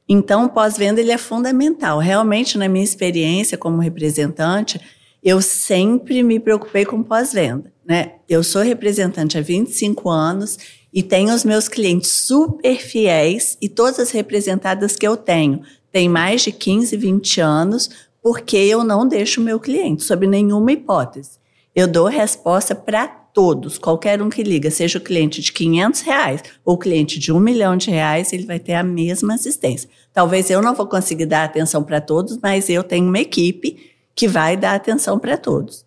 Então, 0.09 0.45
o 0.45 0.49
pós-venda 0.49 0.99
ele 0.99 1.11
é 1.11 1.17
fundamental. 1.17 1.99
Realmente, 1.99 2.57
na 2.57 2.67
minha 2.67 2.83
experiência 2.83 3.55
como 3.55 3.77
representante, 3.77 4.81
eu 5.23 5.41
sempre 5.41 6.23
me 6.23 6.39
preocupei 6.39 6.85
com 6.85 7.03
pós-venda. 7.03 7.71
Né? 7.85 8.13
Eu 8.27 8.43
sou 8.43 8.61
representante 8.61 9.37
há 9.37 9.41
25 9.41 10.09
anos 10.09 10.57
e 10.93 11.03
tenho 11.03 11.33
os 11.33 11.43
meus 11.43 11.67
clientes 11.67 12.11
super 12.11 12.77
fiéis 12.77 13.57
e 13.61 13.69
todas 13.69 13.99
as 13.99 14.11
representadas 14.11 14.95
que 14.95 15.07
eu 15.07 15.15
tenho 15.15 15.61
têm 15.91 16.09
mais 16.09 16.41
de 16.41 16.51
15, 16.51 16.95
20 16.95 17.41
anos, 17.41 17.89
porque 18.21 18.57
eu 18.57 18.83
não 18.83 19.07
deixo 19.07 19.41
o 19.41 19.43
meu 19.43 19.59
cliente, 19.59 20.03
sob 20.03 20.25
nenhuma 20.25 20.71
hipótese. 20.71 21.39
Eu 21.75 21.87
dou 21.87 22.07
resposta 22.07 22.73
para 22.73 23.07
todos, 23.07 23.77
qualquer 23.77 24.21
um 24.21 24.29
que 24.29 24.43
liga, 24.43 24.69
seja 24.69 24.97
o 24.97 25.01
cliente 25.01 25.41
de 25.41 25.53
500 25.53 26.01
reais 26.01 26.43
ou 26.65 26.77
cliente 26.77 27.17
de 27.17 27.31
um 27.31 27.39
milhão 27.39 27.77
de 27.77 27.89
reais, 27.89 28.33
ele 28.33 28.45
vai 28.45 28.59
ter 28.59 28.73
a 28.73 28.83
mesma 28.83 29.35
assistência. 29.35 29.89
Talvez 30.13 30.49
eu 30.49 30.61
não 30.61 30.75
vou 30.75 30.85
conseguir 30.85 31.25
dar 31.25 31.45
atenção 31.45 31.83
para 31.83 32.01
todos, 32.01 32.37
mas 32.41 32.69
eu 32.69 32.83
tenho 32.83 33.07
uma 33.07 33.19
equipe 33.19 33.90
que 34.15 34.27
vai 34.27 34.57
dar 34.57 34.75
atenção 34.75 35.17
para 35.17 35.37
todos. 35.37 35.85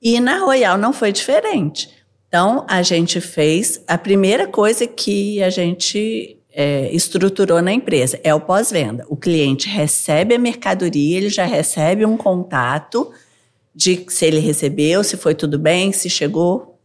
E 0.00 0.18
na 0.20 0.38
Royal 0.38 0.76
não 0.76 0.92
foi 0.92 1.12
diferente. 1.12 1.88
Então, 2.28 2.64
a 2.68 2.82
gente 2.82 3.20
fez. 3.20 3.82
A 3.86 3.96
primeira 3.98 4.46
coisa 4.46 4.86
que 4.86 5.42
a 5.42 5.50
gente 5.50 6.38
é, 6.52 6.94
estruturou 6.94 7.62
na 7.62 7.72
empresa. 7.72 8.20
É 8.22 8.34
o 8.34 8.40
pós-venda. 8.40 9.04
O 9.08 9.16
cliente 9.16 9.68
recebe 9.68 10.34
a 10.34 10.38
mercadoria, 10.38 11.16
ele 11.16 11.28
já 11.28 11.44
recebe 11.44 12.04
um 12.04 12.16
contato 12.16 13.10
de 13.74 14.04
se 14.08 14.26
ele 14.26 14.38
recebeu, 14.38 15.02
se 15.02 15.16
foi 15.16 15.34
tudo 15.34 15.58
bem, 15.58 15.92
se 15.92 16.10
chegou 16.10 16.78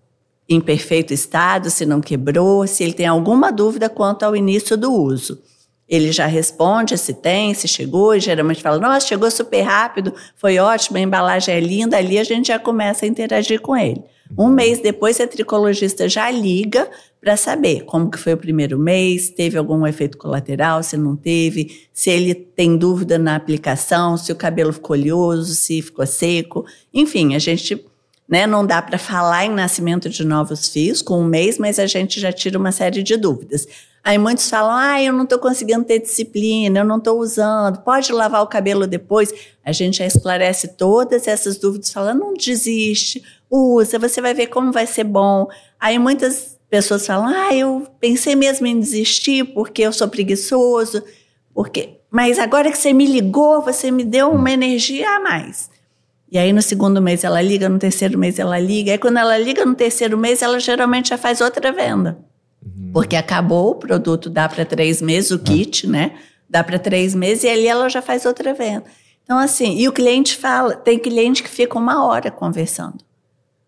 em 0.48 0.62
perfeito 0.62 1.14
estado, 1.14 1.70
se 1.70 1.86
não 1.86 2.00
quebrou, 2.00 2.66
se 2.66 2.84
ele 2.84 2.94
tem 2.94 3.06
alguma 3.06 3.52
dúvida 3.52 3.90
quanto 3.90 4.24
ao 4.24 4.36
início 4.36 4.78
do 4.78 4.94
uso. 4.94 5.42
Ele 5.88 6.12
já 6.12 6.26
responde 6.26 6.98
se 6.98 7.14
tem, 7.14 7.54
se 7.54 7.68
chegou, 7.68 8.16
e 8.16 8.20
geralmente 8.20 8.62
fala: 8.62 8.80
Nossa, 8.80 9.08
chegou 9.08 9.32
super 9.32 9.62
rápido, 9.62 10.14
foi 10.36 10.60
ótimo, 10.60 10.98
a 10.98 11.02
embalagem 11.02 11.56
é 11.56 11.60
linda. 11.60 11.98
Ali 11.98 12.20
a 12.20 12.24
gente 12.24 12.48
já 12.48 12.60
começa 12.60 13.06
a 13.06 13.08
interagir 13.08 13.62
com 13.62 13.76
ele. 13.76 14.04
Um 14.38 14.50
mês 14.50 14.80
depois, 14.82 15.22
a 15.22 15.28
tricologista 15.28 16.10
já 16.10 16.30
liga 16.30 16.90
para 17.22 17.38
saber 17.38 17.84
como 17.86 18.10
que 18.10 18.18
foi 18.18 18.34
o 18.34 18.38
primeiro 18.38 18.78
mês, 18.78 19.30
teve 19.30 19.58
algum 19.58 19.86
efeito 19.88 20.18
colateral, 20.18 20.84
se 20.84 20.98
não 20.98 21.16
teve, 21.16 21.88
se 21.94 22.10
ele 22.10 22.36
tem 22.36 22.78
dúvida 22.78 23.18
na 23.18 23.36
aplicação, 23.36 24.18
se 24.18 24.32
o 24.32 24.36
cabelo 24.36 24.74
ficou 24.74 24.96
oleoso, 24.96 25.56
se 25.56 25.82
ficou 25.82 26.06
seco. 26.06 26.66
Enfim, 26.94 27.36
a 27.36 27.40
gente 27.40 27.86
né, 28.28 28.46
não 28.46 28.66
dá 28.66 28.82
para 28.82 28.98
falar 28.98 29.46
em 29.46 29.50
nascimento 29.50 30.10
de 30.10 30.26
novos 30.26 30.68
fios 30.68 31.02
com 31.02 31.22
um 31.22 31.26
mês, 31.26 31.58
mas 31.58 31.80
a 31.80 31.88
gente 31.88 32.20
já 32.20 32.32
tira 32.32 32.60
uma 32.60 32.72
série 32.72 33.02
de 33.02 33.16
dúvidas. 33.16 33.68
Aí 34.08 34.18
muitos 34.18 34.50
falam: 34.50 34.72
ah, 34.72 35.04
eu 35.04 35.12
não 35.12 35.26
estou 35.26 35.38
conseguindo 35.38 35.84
ter 35.84 36.00
disciplina, 36.00 36.80
eu 36.80 36.86
não 36.86 36.98
estou 36.98 37.20
usando, 37.20 37.80
pode 37.80 38.10
lavar 38.14 38.42
o 38.42 38.48
cabelo 38.48 38.88
depois. 38.88 39.34
A 39.66 39.74
gente 39.74 39.98
já 39.98 40.06
esclarece 40.06 40.78
todas 40.78 41.28
essas 41.28 41.58
dúvidas, 41.58 41.92
fala: 41.92 42.14
não 42.14 42.34
desiste, 42.34 43.22
usa, 43.52 44.00
você 44.00 44.22
vai 44.22 44.34
ver 44.34 44.48
como 44.48 44.72
vai 44.72 44.88
ser 44.88 45.04
bom. 45.04 45.50
Aí 45.78 46.00
muitas 46.00 46.58
pessoas 46.70 47.06
falam: 47.06 47.28
ah, 47.28 47.54
eu 47.54 47.86
pensei 48.00 48.34
mesmo 48.34 48.66
em 48.66 48.80
desistir 48.80 49.44
porque 49.54 49.82
eu 49.82 49.92
sou 49.92 50.08
preguiçoso, 50.08 51.04
porque. 51.54 51.98
Mas 52.10 52.40
agora 52.40 52.72
que 52.72 52.78
você 52.78 52.94
me 52.94 53.06
ligou, 53.06 53.62
você 53.62 53.92
me 53.92 54.06
deu 54.06 54.32
uma 54.32 54.52
energia 54.52 55.18
a 55.18 55.20
mais. 55.20 55.70
E 56.32 56.38
aí 56.38 56.54
no 56.54 56.62
segundo 56.62 57.02
mês 57.02 57.26
ela 57.26 57.42
liga, 57.42 57.68
no 57.68 57.78
terceiro 57.78 58.18
mês 58.18 58.40
ela 58.40 58.58
liga. 58.58 58.94
Aí 58.94 58.98
quando 58.98 59.18
ela 59.18 59.38
liga 59.38 59.66
no 59.66 59.76
terceiro 59.76 60.18
mês, 60.18 60.42
ela 60.42 60.62
geralmente 60.62 61.10
já 61.10 61.18
faz 61.18 61.42
outra 61.42 61.74
venda. 61.74 62.26
Uhum. 62.98 63.02
Porque 63.04 63.16
acabou 63.16 63.72
o 63.72 63.76
produto, 63.76 64.30
dá 64.30 64.48
para 64.50 64.66
três 64.66 65.02
meses, 65.02 65.32
o 65.32 65.36
ah. 65.36 65.40
kit, 65.40 65.88
né? 65.88 66.14
Dá 66.50 66.64
para 66.64 66.80
três 66.80 67.14
meses 67.14 67.44
e 67.44 67.50
ali 67.50 67.68
ela 67.68 67.90
já 67.90 68.02
faz 68.02 68.26
outra 68.26 68.54
venda. 68.54 68.86
Então, 69.24 69.38
assim, 69.38 69.78
e 69.78 69.88
o 69.88 69.92
cliente 69.92 70.38
fala, 70.38 70.76
tem 70.76 70.98
cliente 70.98 71.44
que 71.44 71.50
fica 71.50 71.78
uma 71.78 72.06
hora 72.06 72.32
conversando 72.32 73.06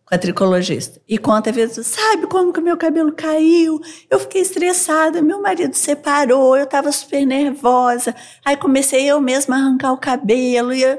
com 0.06 0.16
a 0.16 0.18
tricologista. 0.18 1.00
E 1.08 1.18
conta 1.18 1.52
vezes, 1.52 1.86
sabe 1.86 2.26
como 2.28 2.52
que 2.52 2.60
o 2.60 2.64
meu 2.64 2.78
cabelo 2.78 3.12
caiu? 3.12 3.80
Eu 4.10 4.20
fiquei 4.20 4.42
estressada, 4.42 5.22
meu 5.22 5.42
marido 5.42 5.76
separou, 5.76 6.58
eu 6.58 6.64
estava 6.64 6.92
super 6.92 7.26
nervosa. 7.26 8.16
Aí 8.44 8.58
comecei 8.58 9.06
eu 9.06 9.22
mesma 9.22 9.56
a 9.56 9.60
arrancar 9.60 9.92
o 9.92 9.98
cabelo. 9.98 10.74
E, 10.74 10.82
eu, 10.82 10.98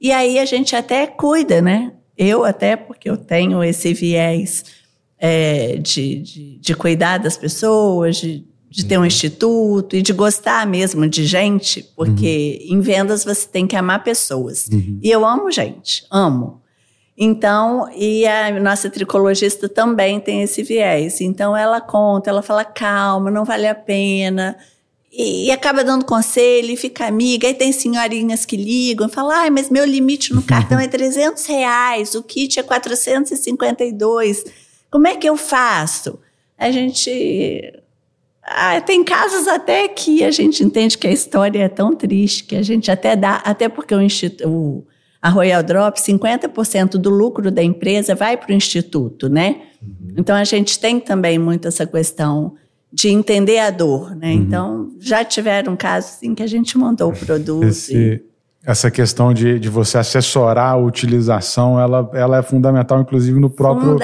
e 0.00 0.12
aí 0.12 0.38
a 0.38 0.44
gente 0.44 0.76
até 0.76 1.06
cuida, 1.06 1.62
né? 1.62 1.92
Eu 2.18 2.44
até, 2.44 2.76
porque 2.76 3.08
eu 3.08 3.16
tenho 3.16 3.64
esse 3.64 3.94
viés 3.94 4.64
é, 5.20 5.76
de, 5.76 6.16
de, 6.16 6.58
de, 6.58 6.74
cuidar 6.74 7.18
das 7.18 7.36
pessoas, 7.36 8.16
de, 8.16 8.42
de 8.70 8.86
ter 8.86 8.96
um 8.96 9.00
uhum. 9.00 9.06
instituto 9.06 9.94
e 9.94 10.00
de 10.00 10.14
gostar 10.14 10.66
mesmo 10.66 11.06
de 11.06 11.26
gente, 11.26 11.82
porque 11.94 12.64
uhum. 12.64 12.78
em 12.78 12.80
vendas 12.80 13.22
você 13.22 13.46
tem 13.46 13.66
que 13.66 13.76
amar 13.76 14.02
pessoas. 14.02 14.66
Uhum. 14.72 14.98
E 15.02 15.10
eu 15.10 15.26
amo 15.26 15.52
gente, 15.52 16.06
amo. 16.10 16.62
Então, 17.18 17.86
e 17.94 18.26
a 18.26 18.58
nossa 18.58 18.88
tricologista 18.88 19.68
também 19.68 20.18
tem 20.18 20.40
esse 20.40 20.62
viés. 20.62 21.20
Então, 21.20 21.54
ela 21.54 21.78
conta, 21.78 22.30
ela 22.30 22.40
fala, 22.40 22.64
calma, 22.64 23.30
não 23.30 23.44
vale 23.44 23.66
a 23.66 23.74
pena. 23.74 24.56
E, 25.12 25.48
e 25.48 25.50
acaba 25.50 25.84
dando 25.84 26.06
conselho, 26.06 26.70
e 26.70 26.78
fica 26.78 27.06
amiga. 27.06 27.46
Aí 27.46 27.52
tem 27.52 27.72
senhorinhas 27.72 28.46
que 28.46 28.56
ligam 28.56 29.06
e 29.06 29.10
falam, 29.10 29.32
ai, 29.32 29.50
mas 29.50 29.68
meu 29.68 29.84
limite 29.84 30.32
no 30.32 30.40
cartão 30.40 30.80
é 30.80 30.88
300 30.88 31.44
reais, 31.44 32.14
o 32.14 32.22
kit 32.22 32.58
é 32.58 32.62
452 32.62 34.69
como 34.90 35.06
é 35.06 35.16
que 35.16 35.28
eu 35.28 35.36
faço? 35.36 36.18
A 36.58 36.70
gente. 36.70 37.72
Ah, 38.42 38.80
tem 38.80 39.04
casos 39.04 39.46
até 39.46 39.86
que 39.86 40.24
a 40.24 40.30
gente 40.30 40.64
entende 40.64 40.98
que 40.98 41.06
a 41.06 41.12
história 41.12 41.62
é 41.62 41.68
tão 41.68 41.94
triste 41.94 42.44
que 42.44 42.56
a 42.56 42.62
gente 42.62 42.90
até 42.90 43.14
dá, 43.14 43.36
até 43.36 43.68
porque 43.68 43.94
o, 43.94 44.00
instituto, 44.00 44.84
a 45.22 45.28
Royal 45.28 45.62
Drop, 45.62 46.00
50% 46.00 46.92
do 46.92 47.10
lucro 47.10 47.50
da 47.50 47.62
empresa 47.62 48.14
vai 48.14 48.36
para 48.36 48.50
o 48.50 48.54
instituto, 48.54 49.28
né? 49.28 49.60
Uhum. 49.80 50.14
Então 50.16 50.34
a 50.34 50.42
gente 50.44 50.80
tem 50.80 50.98
também 50.98 51.38
muito 51.38 51.68
essa 51.68 51.86
questão 51.86 52.54
de 52.92 53.08
entender 53.08 53.58
a 53.58 53.70
dor, 53.70 54.16
né? 54.16 54.32
Uhum. 54.32 54.40
Então 54.40 54.92
já 54.98 55.24
tiveram 55.24 55.76
casos 55.76 56.22
em 56.22 56.34
que 56.34 56.42
a 56.42 56.46
gente 56.46 56.76
mandou 56.76 57.10
o 57.10 57.16
produto. 57.16 57.66
Esse, 57.66 57.96
e 57.96 58.29
essa 58.64 58.90
questão 58.90 59.32
de, 59.32 59.58
de 59.58 59.68
você 59.68 59.98
assessorar 59.98 60.72
a 60.72 60.76
utilização, 60.76 61.80
ela, 61.80 62.10
ela 62.12 62.38
é 62.38 62.42
fundamental, 62.42 63.00
inclusive, 63.00 63.40
no 63.40 63.48
próprio, 63.48 63.96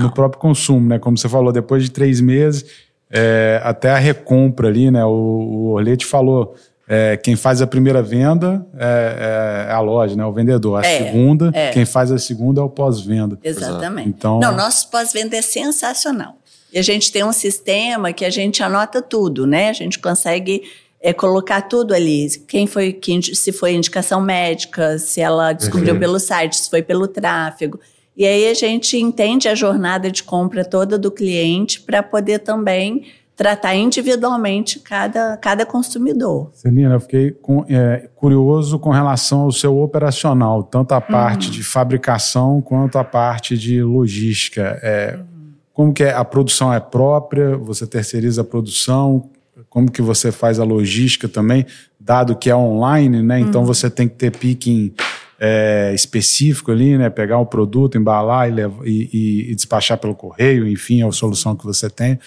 no 0.00 0.12
próprio 0.12 0.40
consumo, 0.40 0.88
né? 0.88 0.98
Como 0.98 1.16
você 1.16 1.28
falou, 1.28 1.52
depois 1.52 1.84
de 1.84 1.90
três 1.90 2.20
meses, 2.20 2.64
é, 3.10 3.60
até 3.62 3.90
a 3.90 3.98
recompra 3.98 4.68
ali, 4.68 4.90
né? 4.90 5.04
O, 5.04 5.10
o 5.10 5.70
Orlete 5.72 6.06
falou, 6.06 6.54
é, 6.88 7.18
quem 7.18 7.36
faz 7.36 7.60
a 7.60 7.66
primeira 7.66 8.02
venda 8.02 8.66
é, 8.78 9.66
é, 9.68 9.72
a 9.72 9.80
loja, 9.80 10.16
né? 10.16 10.24
O 10.24 10.32
vendedor. 10.32 10.82
A 10.82 10.86
é, 10.86 10.98
segunda, 10.98 11.50
é. 11.52 11.70
quem 11.70 11.84
faz 11.84 12.10
a 12.10 12.18
segunda 12.18 12.62
é 12.62 12.64
o 12.64 12.70
pós-venda. 12.70 13.38
Exatamente. 13.44 14.08
Então, 14.08 14.40
Não, 14.40 14.56
nosso 14.56 14.90
pós-venda 14.90 15.36
é 15.36 15.42
sensacional. 15.42 16.36
E 16.72 16.78
a 16.78 16.82
gente 16.82 17.12
tem 17.12 17.24
um 17.24 17.32
sistema 17.32 18.12
que 18.12 18.24
a 18.24 18.30
gente 18.30 18.62
anota 18.62 19.02
tudo, 19.02 19.46
né? 19.46 19.68
A 19.68 19.72
gente 19.74 19.98
consegue 19.98 20.62
é 21.00 21.12
colocar 21.12 21.62
tudo 21.62 21.94
ali. 21.94 22.28
Quem 22.46 22.66
foi, 22.66 22.92
quem, 22.92 23.22
se 23.22 23.52
foi 23.52 23.74
indicação 23.74 24.20
médica, 24.20 24.98
se 24.98 25.20
ela 25.20 25.52
descobriu 25.52 25.94
uhum. 25.94 26.00
pelo 26.00 26.18
site, 26.18 26.56
se 26.56 26.68
foi 26.68 26.82
pelo 26.82 27.06
tráfego. 27.06 27.78
E 28.16 28.26
aí 28.26 28.50
a 28.50 28.54
gente 28.54 28.96
entende 28.96 29.48
a 29.48 29.54
jornada 29.54 30.10
de 30.10 30.24
compra 30.24 30.64
toda 30.64 30.98
do 30.98 31.10
cliente 31.10 31.80
para 31.80 32.02
poder 32.02 32.40
também 32.40 33.04
tratar 33.36 33.76
individualmente 33.76 34.80
cada, 34.80 35.36
cada 35.36 35.64
consumidor. 35.64 36.50
Celina, 36.54 36.94
eu 36.94 37.00
fiquei 37.00 37.30
com, 37.30 37.64
é, 37.68 38.08
curioso 38.16 38.80
com 38.80 38.90
relação 38.90 39.42
ao 39.42 39.52
seu 39.52 39.80
operacional, 39.80 40.64
tanto 40.64 40.90
a 40.92 41.00
parte 41.00 41.46
uhum. 41.46 41.52
de 41.52 41.62
fabricação 41.62 42.60
quanto 42.60 42.98
a 42.98 43.04
parte 43.04 43.56
de 43.56 43.80
logística. 43.80 44.80
É, 44.82 45.16
uhum. 45.16 45.52
Como 45.72 45.94
que 45.94 46.02
é? 46.02 46.12
A 46.12 46.24
produção 46.24 46.74
é 46.74 46.80
própria? 46.80 47.56
Você 47.58 47.86
terceiriza 47.86 48.40
a 48.40 48.44
produção? 48.44 49.30
Como 49.68 49.90
que 49.90 50.02
você 50.02 50.32
faz 50.32 50.58
a 50.58 50.64
logística 50.64 51.28
também, 51.28 51.66
dado 51.98 52.36
que 52.36 52.50
é 52.50 52.56
online, 52.56 53.22
né? 53.22 53.38
Então 53.40 53.60
uhum. 53.60 53.66
você 53.66 53.90
tem 53.90 54.08
que 54.08 54.14
ter 54.14 54.30
picking 54.30 54.94
é, 55.38 55.92
específico 55.94 56.72
ali, 56.72 56.96
né? 56.98 57.10
Pegar 57.10 57.38
o 57.38 57.46
produto, 57.46 57.96
embalar 57.96 58.48
e, 58.48 58.52
levar, 58.52 58.86
e, 58.86 59.08
e, 59.12 59.50
e, 59.50 59.54
despachar 59.54 59.98
pelo 59.98 60.14
correio, 60.14 60.66
enfim, 60.66 61.02
é 61.02 61.06
a 61.06 61.12
solução 61.12 61.54
que 61.54 61.64
você 61.64 61.88
tem. 61.88 62.18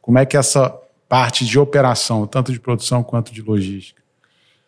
Como 0.00 0.18
é 0.18 0.26
que 0.26 0.36
é 0.36 0.40
essa 0.40 0.74
parte 1.08 1.44
de 1.44 1.58
operação, 1.58 2.26
tanto 2.26 2.52
de 2.52 2.60
produção 2.60 3.02
quanto 3.02 3.32
de 3.32 3.42
logística? 3.42 4.00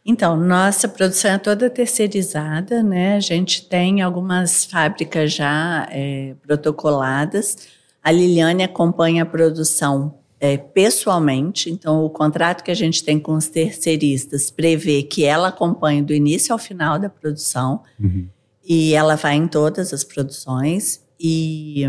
Então, 0.05 0.37
nossa 0.37 0.89
produção 0.89 1.31
é 1.31 1.39
toda 1.39 1.71
terceirizada, 1.71 2.83
né? 2.83 3.15
A 3.15 3.21
gente 3.21 3.69
tem 3.69 4.03
algumas 4.03 4.65
fábricas 4.65 5.33
já 5.33 5.87
é, 5.93 6.35
protocoladas. 6.45 7.69
A 8.03 8.11
Liliane 8.11 8.65
acompanha 8.65 9.23
a 9.23 9.27
produção 9.27 10.19
é, 10.43 10.57
pessoalmente. 10.57 11.71
Então, 11.71 12.05
o 12.05 12.11
contrato 12.11 12.65
que 12.65 12.71
a 12.73 12.75
gente 12.75 13.05
tem 13.05 13.17
com 13.17 13.35
os 13.35 13.47
terceiristas 13.47 14.51
prevê 14.51 15.05
que 15.05 15.25
ela 15.25 15.49
acompanhe 15.49 16.03
do 16.03 16.13
início 16.13 16.53
ao 16.53 16.59
final 16.59 16.99
da 16.99 17.09
produção 17.09 17.81
uhum. 17.99 18.27
e 18.65 18.93
ela 18.93 19.15
vai 19.15 19.37
em 19.37 19.47
todas 19.47 19.93
as 19.93 20.03
produções 20.03 21.01
e 21.19 21.85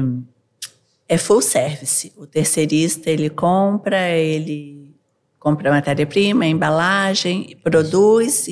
é 1.09 1.17
full 1.17 1.41
service. 1.41 2.13
O 2.15 2.27
terceirista 2.27 3.09
ele 3.09 3.27
compra, 3.27 4.11
ele 4.11 4.95
compra 5.39 5.71
matéria-prima, 5.71 6.45
embalagem, 6.45 7.57
produz, 7.63 8.47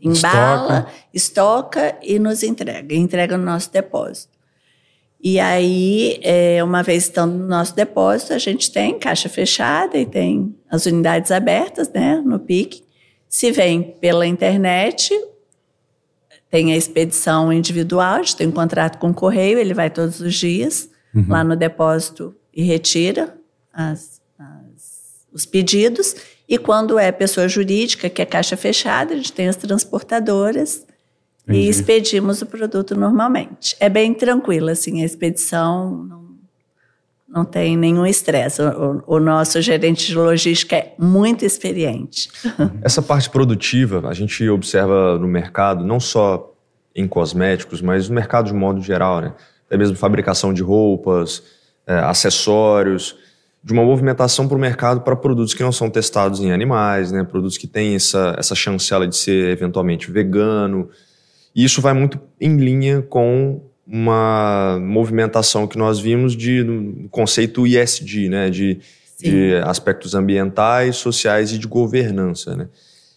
embala, 0.00 0.78
estoca. 0.78 0.86
estoca 1.12 1.98
e 2.00 2.20
nos 2.20 2.44
entrega, 2.44 2.94
entrega 2.94 3.36
no 3.36 3.44
nosso 3.44 3.72
depósito. 3.72 4.38
E 5.22 5.38
aí, 5.38 6.18
é, 6.22 6.64
uma 6.64 6.82
vez 6.82 7.04
estando 7.04 7.34
no 7.34 7.46
nosso 7.46 7.76
depósito, 7.76 8.32
a 8.32 8.38
gente 8.38 8.72
tem 8.72 8.98
caixa 8.98 9.28
fechada 9.28 9.98
e 9.98 10.06
tem 10.06 10.54
as 10.70 10.86
unidades 10.86 11.30
abertas, 11.30 11.90
né, 11.90 12.22
no 12.24 12.38
PIC. 12.38 12.82
Se 13.28 13.52
vem 13.52 13.82
pela 14.00 14.26
internet, 14.26 15.12
tem 16.50 16.72
a 16.72 16.76
expedição 16.76 17.52
individual, 17.52 18.14
a 18.14 18.22
gente 18.22 18.36
tem 18.36 18.48
um 18.48 18.52
contrato 18.52 18.98
com 18.98 19.10
o 19.10 19.14
correio, 19.14 19.58
ele 19.58 19.74
vai 19.74 19.90
todos 19.90 20.20
os 20.20 20.34
dias 20.34 20.88
uhum. 21.14 21.26
lá 21.28 21.44
no 21.44 21.54
depósito 21.54 22.34
e 22.52 22.62
retira 22.62 23.36
as, 23.72 24.20
as, 24.38 25.26
os 25.32 25.44
pedidos. 25.44 26.16
E 26.48 26.58
quando 26.58 26.98
é 26.98 27.12
pessoa 27.12 27.46
jurídica, 27.46 28.08
que 28.08 28.22
é 28.22 28.26
caixa 28.26 28.56
fechada, 28.56 29.12
a 29.12 29.16
gente 29.16 29.32
tem 29.32 29.48
as 29.48 29.56
transportadoras 29.56 30.86
Entendi. 31.50 31.66
e 31.66 31.68
expedimos 31.68 32.42
o 32.42 32.46
produto 32.46 32.94
normalmente. 32.94 33.76
É 33.80 33.88
bem 33.88 34.14
tranquilo, 34.14 34.70
assim, 34.70 35.02
a 35.02 35.04
expedição 35.04 36.04
não, 36.04 36.24
não 37.28 37.44
tem 37.44 37.76
nenhum 37.76 38.06
estresse. 38.06 38.62
O, 38.62 39.02
o, 39.06 39.20
nosso 39.20 39.60
gerente 39.60 40.06
de 40.06 40.14
logística 40.14 40.76
é 40.76 40.94
muito 40.98 41.44
experiente. 41.44 42.30
Essa 42.82 43.02
parte 43.02 43.28
produtiva, 43.28 44.08
a 44.08 44.14
gente 44.14 44.48
observa 44.48 45.18
no 45.18 45.26
mercado, 45.26 45.84
não 45.84 45.98
só 45.98 46.54
em 46.94 47.06
cosméticos, 47.06 47.80
mas 47.80 48.08
no 48.08 48.14
mercado 48.14 48.46
de 48.46 48.54
modo 48.54 48.80
geral, 48.80 49.20
né? 49.20 49.34
Até 49.66 49.76
mesmo 49.76 49.96
fabricação 49.96 50.52
de 50.52 50.62
roupas, 50.62 51.42
é, 51.86 51.94
acessórios, 51.94 53.16
de 53.62 53.72
uma 53.72 53.84
movimentação 53.84 54.48
para 54.48 54.56
o 54.56 54.60
mercado 54.60 55.02
para 55.02 55.14
produtos 55.14 55.54
que 55.54 55.62
não 55.62 55.70
são 55.70 55.90
testados 55.90 56.40
em 56.40 56.50
animais, 56.50 57.12
né? 57.12 57.22
Produtos 57.22 57.58
que 57.58 57.66
têm 57.66 57.94
essa, 57.94 58.34
essa 58.38 58.54
chancela 58.54 59.06
de 59.06 59.16
ser 59.16 59.50
eventualmente 59.50 60.10
vegano. 60.10 60.88
E 61.54 61.64
isso 61.64 61.80
vai 61.80 61.92
muito 61.92 62.20
em 62.40 62.56
linha 62.56 63.02
com 63.02 63.60
uma 63.86 64.78
movimentação 64.80 65.66
que 65.66 65.76
nós 65.76 65.98
vimos 65.98 66.36
de 66.36 66.64
conceito 67.10 67.66
ISD, 67.66 68.28
né, 68.28 68.48
de, 68.48 68.78
de, 69.18 69.56
aspectos 69.64 70.14
ambientais, 70.14 70.96
sociais 70.96 71.52
e 71.52 71.58
de 71.58 71.66
governança, 71.66 72.56
né. 72.56 72.68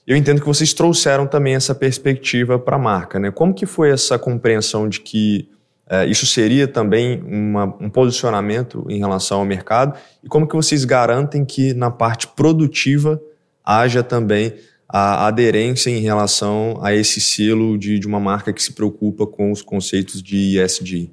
Eu 0.06 0.18
entendo 0.18 0.42
que 0.42 0.48
vocês 0.48 0.74
trouxeram 0.74 1.26
também 1.26 1.56
essa 1.56 1.74
perspectiva 1.74 2.60
para 2.60 2.76
a 2.76 2.80
marca, 2.80 3.20
né. 3.20 3.32
Como 3.32 3.54
que 3.54 3.66
foi 3.66 3.92
essa 3.92 4.18
compreensão 4.18 4.90
de 4.90 5.00
que 5.00 5.48
é, 5.88 6.06
isso 6.08 6.26
seria 6.26 6.68
também 6.68 7.22
uma, 7.22 7.66
um 7.80 7.90
posicionamento 7.90 8.86
em 8.90 8.98
relação 9.00 9.40
ao 9.40 9.46
mercado 9.46 9.98
e 10.24 10.28
como 10.28 10.48
que 10.48 10.56
vocês 10.56 10.86
garantem 10.86 11.44
que 11.44 11.74
na 11.74 11.92
parte 11.92 12.28
produtiva 12.28 13.22
haja 13.64 14.02
também 14.02 14.54
a 14.96 15.26
aderência 15.26 15.90
em 15.90 16.02
relação 16.02 16.80
a 16.84 16.94
esse 16.94 17.20
selo 17.20 17.80
de, 17.80 17.98
de 17.98 18.06
uma 18.06 18.20
marca 18.20 18.54
que 18.54 18.62
se 18.62 18.74
preocupa 18.74 19.26
com 19.26 19.52
os 19.52 19.64
conceitos 19.64 20.22
de 20.22 20.60
ESG? 20.60 21.10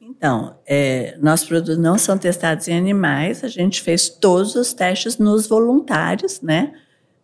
Então, 0.00 0.54
é, 0.64 1.18
nossos 1.20 1.48
produtos 1.48 1.76
não 1.76 1.98
são 1.98 2.16
testados 2.16 2.68
em 2.68 2.78
animais, 2.78 3.42
a 3.42 3.48
gente 3.48 3.82
fez 3.82 4.08
todos 4.08 4.54
os 4.54 4.72
testes 4.72 5.18
nos 5.18 5.48
voluntários, 5.48 6.40
né? 6.40 6.72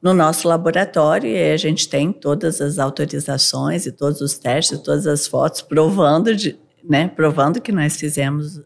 No 0.03 0.12
nosso 0.12 0.49
laboratório, 0.49 1.30
e 1.30 1.53
a 1.53 1.57
gente 1.57 1.89
tem 1.89 2.12
todas 2.12 2.61
as 2.61 2.80
autorizações 2.80 3.87
e 3.87 3.93
todos 3.93 4.20
os 4.20 4.37
testes, 4.37 4.80
todas 4.80 5.07
as 5.07 5.28
fotos 5.28 5.62
provando, 5.62 6.34
de, 6.34 6.59
né, 6.82 7.07
provando 7.07 7.61
que 7.61 7.70
nós 7.70 7.97
fizemos 7.97 8.61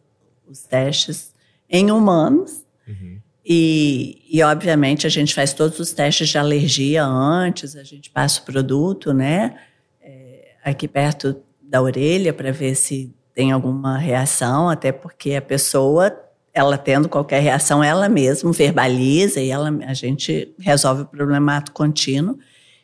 os 0.49 0.63
testes 0.63 1.35
em 1.69 1.91
humanos. 1.91 2.65
Uhum. 2.89 3.20
E, 3.45 4.23
e, 4.31 4.43
obviamente, 4.43 5.07
a 5.07 5.11
gente 5.11 5.35
faz 5.35 5.53
todos 5.53 5.79
os 5.79 5.93
testes 5.93 6.29
de 6.29 6.39
alergia 6.39 7.05
antes, 7.05 7.75
a 7.75 7.83
gente 7.83 8.11
passa 8.11 8.41
o 8.41 8.45
produto, 8.45 9.13
né? 9.15 9.57
É, 10.03 10.53
aqui 10.65 10.87
perto 10.87 11.37
da 11.63 11.81
orelha 11.81 12.33
para 12.33 12.53
ver 12.53 12.75
se 12.75 13.15
tem 13.35 13.53
alguma 13.53 13.97
reação, 13.97 14.69
até 14.69 14.93
porque 14.93 15.35
a 15.35 15.43
pessoa, 15.43 16.15
ela 16.53 16.77
tendo 16.77 17.09
qualquer 17.09 17.41
reação, 17.41 17.83
ela 17.83 18.09
mesma 18.09 18.53
verbaliza 18.53 19.41
e 19.41 19.51
ela, 19.51 19.71
a 19.87 19.95
gente 19.95 20.55
resolve 20.59 21.03
o 21.03 21.07
problema 21.07 21.57
ato 21.57 21.73
contínuo. 21.73 22.39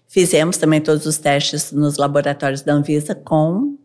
Fizemos 0.09 0.57
também 0.57 0.81
todos 0.81 1.05
os 1.05 1.19
testes 1.19 1.73
nos 1.73 1.97
laboratórios 1.97 2.63
da 2.63 2.73
Anvisa 2.73 3.15
com 3.15 3.77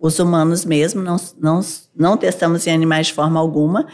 os 0.00 0.18
humanos 0.18 0.64
mesmo, 0.64 1.02
não, 1.02 1.16
não, 1.40 1.60
não 1.94 2.16
testamos 2.16 2.66
em 2.66 2.72
animais 2.72 3.08
de 3.08 3.12
forma 3.12 3.40
alguma, 3.40 3.86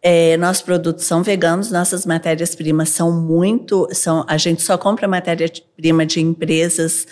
é, 0.00 0.36
nossos 0.36 0.62
produtos 0.62 1.04
são 1.04 1.22
veganos, 1.22 1.70
nossas 1.70 2.06
matérias-primas 2.06 2.90
são 2.90 3.12
muito. 3.12 3.88
São, 3.92 4.24
a 4.28 4.36
gente 4.36 4.62
só 4.62 4.78
compra 4.78 5.08
matéria-prima 5.08 6.06
de 6.06 6.20
empresas 6.20 7.06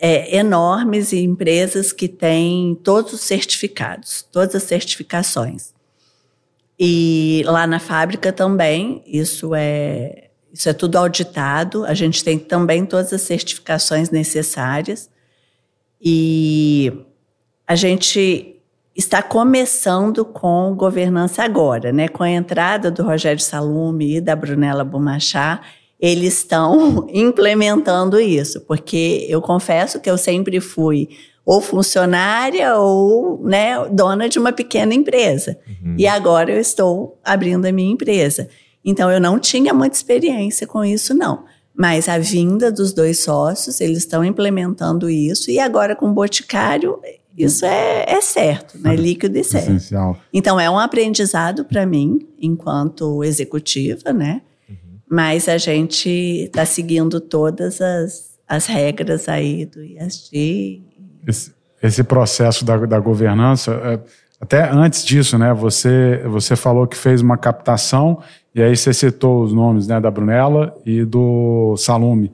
é, 0.00 0.36
enormes 0.36 1.12
e 1.12 1.20
empresas 1.20 1.92
que 1.92 2.08
têm 2.08 2.74
todos 2.82 3.12
os 3.12 3.20
certificados, 3.20 4.26
todas 4.32 4.56
as 4.56 4.64
certificações. 4.64 5.72
E 6.78 7.44
lá 7.46 7.66
na 7.66 7.78
fábrica 7.78 8.32
também, 8.32 9.04
isso 9.06 9.54
é, 9.54 10.30
isso 10.52 10.68
é 10.68 10.72
tudo 10.72 10.96
auditado, 10.96 11.84
a 11.84 11.94
gente 11.94 12.24
tem 12.24 12.38
também 12.38 12.84
todas 12.84 13.12
as 13.12 13.22
certificações 13.22 14.10
necessárias. 14.10 15.08
E 16.00 16.92
a 17.64 17.76
gente 17.76 18.60
está 18.94 19.22
começando 19.22 20.24
com 20.24 20.74
governança 20.74 21.42
agora, 21.42 21.92
né? 21.92 22.08
Com 22.08 22.22
a 22.22 22.30
entrada 22.30 22.90
do 22.90 23.02
Rogério 23.02 23.42
Salume 23.42 24.16
e 24.16 24.20
da 24.20 24.36
Brunella 24.36 24.84
Bumachá, 24.84 25.62
eles 25.98 26.38
estão 26.38 27.06
implementando 27.12 28.20
isso, 28.20 28.60
porque 28.62 29.26
eu 29.28 29.40
confesso 29.40 30.00
que 30.00 30.10
eu 30.10 30.18
sempre 30.18 30.60
fui 30.60 31.08
ou 31.44 31.60
funcionária 31.60 32.76
ou 32.76 33.42
né, 33.42 33.88
dona 33.90 34.28
de 34.28 34.38
uma 34.38 34.52
pequena 34.52 34.94
empresa. 34.94 35.58
Uhum. 35.66 35.96
E 35.98 36.06
agora 36.06 36.52
eu 36.52 36.60
estou 36.60 37.18
abrindo 37.24 37.66
a 37.66 37.72
minha 37.72 37.92
empresa. 37.92 38.48
Então 38.84 39.10
eu 39.10 39.20
não 39.20 39.38
tinha 39.38 39.72
muita 39.74 39.96
experiência 39.96 40.66
com 40.66 40.84
isso, 40.84 41.14
não. 41.14 41.44
Mas 41.74 42.08
a 42.08 42.18
vinda 42.18 42.70
dos 42.70 42.92
dois 42.92 43.20
sócios, 43.20 43.80
eles 43.80 43.98
estão 43.98 44.24
implementando 44.24 45.08
isso, 45.08 45.50
e 45.50 45.58
agora 45.58 45.96
com 45.96 46.10
o 46.10 46.12
Boticário, 46.12 46.98
isso 47.36 47.64
é, 47.64 48.04
é 48.06 48.20
certo, 48.20 48.78
né? 48.78 48.94
líquido 48.94 49.38
e 49.38 49.44
certo. 49.44 49.70
Essencial. 49.70 50.18
Então, 50.32 50.60
é 50.60 50.68
um 50.70 50.78
aprendizado 50.78 51.64
para 51.64 51.86
mim, 51.86 52.28
enquanto 52.40 53.24
executiva, 53.24 54.12
né? 54.12 54.42
Uhum. 54.68 54.76
Mas 55.10 55.48
a 55.48 55.58
gente 55.58 56.08
está 56.08 56.64
seguindo 56.64 57.20
todas 57.20 57.80
as, 57.80 58.38
as 58.46 58.66
regras 58.66 59.28
aí 59.28 59.64
do 59.64 59.82
ISD. 59.82 60.82
Esse, 61.26 61.52
esse 61.82 62.04
processo 62.04 62.64
da, 62.64 62.76
da 62.78 62.98
governança, 62.98 63.72
é, 63.84 64.00
até 64.40 64.68
antes 64.70 65.04
disso, 65.04 65.38
né? 65.38 65.54
Você, 65.54 66.22
você 66.26 66.54
falou 66.54 66.86
que 66.86 66.96
fez 66.96 67.22
uma 67.22 67.38
captação 67.38 68.20
e 68.54 68.62
aí 68.62 68.76
você 68.76 68.92
citou 68.92 69.42
os 69.42 69.52
nomes 69.52 69.86
né, 69.86 70.00
da 70.00 70.10
Brunella 70.10 70.76
e 70.84 71.04
do 71.04 71.74
Salume. 71.78 72.32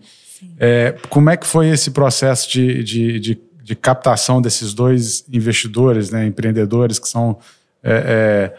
É, 0.58 0.96
como 1.08 1.30
é 1.30 1.36
que 1.36 1.46
foi 1.46 1.68
esse 1.68 1.90
processo 1.90 2.50
de, 2.50 2.82
de, 2.82 3.20
de 3.20 3.47
de 3.68 3.76
captação 3.76 4.40
desses 4.40 4.72
dois 4.72 5.26
investidores, 5.30 6.10
né, 6.10 6.26
empreendedores 6.26 6.98
que 6.98 7.06
são 7.06 7.38
é, 7.82 7.92
é, 7.92 8.56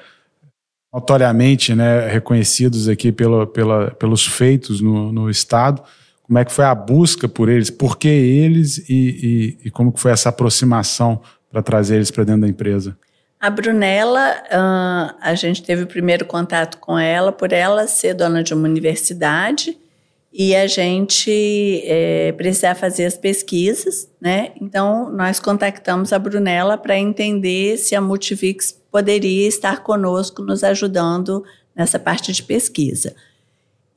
notoriamente 0.94 1.74
né, 1.74 2.08
reconhecidos 2.08 2.88
aqui 2.88 3.12
pelo, 3.12 3.48
pela, 3.48 3.90
pelos 3.90 4.24
feitos 4.28 4.82
no, 4.82 5.12
no, 5.12 5.28
Estado. 5.28 5.82
Como 6.22 6.38
é 6.38 6.46
que 6.46 6.52
foi 6.52 6.64
a 6.64 6.76
busca 6.76 7.28
por 7.28 7.50
eles? 7.50 7.72
Por 7.72 7.98
que 7.98 8.08
eles 8.08 8.78
e, 8.88 9.58
e, 9.64 9.68
e 9.68 9.72
como 9.72 9.92
que 9.92 10.00
foi 10.00 10.12
essa 10.12 10.30
aproximação 10.30 11.20
para 11.52 11.64
trazer 11.64 11.96
eles 11.96 12.12
para 12.12 12.24
dentro 12.24 12.42
da 12.42 12.48
empresa? 12.48 12.96
A 13.40 13.50
Brunella, 13.50 14.36
a 15.20 15.34
gente 15.34 15.64
teve 15.64 15.84
o 15.84 15.88
primeiro 15.88 16.24
contato 16.24 16.78
com 16.78 17.00
ela 17.00 17.32
por 17.32 17.52
ela 17.52 17.88
ser 17.88 18.14
dona 18.14 18.44
de 18.44 18.54
uma 18.54 18.68
universidade 18.68 19.76
e 20.32 20.56
a 20.56 20.68
gente 20.68 21.82
é, 21.86 22.32
precisar 22.34 22.76
fazer 22.76 23.06
as 23.06 23.18
pesquisas, 23.18 24.08
né? 24.22 24.52
Então, 24.62 25.12
nós 25.12 25.40
contactamos 25.40 26.14
a 26.14 26.20
Brunella 26.20 26.78
para 26.78 26.98
entender 26.98 27.78
se 27.78 27.96
a 27.96 28.02
Multivix 28.02 28.80
poderia 28.92 29.48
estar 29.48 29.84
conosco, 29.84 30.44
nos 30.44 30.64
ajudando 30.64 31.44
nessa 31.76 31.98
parte 31.98 32.32
de 32.32 32.44
pesquisa. 32.44 33.16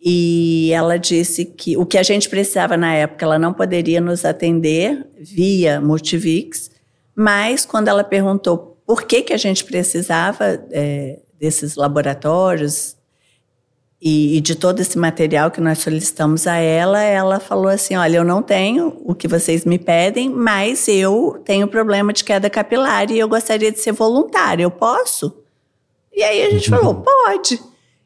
E 0.01 0.72
ela 0.72 0.99
disse 0.99 1.45
que 1.45 1.76
o 1.76 1.87
que 1.87 1.99
a 1.99 2.03
gente 2.03 2.28
precisava 2.28 2.76
na 2.76 2.93
época, 2.95 3.24
ela 3.24 3.39
não 3.39 3.53
poderia 3.53 4.01
nos 4.01 4.24
atender 4.24 5.07
via 5.16 5.80
Multivix, 5.80 6.70
mas 7.14 7.64
quando 7.66 7.89
ela 7.89 8.03
perguntou 8.03 8.80
por 8.87 9.05
que, 9.05 9.22
que 9.22 9.33
a 9.33 9.37
gente 9.37 9.64
precisava 9.64 10.45
é, 10.70 11.20
desses 11.39 11.76
laboratórios, 11.76 12.97
e, 14.05 14.36
e, 14.36 14.40
de 14.40 14.57
todo 14.57 14.80
esse 14.80 14.98
material 14.98 15.48
que 15.48 15.61
nós 15.61 15.78
solicitamos 15.78 16.48
a 16.48 16.57
ela, 16.57 17.00
ela 17.00 17.38
falou 17.38 17.68
assim: 17.68 17.94
olha, 17.94 18.16
eu 18.16 18.24
não 18.24 18.42
tenho 18.42 19.00
o 19.05 19.14
que 19.14 19.28
vocês 19.28 19.64
me 19.64 19.78
pedem, 19.78 20.28
mas 20.28 20.88
eu 20.88 21.40
tenho 21.44 21.68
problema 21.68 22.12
de 22.12 22.24
queda 22.24 22.50
capilar 22.50 23.09
e 23.12 23.18
eu 23.20 23.28
gostaria 23.28 23.70
de 23.70 23.78
ser 23.78 23.92
voluntária. 23.92 24.64
Eu 24.64 24.72
posso? 24.72 25.44
E 26.12 26.20
aí 26.20 26.42
a 26.42 26.50
gente 26.50 26.68
falou: 26.68 26.96
pode. 26.96 27.62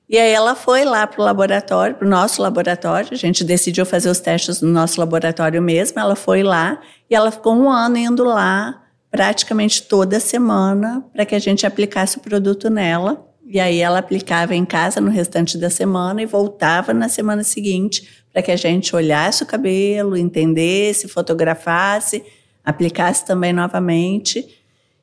E 0.07 0.18
aí 0.18 0.30
ela 0.30 0.55
foi 0.55 0.84
lá 0.84 1.07
para 1.07 1.22
o 1.22 1.24
laboratório, 1.24 1.97
para 1.97 2.07
o 2.07 2.11
nosso 2.11 2.42
laboratório. 2.42 3.09
A 3.12 3.16
gente 3.16 3.42
decidiu 3.42 3.86
fazer 3.86 4.11
os 4.11 4.20
testes 4.20 4.61
no 4.61 4.68
nosso 4.68 5.01
laboratório 5.01 5.62
mesmo. 5.62 5.99
Ela 5.99 6.14
foi 6.14 6.42
lá 6.42 6.78
e 7.09 7.14
ela 7.14 7.30
ficou 7.30 7.57
um 7.57 7.70
ano 7.70 7.97
indo 7.97 8.22
lá, 8.22 8.82
praticamente 9.11 9.82
toda 9.84 10.20
semana, 10.20 11.03
para 11.11 11.24
que 11.24 11.34
a 11.34 11.38
gente 11.38 11.66
aplicasse 11.66 12.18
o 12.18 12.20
produto 12.20 12.68
nela. 12.68 13.26
E 13.49 13.61
aí 13.61 13.78
ela 13.78 14.01
aplicava 14.01 14.57
em 14.57 14.64
casa 14.64 15.01
no 15.01 15.09
restante 15.09 15.57
da 15.57 15.70
semana 15.70 16.20
e 16.20 16.26
voltava 16.26 16.92
na 16.92 17.09
semana 17.09 17.44
seguinte 17.44 18.24
para 18.32 18.42
que 18.42 18.51
a 18.51 18.57
gente 18.57 18.94
olhasse 18.94 19.44
o 19.44 19.47
cabelo, 19.47 20.16
entendesse, 20.16 21.07
fotografasse, 21.07 22.24
aplicasse 22.64 23.24
também 23.24 23.53
novamente. 23.53 24.47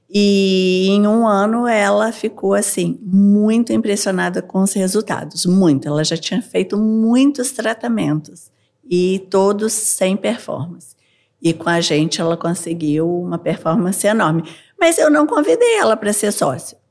E 0.09 0.87
em 0.89 1.07
um 1.07 1.25
ano 1.25 1.65
ela 1.65 2.11
ficou 2.11 2.53
assim 2.53 2.99
muito 3.01 3.71
impressionada 3.71 4.41
com 4.41 4.61
os 4.61 4.73
resultados, 4.73 5.45
muito. 5.45 5.87
Ela 5.87 6.03
já 6.03 6.17
tinha 6.17 6.41
feito 6.41 6.77
muitos 6.77 7.51
tratamentos 7.53 8.51
e 8.83 9.25
todos 9.29 9.71
sem 9.71 10.17
performance. 10.17 10.95
E 11.41 11.53
com 11.53 11.69
a 11.69 11.79
gente 11.79 12.19
ela 12.19 12.35
conseguiu 12.35 13.09
uma 13.09 13.37
performance 13.37 14.05
enorme. 14.05 14.43
Mas 14.77 14.97
eu 14.97 15.09
não 15.09 15.25
convidei 15.25 15.77
ela 15.77 15.95
para 15.95 16.11
ser 16.11 16.31
sócia. 16.33 16.82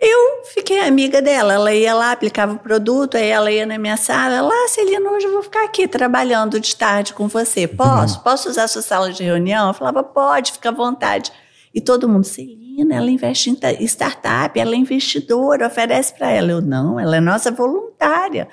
Eu 0.00 0.44
fiquei 0.44 0.78
amiga 0.78 1.20
dela. 1.20 1.54
Ela 1.54 1.74
ia 1.74 1.92
lá, 1.92 2.12
aplicava 2.12 2.54
o 2.54 2.58
produto, 2.58 3.16
aí 3.16 3.26
ela 3.26 3.50
ia 3.50 3.66
na 3.66 3.78
minha 3.78 3.96
sala. 3.96 4.36
Ela, 4.36 4.50
ah, 4.52 4.68
Celina, 4.68 5.10
hoje 5.10 5.26
eu 5.26 5.32
vou 5.32 5.42
ficar 5.42 5.64
aqui 5.64 5.88
trabalhando 5.88 6.60
de 6.60 6.76
tarde 6.76 7.12
com 7.12 7.26
você. 7.26 7.66
Posso? 7.66 8.18
Uhum. 8.18 8.22
Posso 8.22 8.48
usar 8.48 8.64
a 8.64 8.68
sua 8.68 8.82
sala 8.82 9.12
de 9.12 9.24
reunião? 9.24 9.68
Eu 9.68 9.74
falava, 9.74 10.04
pode, 10.04 10.52
fica 10.52 10.68
à 10.68 10.72
vontade. 10.72 11.32
E 11.74 11.80
todo 11.80 12.08
mundo, 12.08 12.24
Celina, 12.24 12.94
ela 12.94 13.10
investe 13.10 13.50
em 13.50 13.84
startup, 13.84 14.58
ela 14.58 14.74
é 14.74 14.76
investidora, 14.76 15.66
oferece 15.66 16.14
para 16.14 16.30
ela. 16.30 16.52
Eu, 16.52 16.60
não, 16.60 16.98
ela 16.98 17.16
é 17.16 17.20
nossa 17.20 17.50
voluntária. 17.50 18.48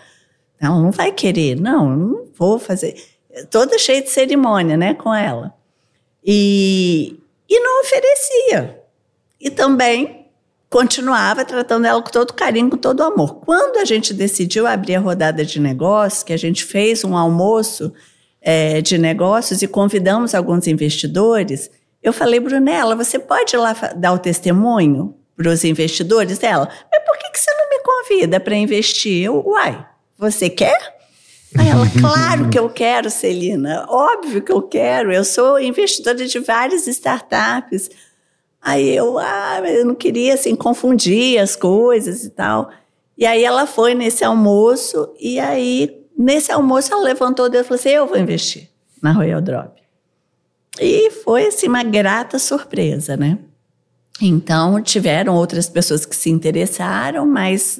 Ela 0.59 0.79
não 0.79 0.91
vai 0.91 1.11
querer, 1.11 1.59
não, 1.59 1.91
eu 1.91 1.97
não 1.97 2.25
vou 2.35 2.57
fazer. 2.57 2.95
Toda 3.51 3.77
cheia 3.77 4.01
de 4.01 4.09
cerimônia, 4.09 4.75
né, 4.75 4.95
com 4.95 5.13
ela. 5.13 5.53
E, 6.23 7.19
e 7.47 7.59
não 7.59 7.81
oferecia. 7.81 8.81
E 9.39 9.51
também 9.51 10.24
continuava 10.75 11.45
tratando 11.45 11.85
ela 11.85 12.01
com 12.01 12.11
todo 12.11 12.33
carinho, 12.33 12.69
com 12.69 12.75
todo 12.75 13.01
amor. 13.01 13.35
Quando 13.35 13.77
a 13.77 13.85
gente 13.85 14.13
decidiu 14.13 14.67
abrir 14.67 14.95
a 14.95 14.99
rodada 14.99 15.45
de 15.45 15.57
negócios, 15.57 16.21
que 16.21 16.33
a 16.33 16.37
gente 16.37 16.65
fez 16.65 17.01
um 17.05 17.15
almoço 17.15 17.93
é, 18.41 18.81
de 18.81 18.97
negócios 18.97 19.61
e 19.61 19.69
convidamos 19.69 20.35
alguns 20.35 20.67
investidores, 20.67 21.71
eu 22.03 22.11
falei, 22.11 22.41
Brunella, 22.41 22.93
você 22.93 23.17
pode 23.17 23.55
ir 23.55 23.57
lá 23.57 23.71
dar 23.95 24.11
o 24.11 24.19
testemunho 24.19 25.15
para 25.37 25.47
os 25.49 25.63
investidores 25.63 26.39
dela? 26.39 26.67
Mas 26.91 27.05
por 27.05 27.17
que, 27.19 27.31
que 27.31 27.39
você 27.39 27.51
não 27.53 27.69
me 27.69 27.79
convida 27.79 28.37
para 28.41 28.55
investir? 28.57 29.23
Eu, 29.23 29.47
uai, 29.47 29.81
você 30.17 30.49
quer? 30.49 30.97
Aí 31.57 31.69
ela, 31.69 31.85
claro 32.01 32.49
que 32.49 32.59
eu 32.59 32.69
quero, 32.69 33.09
Celina, 33.09 33.85
óbvio 33.87 34.41
que 34.41 34.51
eu 34.51 34.61
quero. 34.61 35.13
Eu 35.13 35.23
sou 35.23 35.57
investidora 35.57 36.27
de 36.27 36.39
várias 36.39 36.85
startups. 36.85 37.89
Aí 38.65 38.95
eu, 38.95 39.19
ah, 39.19 39.61
eu 39.63 39.85
não 39.85 39.93
queria 39.93 40.33
assim 40.33 40.55
confundir 40.55 41.37
as 41.39 41.55
coisas 41.55 42.23
e 42.23 42.31
tal. 42.31 42.71
E 43.15 43.23
aí 43.23 43.43
ela 43.43 43.67
foi 43.67 43.93
nesse 43.93 44.23
almoço 44.23 45.13
e 45.19 45.39
aí 45.39 46.03
nesse 46.17 46.51
almoço 46.51 46.91
ela 46.91 47.03
levantou 47.03 47.45
o 47.45 47.49
dedo 47.49 47.61
e 47.61 47.67
falou 47.67 47.79
assim: 47.79 47.89
"Eu 47.89 48.07
vou 48.07 48.17
investir 48.17 48.67
na 48.99 49.11
Royal 49.11 49.39
Drop". 49.39 49.79
E 50.81 51.11
foi 51.11 51.45
assim 51.45 51.67
uma 51.67 51.83
grata 51.83 52.39
surpresa, 52.39 53.15
né? 53.15 53.37
Então 54.19 54.81
tiveram 54.81 55.35
outras 55.35 55.69
pessoas 55.69 56.03
que 56.03 56.15
se 56.15 56.31
interessaram, 56.31 57.23
mas 57.23 57.79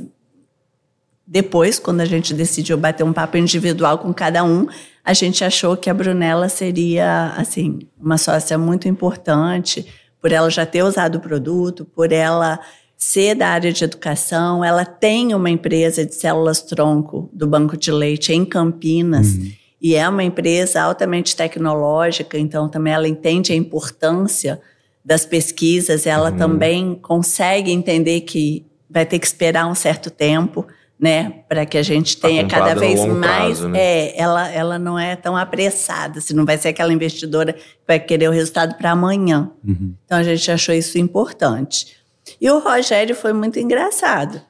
depois, 1.25 1.79
quando 1.79 2.01
a 2.01 2.05
gente 2.05 2.31
decidiu 2.31 2.77
bater 2.77 3.03
um 3.03 3.11
papo 3.11 3.38
individual 3.38 3.97
com 3.97 4.13
cada 4.13 4.43
um, 4.43 4.67
a 5.03 5.13
gente 5.13 5.43
achou 5.43 5.75
que 5.75 5.89
a 5.89 5.93
Brunella 5.95 6.47
seria 6.47 7.33
assim 7.36 7.79
uma 7.99 8.19
sócia 8.19 8.55
muito 8.55 8.88
importante 8.88 10.05
por 10.26 10.32
ela 10.32 10.49
já 10.49 10.65
ter 10.65 10.82
usado 10.82 11.17
o 11.17 11.19
produto, 11.19 11.86
por 11.86 12.11
ela 12.11 12.59
ser 12.97 13.36
da 13.36 13.49
área 13.49 13.71
de 13.71 13.84
educação. 13.84 14.65
Ela 14.65 14.84
tem 14.84 15.36
uma 15.36 15.51
empresa 15.51 16.03
de 16.03 16.15
células 16.15 16.63
tronco 16.63 17.30
do 17.32 17.45
Banco 17.45 17.78
de 17.78 17.91
Leite 17.91 18.34
em 18.34 18.43
Campinas. 18.43 19.36
Uhum. 19.36 19.51
E 19.80 19.93
é 19.93 20.09
uma 20.09 20.23
empresa 20.23 20.82
altamente 20.82 21.36
tecnológica, 21.36 22.39
então 22.39 22.67
também 22.67 22.91
ela 22.91 23.07
entende 23.07 23.53
a 23.53 23.55
importância 23.55 24.59
das 25.05 25.28
pesquisas, 25.28 26.07
ela 26.07 26.32
uhum. 26.32 26.38
também 26.38 26.95
consegue 26.95 27.71
entender 27.71 28.21
que 28.21 28.65
vai 28.89 29.05
ter 29.05 29.19
que 29.19 29.28
esperar 29.28 29.67
um 29.67 29.76
certo 29.76 30.09
tempo 30.09 30.65
né, 30.99 31.43
para 31.49 31.65
que 31.65 31.77
a 31.77 31.83
gente 31.83 32.17
tá 32.17 32.27
tenha 32.27 32.47
cada 32.47 32.73
vez 32.73 33.05
mais, 33.05 33.59
prazo, 33.59 33.67
né? 33.67 33.79
é, 33.79 34.19
ela, 34.19 34.49
ela 34.49 34.79
não 34.79 34.97
é 34.97 35.15
tão 35.15 35.35
apressada, 35.35 36.21
se 36.21 36.33
não 36.33 36.45
vai 36.45 36.57
ser 36.57 36.69
aquela 36.69 36.93
investidora 36.93 37.53
que 37.53 37.61
vai 37.85 37.99
querer 37.99 38.29
o 38.29 38.31
resultado 38.31 38.75
para 38.75 38.91
amanhã. 38.91 39.51
Uhum. 39.65 39.93
Então 40.05 40.17
a 40.17 40.23
gente 40.23 40.49
achou 40.49 40.73
isso 40.73 40.97
importante. 40.97 41.97
E 42.39 42.49
o 42.49 42.59
Rogério 42.59 43.15
foi 43.15 43.33
muito 43.33 43.59
engraçado. 43.59 44.41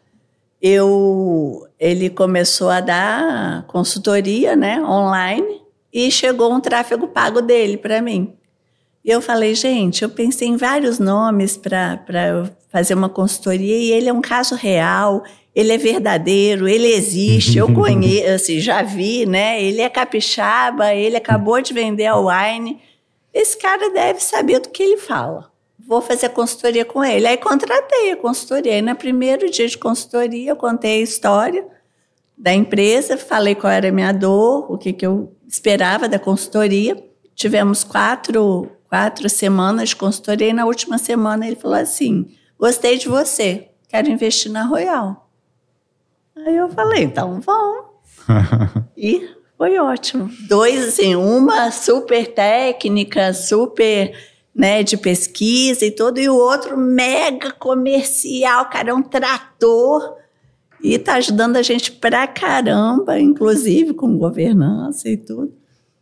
Eu, 0.61 1.67
ele 1.79 2.09
começou 2.09 2.69
a 2.69 2.79
dar 2.79 3.63
consultoria, 3.67 4.55
né, 4.55 4.81
online, 4.81 5.61
e 5.91 6.11
chegou 6.11 6.53
um 6.53 6.59
tráfego 6.59 7.07
pago 7.07 7.41
dele 7.41 7.77
para 7.77 8.01
mim. 8.01 8.33
E 9.03 9.09
eu 9.09 9.21
falei, 9.21 9.53
gente, 9.53 10.03
eu 10.03 10.09
pensei 10.09 10.47
em 10.47 10.57
vários 10.57 10.97
nomes 10.97 11.55
para 11.55 12.03
fazer 12.69 12.95
uma 12.95 13.07
consultoria 13.07 13.77
e 13.77 13.91
ele 13.91 14.09
é 14.09 14.13
um 14.13 14.21
caso 14.21 14.55
real 14.55 15.23
ele 15.55 15.71
é 15.71 15.77
verdadeiro, 15.77 16.67
ele 16.67 16.87
existe, 16.87 17.57
eu 17.57 17.71
conheço, 17.73 18.29
assim, 18.29 18.59
já 18.59 18.81
vi, 18.81 19.25
né? 19.25 19.63
Ele 19.63 19.81
é 19.81 19.89
capixaba, 19.89 20.93
ele 20.93 21.15
acabou 21.15 21.61
de 21.61 21.73
vender 21.73 22.07
a 22.07 22.17
wine. 22.17 22.81
Esse 23.33 23.57
cara 23.57 23.89
deve 23.89 24.21
saber 24.21 24.59
do 24.59 24.69
que 24.69 24.83
ele 24.83 24.97
fala. 24.97 25.49
Vou 25.87 26.01
fazer 26.01 26.29
consultoria 26.29 26.83
com 26.83 27.03
ele. 27.03 27.25
Aí 27.25 27.37
contratei 27.37 28.11
a 28.11 28.17
consultoria. 28.17 28.73
Aí 28.73 28.81
no 28.81 28.95
primeiro 28.95 29.49
dia 29.49 29.67
de 29.67 29.77
consultoria, 29.77 30.51
eu 30.51 30.55
contei 30.55 30.99
a 30.99 31.03
história 31.03 31.65
da 32.37 32.53
empresa, 32.53 33.17
falei 33.17 33.55
qual 33.55 33.71
era 33.71 33.87
a 33.87 33.91
minha 33.91 34.11
dor, 34.11 34.69
o 34.69 34.77
que, 34.77 34.91
que 34.91 35.05
eu 35.05 35.33
esperava 35.47 36.09
da 36.09 36.19
consultoria. 36.19 37.01
Tivemos 37.33 37.83
quatro, 37.83 38.69
quatro 38.89 39.29
semanas 39.29 39.89
de 39.89 39.95
consultoria 39.95 40.49
e 40.49 40.53
na 40.53 40.65
última 40.65 40.97
semana 40.97 41.47
ele 41.47 41.55
falou 41.55 41.77
assim: 41.77 42.25
gostei 42.59 42.97
de 42.97 43.07
você, 43.07 43.69
quero 43.87 44.09
investir 44.09 44.51
na 44.51 44.63
Royal. 44.63 45.24
Aí 46.35 46.55
eu 46.55 46.69
falei, 46.69 47.03
então 47.03 47.39
vamos. 47.41 47.85
e 48.97 49.29
foi 49.57 49.77
ótimo. 49.79 50.29
Dois, 50.47 50.89
assim, 50.89 51.15
uma 51.15 51.71
super 51.71 52.27
técnica, 52.27 53.33
super 53.33 54.13
né, 54.53 54.83
de 54.83 54.97
pesquisa 54.97 55.85
e 55.85 55.91
tudo, 55.91 56.19
e 56.19 56.29
o 56.29 56.35
outro 56.35 56.77
mega 56.77 57.51
comercial, 57.51 58.69
cara, 58.69 58.91
é 58.91 58.93
um 58.93 59.03
trator. 59.03 60.15
E 60.81 60.99
tá 60.99 61.15
ajudando 61.15 61.57
a 61.57 61.61
gente 61.61 61.91
pra 61.91 62.27
caramba, 62.27 63.19
inclusive 63.19 63.93
com 63.93 64.17
governança 64.17 65.09
e 65.09 65.17
tudo. 65.17 65.53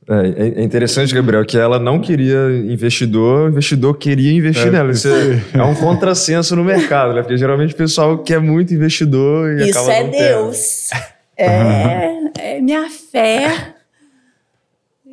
É, 0.09 0.59
é, 0.59 0.63
interessante, 0.63 1.13
Gabriel, 1.13 1.45
que 1.45 1.57
ela 1.57 1.79
não 1.79 1.99
queria 1.99 2.49
investidor, 2.65 3.45
o 3.45 3.49
investidor 3.49 3.97
queria 3.97 4.33
investir 4.33 4.67
é, 4.67 4.71
nela. 4.71 4.91
Isso 4.91 5.07
é, 5.07 5.41
é, 5.53 5.63
um 5.63 5.75
contrassenso 5.75 6.55
no 6.55 6.63
mercado, 6.63 7.13
né? 7.13 7.21
Porque 7.21 7.37
geralmente 7.37 7.73
o 7.73 7.77
pessoal 7.77 8.17
quer 8.17 8.39
muito 8.39 8.73
investidor 8.73 9.59
e 9.59 9.69
Isso 9.69 9.79
acaba 9.79 9.93
é 9.93 10.03
Deus. 10.07 10.89
É, 11.37 12.57
é 12.57 12.61
minha 12.61 12.89
fé. 12.89 13.73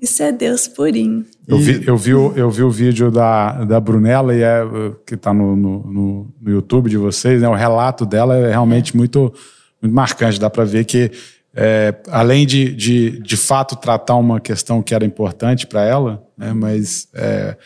Isso 0.02 0.22
é 0.22 0.32
Deus 0.32 0.66
purinho. 0.66 1.26
Eu 1.46 1.58
vi, 1.58 1.86
eu 1.86 1.96
vi, 1.96 2.14
o, 2.14 2.32
eu 2.34 2.50
vi 2.50 2.62
o 2.62 2.70
vídeo 2.70 3.10
da, 3.10 3.64
da 3.64 3.78
Brunella, 3.78 4.34
e 4.34 4.42
é, 4.42 4.62
que 5.06 5.14
está 5.14 5.32
no, 5.32 5.54
no, 5.54 6.32
no, 6.40 6.52
YouTube 6.52 6.88
de 6.88 6.96
vocês, 6.96 7.42
né? 7.42 7.48
o 7.48 7.54
relato 7.54 8.06
dela 8.06 8.36
é 8.36 8.50
realmente 8.50 8.96
muito, 8.96 9.32
muito 9.80 9.94
marcante. 9.94 10.40
Dá 10.40 10.48
para 10.48 10.64
ver 10.64 10.84
que 10.84 11.10
é, 11.54 11.94
além 12.08 12.46
de, 12.46 12.72
de, 12.72 13.20
de 13.20 13.36
fato 13.36 13.76
tratar 13.76 14.16
uma 14.16 14.40
questão 14.40 14.82
que 14.82 14.94
era 14.94 15.04
importante 15.04 15.66
para 15.66 15.84
ela, 15.84 16.22
né, 16.36 16.52
mas 16.52 17.08
é, 17.14 17.56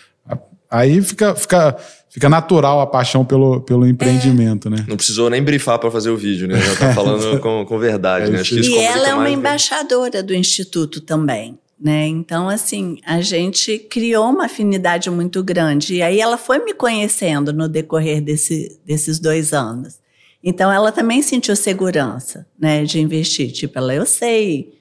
aí 0.70 1.00
fica, 1.02 1.34
fica, 1.34 1.76
fica 2.08 2.28
natural 2.28 2.80
a 2.80 2.86
paixão 2.86 3.24
pelo, 3.24 3.60
pelo 3.60 3.86
empreendimento, 3.86 4.68
né? 4.68 4.84
Não 4.88 4.96
precisou 4.96 5.30
nem 5.30 5.42
brifar 5.42 5.78
para 5.78 5.90
fazer 5.90 6.10
o 6.10 6.16
vídeo, 6.16 6.48
né? 6.48 6.60
Já 6.60 6.76
tá 6.76 6.92
falando 6.94 7.38
com, 7.40 7.64
com 7.64 7.78
verdade, 7.78 8.26
é 8.26 8.30
né? 8.30 8.40
Acho 8.40 8.54
que 8.54 8.60
e 8.60 8.78
ela 8.78 9.08
é 9.08 9.14
uma 9.14 9.30
embaixadora 9.30 10.22
do 10.22 10.34
Instituto 10.34 11.00
também. 11.00 11.58
Né? 11.80 12.06
Então, 12.06 12.48
assim, 12.48 12.98
a 13.04 13.20
gente 13.20 13.78
criou 13.78 14.30
uma 14.30 14.46
afinidade 14.46 15.10
muito 15.10 15.42
grande. 15.42 15.96
E 15.96 16.02
aí 16.02 16.20
ela 16.20 16.38
foi 16.38 16.64
me 16.64 16.72
conhecendo 16.72 17.52
no 17.52 17.68
decorrer 17.68 18.22
desse, 18.22 18.80
desses 18.86 19.18
dois 19.18 19.52
anos. 19.52 19.98
Então 20.44 20.70
ela 20.70 20.92
também 20.92 21.22
sentiu 21.22 21.56
segurança, 21.56 22.46
né, 22.58 22.84
de 22.84 23.00
investir. 23.00 23.50
Tipo, 23.50 23.78
ela, 23.78 23.94
eu 23.94 24.04
sei 24.04 24.78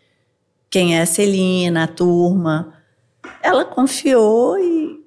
quem 0.70 0.98
é 0.98 1.02
a 1.02 1.06
Celina, 1.06 1.86
a 1.86 1.88
turma. 1.88 2.74
Ela 3.42 3.64
confiou 3.64 4.60
e. 4.60 5.02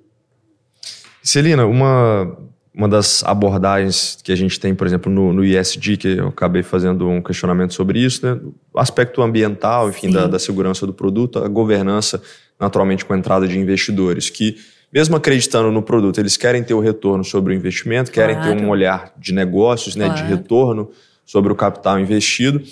Celina, 1.22 1.66
uma, 1.66 2.38
uma 2.72 2.88
das 2.88 3.22
abordagens 3.24 4.16
que 4.22 4.32
a 4.32 4.36
gente 4.36 4.59
tem, 4.59 4.74
por 4.74 4.86
exemplo, 4.86 5.12
no, 5.12 5.30
no 5.32 5.44
ISD, 5.44 5.98
que 5.98 6.09
eu 6.09 6.28
acabei 6.28 6.62
fazendo 6.62 7.07
um 7.07 7.20
questionamento 7.20 7.74
sobre 7.74 7.98
isso, 7.98 8.24
né? 8.24 8.40
O 8.72 8.80
aspecto 8.80 9.20
ambiental, 9.20 9.90
enfim, 9.90 10.11
da, 10.11 10.26
da 10.26 10.38
segurança 10.38 10.86
do 10.86 10.94
produto, 10.94 11.38
a 11.40 11.48
governança, 11.48 12.22
naturalmente, 12.59 13.04
com 13.04 13.12
a 13.12 13.18
entrada 13.18 13.46
de 13.46 13.59
investidores, 13.59 14.30
que 14.30 14.57
mesmo 14.97 15.14
acreditando 15.14 15.70
no 15.70 15.82
produto, 15.82 16.18
eles 16.18 16.38
querem 16.38 16.64
ter 16.64 16.72
o 16.72 16.80
retorno 16.80 17.22
sobre 17.22 17.53
o 17.53 17.55
investimento, 17.55 18.11
querem 18.11 18.34
claro. 18.34 18.57
ter 18.57 18.64
um 18.64 18.70
olhar 18.70 19.12
de 19.18 19.34
negócios, 19.34 19.94
né, 19.94 20.07
claro. 20.07 20.22
de 20.22 20.26
retorno 20.26 20.90
sobre 21.26 21.53
o 21.53 21.55
capital 21.55 22.01
investido. 22.01 22.62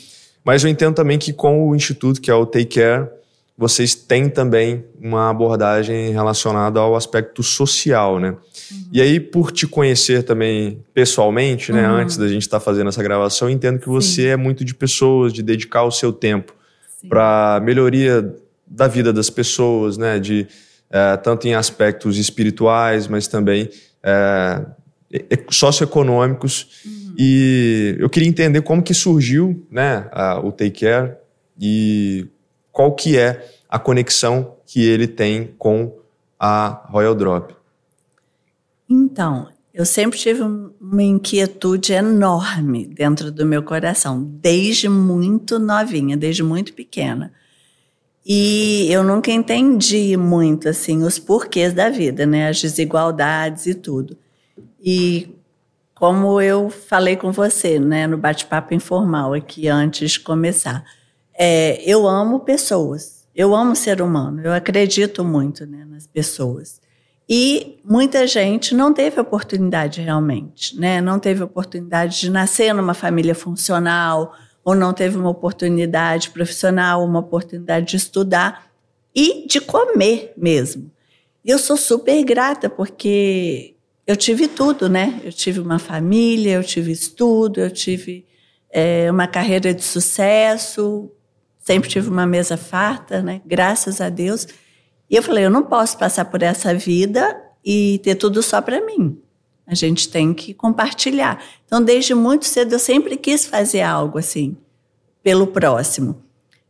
Mas 0.43 0.65
eu 0.65 0.71
entendo 0.71 0.95
também 0.95 1.19
que 1.19 1.35
com 1.35 1.69
o 1.69 1.77
instituto, 1.77 2.23
que 2.23 2.31
é 2.31 2.35
o 2.35 2.47
Take 2.47 2.81
Care, 2.81 3.09
vocês 3.59 3.95
têm 3.95 4.31
também 4.31 4.87
uma 4.99 5.29
abordagem 5.29 6.13
relacionada 6.13 6.81
ao 6.81 6.97
aspecto 6.97 7.43
social, 7.43 8.19
né? 8.19 8.31
Uhum. 8.31 8.89
E 8.91 9.03
aí, 9.03 9.21
por 9.21 9.53
te 9.53 9.67
conhecer 9.67 10.23
também 10.23 10.79
pessoalmente, 10.95 11.73
né, 11.73 11.87
uhum. 11.87 11.97
antes 11.97 12.17
da 12.17 12.27
gente 12.27 12.41
estar 12.41 12.59
tá 12.59 12.65
fazendo 12.65 12.89
essa 12.89 13.03
gravação, 13.03 13.51
eu 13.51 13.55
entendo 13.55 13.79
que 13.79 13.89
você 13.91 14.23
Sim. 14.23 14.29
é 14.29 14.37
muito 14.37 14.65
de 14.65 14.75
pessoas, 14.75 15.31
de 15.31 15.43
dedicar 15.43 15.85
o 15.85 15.91
seu 15.91 16.11
tempo 16.11 16.55
para 17.07 17.61
melhoria 17.63 18.35
da 18.67 18.89
vida 18.89 19.13
das 19.13 19.29
pessoas, 19.29 19.99
né, 19.99 20.19
de 20.19 20.49
é, 20.95 21.17
tanto 21.17 21.49
em 21.49 21.55
aspectos 21.55 22.19
espirituais, 22.19 23.09
mas 23.09 23.27
também 23.27 23.69
é, 24.01 24.65
socioeconômicos. 25.51 26.85
Uhum. 26.87 27.15
E 27.19 27.97
eu 27.99 28.09
queria 28.09 28.29
entender 28.29 28.63
como 28.63 28.81
que 28.81 28.95
surgiu 28.95 29.67
né, 29.69 30.09
a, 30.13 30.39
o 30.39 30.53
Take 30.53 30.87
Care 30.87 31.15
e 31.61 32.29
qual 32.71 32.95
que 32.95 33.19
é 33.19 33.45
a 33.69 33.77
conexão 33.77 34.55
que 34.65 34.85
ele 34.85 35.09
tem 35.09 35.53
com 35.59 35.99
a 36.39 36.87
Royal 36.89 37.17
Drop. 37.17 37.53
Então, 38.89 39.49
eu 39.73 39.85
sempre 39.85 40.17
tive 40.17 40.43
uma 40.43 41.03
inquietude 41.03 41.93
enorme 41.93 42.87
dentro 42.87 43.33
do 43.33 43.45
meu 43.45 43.65
coração, 43.65 44.23
desde 44.23 44.89
muito 44.89 45.59
novinha, 45.59 46.17
desde 46.17 46.45
muito 46.45 46.73
pequena. 46.73 47.33
E 48.27 48.91
eu 48.91 49.03
nunca 49.03 49.31
entendi 49.31 50.17
muito 50.17 50.69
assim 50.69 51.03
os 51.03 51.19
porquês 51.19 51.75
da 51.75 51.91
vida, 51.91 52.25
né, 52.25 52.49
as 52.49 52.61
desigualdades 52.61 53.67
e 53.67 53.75
tudo. 53.75 54.17
E 54.81 55.35
como 55.95 56.41
eu 56.41 56.71
falei 56.71 57.17
com 57.17 57.31
você, 57.31 57.79
né, 57.79 58.07
no 58.07 58.17
bate-papo 58.17 58.73
informal 58.73 59.35
aqui 59.35 59.69
antes 59.69 60.13
de 60.13 60.21
começar, 60.21 60.85
é, 61.39 61.83
eu 61.83 62.07
amo 62.09 62.41
pessoas, 62.41 63.27
eu 63.35 63.55
amo 63.55 63.77
ser 63.77 64.01
humano, 64.01 64.41
eu 64.43 64.53
acredito 64.53 65.25
muito 65.25 65.67
né, 65.67 65.85
nas 65.85 66.07
pessoas. 66.07 66.81
E 67.29 67.79
muita 67.85 68.27
gente 68.27 68.75
não 68.75 68.93
teve 68.93 69.19
oportunidade 69.19 70.01
realmente, 70.01 70.79
né? 70.79 71.01
Não 71.01 71.19
teve 71.19 71.43
oportunidade 71.43 72.21
de 72.21 72.31
nascer 72.31 72.75
numa 72.75 72.93
família 72.93 73.35
funcional, 73.35 74.35
ou 74.65 74.75
não 74.75 74.93
teve 74.93 75.19
uma 75.19 75.29
oportunidade 75.29 76.31
profissional, 76.31 77.05
uma 77.05 77.21
oportunidade 77.21 77.87
de 77.87 77.97
estudar 77.97 78.67
e 79.15 79.47
de 79.47 79.61
comer 79.61 80.33
mesmo. 80.37 80.91
E 81.45 81.51
eu 81.51 81.59
sou 81.59 81.77
super 81.77 82.25
grata 82.25 82.71
porque 82.71 83.75
eu 84.07 84.17
tive 84.17 84.49
tudo, 84.49 84.89
né? 84.89 85.21
Eu 85.23 85.33
tive 85.33 85.61
uma 85.61 85.79
família, 85.79 86.55
eu 86.55 86.65
tive 86.65 86.91
estudo, 86.91 87.61
eu 87.61 87.71
tive 87.71 88.27
é, 88.71 89.11
uma 89.11 89.27
carreira 89.27 89.75
de 89.75 89.85
sucesso, 89.85 91.11
sempre 91.59 91.89
tive 91.89 92.09
uma 92.09 92.27
mesa 92.27 92.57
farta, 92.57 93.23
né? 93.23 93.43
Graças 93.45 94.01
a 94.01 94.09
Deus. 94.09 94.49
E 95.09 95.17
eu 95.17 95.23
falei, 95.23 95.45
eu 95.45 95.51
não 95.51 95.63
posso 95.63 95.99
passar 95.99 96.25
por 96.25 96.43
essa 96.43 96.75
vida 96.75 97.41
e 97.65 98.01
ter 98.03 98.15
tudo 98.15 98.43
só 98.43 98.61
para 98.61 98.85
mim. 98.85 99.19
A 99.67 99.75
gente 99.75 100.09
tem 100.09 100.35
que 100.35 100.53
compartilhar. 100.53 101.43
Então, 101.65 101.83
desde 101.83 102.15
muito 102.15 102.45
cedo, 102.45 102.75
eu 102.75 102.79
sempre 102.79 103.17
quis 103.17 103.47
fazer 103.47 103.81
algo 103.81 104.19
assim, 104.19 104.57
pelo 105.23 105.47
próximo. 105.47 106.23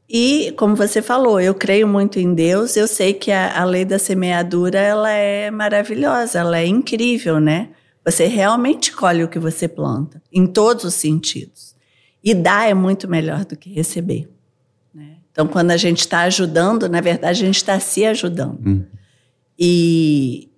E, 0.09 0.53
como 0.57 0.77
você 0.77 1.01
falou, 1.03 1.41
eu 1.41 1.55
creio 1.55 1.89
muito 1.89 2.19
em 2.19 2.35
Deus, 2.35 2.77
eu 2.77 2.87
sei 2.87 3.15
que 3.15 3.33
a, 3.33 3.61
a 3.61 3.65
lei 3.65 3.85
da 3.85 3.99
semeadura, 3.99 4.79
ela 4.79 5.11
é 5.11 5.51
maravilhosa, 5.51 6.39
ela 6.39 6.59
é 6.59 6.67
incrível, 6.67 7.41
né? 7.41 7.71
Você 8.05 8.27
realmente 8.27 8.93
colhe 8.93 9.25
o 9.25 9.29
que 9.29 9.39
você 9.39 9.67
planta, 9.67 10.23
em 10.31 10.47
todos 10.47 10.85
os 10.85 10.95
sentidos. 10.95 11.75
E 12.23 12.35
dar 12.35 12.69
é 12.69 12.75
muito 12.75 13.09
melhor 13.09 13.45
do 13.45 13.57
que 13.57 13.73
receber. 13.73 14.29
Né? 14.95 15.17
Então, 15.33 15.47
quando 15.47 15.71
a 15.71 15.77
gente 15.77 16.01
está 16.01 16.21
ajudando, 16.21 16.89
na 16.89 17.01
verdade, 17.01 17.43
a 17.43 17.47
gente 17.47 17.57
está 17.57 17.81
se 17.81 18.05
ajudando. 18.05 18.61
Hum. 18.65 18.85
E, 19.59 20.51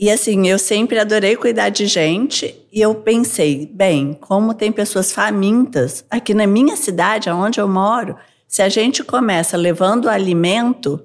e 0.00 0.10
assim, 0.10 0.48
eu 0.48 0.58
sempre 0.58 0.98
adorei 0.98 1.36
cuidar 1.36 1.68
de 1.68 1.84
gente 1.84 2.58
e 2.72 2.80
eu 2.80 2.94
pensei, 2.94 3.70
bem, 3.70 4.16
como 4.18 4.54
tem 4.54 4.72
pessoas 4.72 5.12
famintas 5.12 6.02
aqui 6.08 6.32
na 6.32 6.46
minha 6.46 6.74
cidade, 6.74 7.28
onde 7.28 7.60
eu 7.60 7.68
moro, 7.68 8.16
se 8.48 8.62
a 8.62 8.68
gente 8.70 9.04
começa 9.04 9.58
levando 9.58 10.08
alimento, 10.08 11.04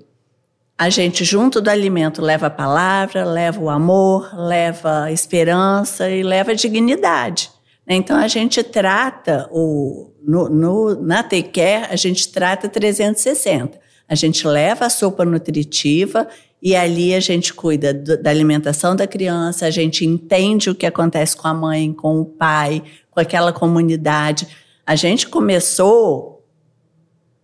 a 0.78 0.89
gente, 0.89 1.26
junto 1.26 1.60
do 1.60 1.70
alimento, 1.70 2.22
leva 2.22 2.48
a 2.48 2.50
palavra, 2.50 3.26
leva 3.26 3.60
o 3.62 3.70
amor, 3.70 4.34
leva 4.34 5.04
a 5.04 5.12
esperança 5.12 6.10
e 6.10 6.24
leva 6.24 6.52
a 6.52 6.56
dignidade. 6.56 7.52
Né? 7.86 7.96
Então, 7.96 8.16
a 8.16 8.30
gente 8.30 8.64
trata, 8.64 9.50
o, 9.52 10.14
no, 10.26 10.48
no, 10.48 11.02
na 11.02 11.22
Take 11.22 11.50
Care, 11.50 11.88
a 11.91 11.98
gente 11.98 12.32
trata 12.32 12.70
360. 12.70 13.78
A 14.08 14.16
gente 14.16 14.48
leva 14.48 14.86
a 14.86 14.89
sopa 14.89 15.26
nutritiva 15.26 16.30
e 16.66 16.76
ali 16.76 17.13
a 17.13 17.20
gente 17.20 17.53
cuida 17.53 17.93
do, 17.93 18.20
da 18.20 18.32
alimentação 18.32 18.95
da 18.95 19.05
criança, 19.05 19.68
a 19.68 19.70
gente 19.70 20.03
entende 20.03 20.68
o 20.68 20.74
que 20.74 20.88
acontece 20.88 21.38
com 21.38 21.47
a 21.47 21.53
mãe, 21.53 21.93
com 21.93 22.20
o 22.20 22.26
pai, 22.26 22.82
com 23.11 23.20
aquela 23.20 23.53
comunidade. 23.53 24.47
A 24.84 24.95
gente 24.95 25.28
começou 25.28 26.43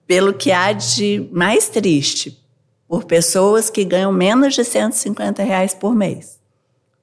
pelo 0.08 0.34
que 0.34 0.52
há 0.52 0.74
de 0.74 1.30
mais 1.32 1.70
triste, 1.70 2.44
por 2.88 3.04
pessoas 3.04 3.70
que 3.70 3.84
ganham 3.84 4.12
menos 4.12 4.56
de 4.56 4.64
150 4.64 5.44
reais 5.44 5.76
por 5.76 5.94
mês. 5.94 6.40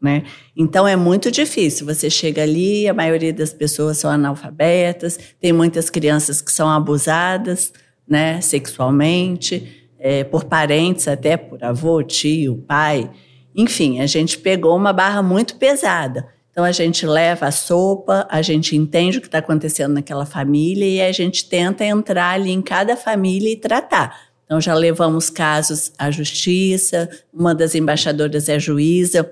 Né? 0.01 0.25
Então 0.57 0.89
é 0.89 0.97
muito 0.97 1.31
difícil. 1.31 1.87
Você 1.87 2.11
chega 2.11 2.43
ali, 2.43 2.89
a 2.89 2.95
maioria 2.95 3.33
das 3.33 3.53
pessoas 3.53 3.97
são 3.97 4.11
analfabetas, 4.11 5.21
tem 5.41 5.53
muitas 5.53 5.89
crianças 5.89 6.43
que 6.43 6.51
são 6.51 6.69
abusadas 6.69 7.73
né, 8.09 8.41
sexualmente, 8.41 9.78
é, 9.99 10.25
por 10.25 10.45
parentes, 10.45 11.09
até 11.09 11.37
por 11.37 11.63
avô, 11.63 12.03
tio, 12.03 12.65
pai. 12.67 13.11
Enfim, 13.55 14.01
a 14.01 14.07
gente 14.07 14.39
pegou 14.39 14.77
uma 14.77 14.93
barra 14.93 15.23
muito 15.23 15.57
pesada. 15.57 16.29
Então 16.51 16.65
a 16.65 16.73
gente 16.73 17.07
leva 17.07 17.47
a 17.47 17.53
sopa, 17.53 18.27
a 18.29 18.43
gente 18.43 18.75
entende 18.75 19.19
o 19.19 19.21
que 19.21 19.29
está 19.29 19.39
acontecendo 19.39 19.95
naquela 19.95 20.27
família 20.27 20.85
e 20.85 21.01
a 21.01 21.13
gente 21.13 21.49
tenta 21.49 21.85
entrar 21.85 22.31
ali 22.31 22.51
em 22.51 22.61
cada 22.61 22.97
família 22.97 23.53
e 23.53 23.57
tratar. 23.57 24.29
Então 24.45 24.61
já 24.61 24.75
levamos 24.75 25.31
casos 25.31 25.93
à 25.97 26.11
justiça, 26.11 27.09
uma 27.33 27.55
das 27.55 27.75
embaixadoras 27.75 28.49
é 28.49 28.59
juíza, 28.59 29.31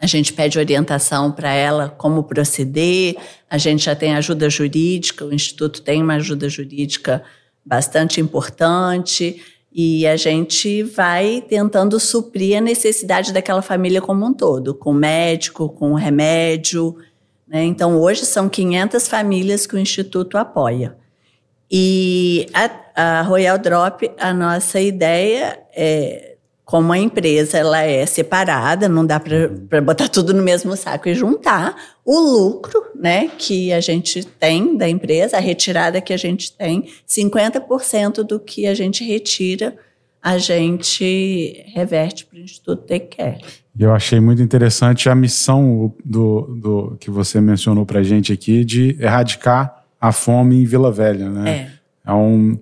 a 0.00 0.06
gente 0.06 0.32
pede 0.32 0.58
orientação 0.58 1.30
para 1.30 1.52
ela 1.52 1.88
como 1.88 2.24
proceder, 2.24 3.16
a 3.48 3.58
gente 3.58 3.84
já 3.84 3.94
tem 3.94 4.14
ajuda 4.14 4.50
jurídica, 4.50 5.24
o 5.24 5.32
Instituto 5.32 5.82
tem 5.82 6.02
uma 6.02 6.14
ajuda 6.14 6.48
jurídica 6.48 7.22
bastante 7.64 8.20
importante 8.20 9.40
e 9.78 10.06
a 10.06 10.16
gente 10.16 10.82
vai 10.82 11.44
tentando 11.46 12.00
suprir 12.00 12.56
a 12.56 12.62
necessidade 12.62 13.30
daquela 13.30 13.60
família 13.60 14.00
como 14.00 14.24
um 14.24 14.32
todo, 14.32 14.74
com 14.74 14.90
médico, 14.94 15.68
com 15.68 15.92
remédio. 15.92 16.96
Né? 17.46 17.62
Então, 17.64 18.00
hoje 18.00 18.24
são 18.24 18.48
500 18.48 19.06
famílias 19.06 19.66
que 19.66 19.76
o 19.76 19.78
Instituto 19.78 20.38
apoia. 20.38 20.96
E 21.70 22.46
a, 22.54 23.18
a 23.18 23.22
Royal 23.22 23.58
Drop, 23.58 24.10
a 24.18 24.32
nossa 24.32 24.80
ideia 24.80 25.60
é 25.74 26.35
como 26.66 26.92
a 26.92 26.98
empresa 26.98 27.56
ela 27.56 27.80
é 27.80 28.04
separada, 28.04 28.88
não 28.88 29.06
dá 29.06 29.20
para 29.20 29.80
botar 29.80 30.08
tudo 30.08 30.34
no 30.34 30.42
mesmo 30.42 30.76
saco 30.76 31.08
e 31.08 31.14
juntar 31.14 31.76
o 32.04 32.18
lucro, 32.18 32.82
né, 32.92 33.28
que 33.38 33.72
a 33.72 33.78
gente 33.78 34.24
tem 34.24 34.76
da 34.76 34.88
empresa, 34.88 35.36
a 35.36 35.40
retirada 35.40 36.00
que 36.00 36.12
a 36.12 36.16
gente 36.16 36.52
tem, 36.52 36.88
50% 37.08 38.24
do 38.24 38.40
que 38.40 38.66
a 38.66 38.74
gente 38.74 39.04
retira, 39.04 39.76
a 40.20 40.38
gente 40.38 41.64
reverte 41.72 42.26
para 42.26 42.36
o 42.36 42.42
Instituto 42.42 42.82
Take. 42.82 43.16
Eu 43.78 43.94
achei 43.94 44.18
muito 44.18 44.42
interessante 44.42 45.08
a 45.08 45.14
missão 45.14 45.94
do, 46.04 46.40
do 46.60 46.96
que 46.98 47.12
você 47.12 47.40
mencionou 47.40 47.86
para 47.86 48.00
a 48.00 48.02
gente 48.02 48.32
aqui 48.32 48.64
de 48.64 48.96
erradicar 48.98 49.84
a 50.00 50.10
fome 50.10 50.62
em 50.62 50.64
Vila 50.64 50.90
Velha, 50.90 51.30
né? 51.30 51.70
É, 52.04 52.10
é 52.10 52.12
um 52.12 52.58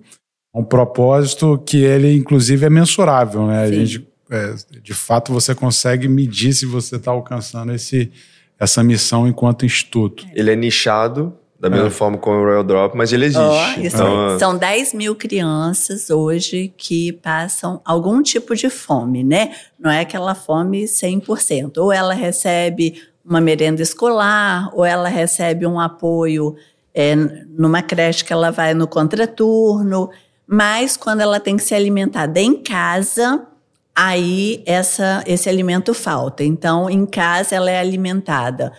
um 0.55 0.63
propósito 0.63 1.61
que 1.65 1.83
ele, 1.83 2.15
inclusive, 2.15 2.65
é 2.65 2.69
mensurável, 2.69 3.45
né? 3.45 3.63
A 3.63 3.71
gente, 3.71 4.07
é, 4.31 4.55
de 4.81 4.93
fato, 4.93 5.33
você 5.33 5.53
consegue 5.53 6.07
medir 6.07 6.53
se 6.53 6.65
você 6.65 6.95
está 6.95 7.11
alcançando 7.11 7.73
esse, 7.73 8.09
essa 8.57 8.81
missão 8.81 9.27
enquanto 9.27 9.65
instituto. 9.65 10.25
Ele 10.33 10.49
é 10.49 10.55
nichado, 10.55 11.33
da 11.59 11.69
mesma 11.69 11.87
é. 11.87 11.91
forma 11.91 12.17
como 12.17 12.37
o 12.37 12.43
Royal 12.43 12.63
Drop, 12.63 12.95
mas 12.95 13.11
ele 13.11 13.25
existe. 13.25 13.43
Oh, 13.43 13.81
então, 13.81 14.39
São 14.39 14.57
10 14.57 14.93
mil 14.93 15.13
crianças 15.13 16.09
hoje 16.09 16.73
que 16.77 17.11
passam 17.11 17.81
algum 17.83 18.21
tipo 18.21 18.55
de 18.55 18.69
fome, 18.69 19.25
né? 19.25 19.53
Não 19.77 19.91
é 19.91 20.01
aquela 20.01 20.33
fome 20.35 20.85
100%. 20.85 21.77
Ou 21.77 21.91
ela 21.91 22.13
recebe 22.13 23.01
uma 23.25 23.41
merenda 23.41 23.81
escolar, 23.81 24.69
ou 24.73 24.85
ela 24.85 25.09
recebe 25.09 25.65
um 25.65 25.79
apoio 25.79 26.55
é, 26.93 27.13
numa 27.49 27.81
creche 27.81 28.23
que 28.23 28.31
ela 28.31 28.51
vai 28.51 28.73
no 28.73 28.87
contraturno. 28.87 30.09
Mas 30.47 30.95
quando 30.95 31.21
ela 31.21 31.39
tem 31.39 31.57
que 31.57 31.63
se 31.63 31.73
alimentar 31.73 32.31
em 32.35 32.61
casa, 32.61 33.47
aí 33.95 34.61
essa, 34.65 35.23
esse 35.25 35.49
alimento 35.49 35.93
falta. 35.93 36.43
Então, 36.43 36.89
em 36.89 37.05
casa 37.05 37.55
ela 37.55 37.71
é 37.71 37.79
alimentada. 37.79 38.71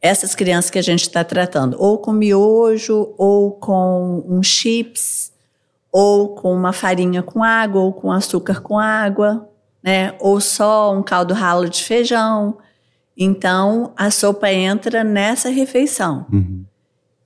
Essas 0.00 0.34
crianças 0.34 0.70
que 0.70 0.78
a 0.78 0.82
gente 0.82 1.02
está 1.02 1.24
tratando, 1.24 1.76
ou 1.80 1.98
com 1.98 2.12
miojo, 2.12 3.12
ou 3.18 3.52
com 3.52 4.24
um 4.28 4.42
chips, 4.42 5.32
ou 5.90 6.34
com 6.34 6.52
uma 6.54 6.72
farinha 6.72 7.22
com 7.22 7.42
água, 7.42 7.80
ou 7.80 7.92
com 7.92 8.12
açúcar 8.12 8.60
com 8.60 8.78
água, 8.78 9.48
né? 9.82 10.14
Ou 10.20 10.40
só 10.40 10.94
um 10.94 11.02
caldo 11.02 11.34
ralo 11.34 11.68
de 11.68 11.82
feijão. 11.82 12.58
Então, 13.16 13.92
a 13.96 14.10
sopa 14.10 14.52
entra 14.52 15.02
nessa 15.02 15.48
refeição. 15.48 16.26
Uhum. 16.32 16.64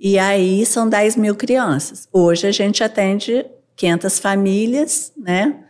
E 0.00 0.18
aí 0.18 0.64
são 0.64 0.88
10 0.88 1.16
mil 1.16 1.34
crianças. 1.34 2.08
Hoje 2.10 2.46
a 2.46 2.52
gente 2.52 2.82
atende 2.82 3.44
500 3.82 4.18
famílias, 4.20 5.12
né? 5.16 5.64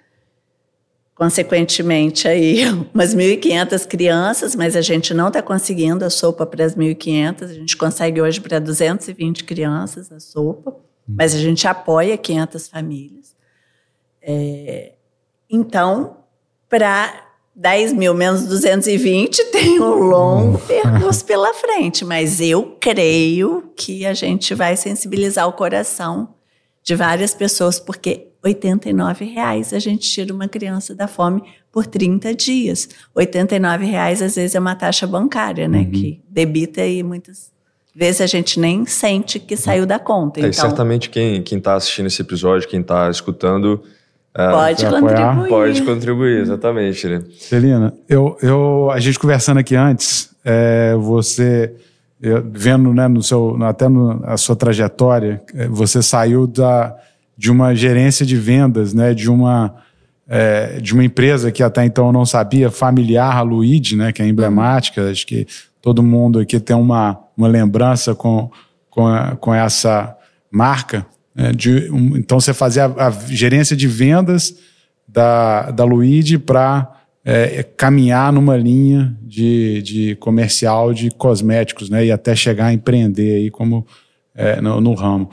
consequentemente, 1.15 2.27
aí 2.27 2.65
umas 2.93 3.15
1.500 3.15 3.87
crianças, 3.87 4.55
mas 4.57 4.75
a 4.75 4.81
gente 4.81 5.15
não 5.15 5.29
está 5.29 5.41
conseguindo 5.41 6.05
a 6.05 6.11
sopa 6.11 6.45
para 6.45 6.65
as 6.65 6.75
1.500. 6.75 7.43
A 7.45 7.55
gente 7.55 7.77
consegue 7.77 8.21
hoje 8.21 8.41
para 8.41 8.59
220 8.59 9.45
crianças 9.45 10.11
a 10.11 10.19
sopa, 10.19 10.75
mas 11.09 11.35
a 11.35 11.39
gente 11.39 11.67
apoia 11.67 12.19
500 12.19 12.69
famílias. 12.69 13.37
É, 14.21 14.93
então, 15.49 16.17
para 16.69 17.29
10 17.55 17.93
mil 17.93 18.15
menos 18.15 18.43
220 18.47 19.45
tem 19.53 19.81
um 19.81 19.95
longo 19.95 20.59
percurso 20.59 21.25
pela 21.25 21.55
frente, 21.55 22.05
mas 22.05 22.41
eu 22.41 22.77
creio 22.81 23.71
que 23.77 24.05
a 24.05 24.13
gente 24.13 24.55
vai 24.55 24.77
sensibilizar 24.77 25.47
o 25.47 25.53
coração 25.53 26.42
de 26.83 26.95
várias 26.95 27.35
pessoas, 27.35 27.79
porque 27.79 28.29
89 28.43 29.25
reais 29.25 29.73
a 29.73 29.79
gente 29.79 30.11
tira 30.11 30.35
uma 30.35 30.49
criança 30.49 30.95
da 30.95 31.07
fome 31.07 31.43
por 31.71 31.87
30 31.87 32.35
dias. 32.35 32.89
89 33.15 33.85
reais 33.85 34.21
às 34.21 34.35
vezes 34.35 34.55
é 34.55 34.61
uma 34.61 34.75
taxa 34.75 35.07
bancária, 35.07 35.69
né? 35.69 35.81
Uhum. 35.81 35.91
Que 35.91 36.21
debita 36.29 36.85
e 36.85 37.03
muitas 37.03 37.53
vezes 37.95 38.21
a 38.21 38.27
gente 38.27 38.59
nem 38.59 38.85
sente 38.87 39.39
que 39.39 39.57
saiu 39.57 39.87
da 39.87 39.99
conta. 39.99 40.41
É, 40.41 40.49
então, 40.49 40.53
certamente 40.53 41.11
quem 41.11 41.43
está 41.43 41.75
assistindo 41.75 42.07
esse 42.07 42.21
episódio, 42.21 42.69
quem 42.69 42.81
está 42.81 43.09
escutando, 43.11 43.83
é, 44.35 44.51
pode 44.51 44.87
contribuir. 44.87 45.49
Pode 45.49 45.83
contribuir, 45.83 46.41
exatamente. 46.41 47.07
Né? 47.07 47.23
Celina, 47.39 47.95
eu, 48.09 48.37
eu, 48.43 48.91
a 48.91 48.99
gente 48.99 49.19
conversando 49.19 49.59
aqui 49.59 49.77
antes, 49.77 50.31
é, 50.45 50.95
você 50.97 51.75
eu, 52.23 52.43
vendo 52.53 52.95
né, 52.95 53.09
no 53.09 53.23
seu, 53.23 53.59
até 53.65 53.87
a 54.23 54.37
sua 54.37 54.55
trajetória, 54.55 55.43
é, 55.55 55.67
você 55.67 56.01
saiu 56.01 56.47
da, 56.47 56.97
de 57.37 57.51
uma 57.51 57.75
gerência 57.75 58.25
de 58.25 58.37
vendas, 58.37 58.95
né, 58.95 59.13
de 59.13 59.29
uma 59.29 59.75
é, 60.29 60.81
de 60.81 60.95
uma 60.95 61.05
empresa 61.05 61.51
que 61.51 61.63
até 61.63 61.85
então 61.85 62.07
eu 62.07 62.13
não 62.13 62.25
sabia, 62.25 62.71
familiar, 62.71 63.37
a 63.37 63.43
Luigi, 63.43 63.97
né, 63.97 64.13
que 64.13 64.23
é 64.23 64.27
emblemática, 64.27 65.11
acho 65.11 65.27
que 65.27 65.47
todo 65.83 66.03
mundo 66.03 66.39
aqui 66.39 66.61
tem 66.61 66.77
uma, 66.77 67.19
uma 67.37 67.49
lembrança 67.49 68.15
com, 68.15 68.51
com, 68.89 69.07
a, 69.07 69.37
com 69.37 69.53
essa 69.53 70.17
marca. 70.51 71.05
Né, 71.35 71.53
de, 71.53 71.91
um, 71.91 72.17
então 72.17 72.39
você 72.41 72.55
fazia 72.55 72.85
a, 72.85 73.09
a, 73.09 73.11
gerência 73.11 73.77
de 73.77 73.89
vendas 73.89 74.55
da, 75.07 75.71
da 75.73 75.85
Luigi 75.85 76.39
para 76.39 77.02
é, 77.25 77.63
caminhar 77.63 78.33
numa 78.33 78.57
linha 78.57 79.17
de, 79.23 79.81
de 79.83 80.17
comercial 80.17 80.93
de 80.93 81.11
cosméticos, 81.11 81.89
né, 81.89 82.07
e 82.07 82.13
até 82.13 82.35
chegar 82.35 82.67
a 82.67 82.73
empreender 82.73 83.37
aí 83.37 83.51
como 83.51 83.87
é, 84.35 84.61
no, 84.61 84.81
no, 84.81 84.95
ramo. 84.95 85.31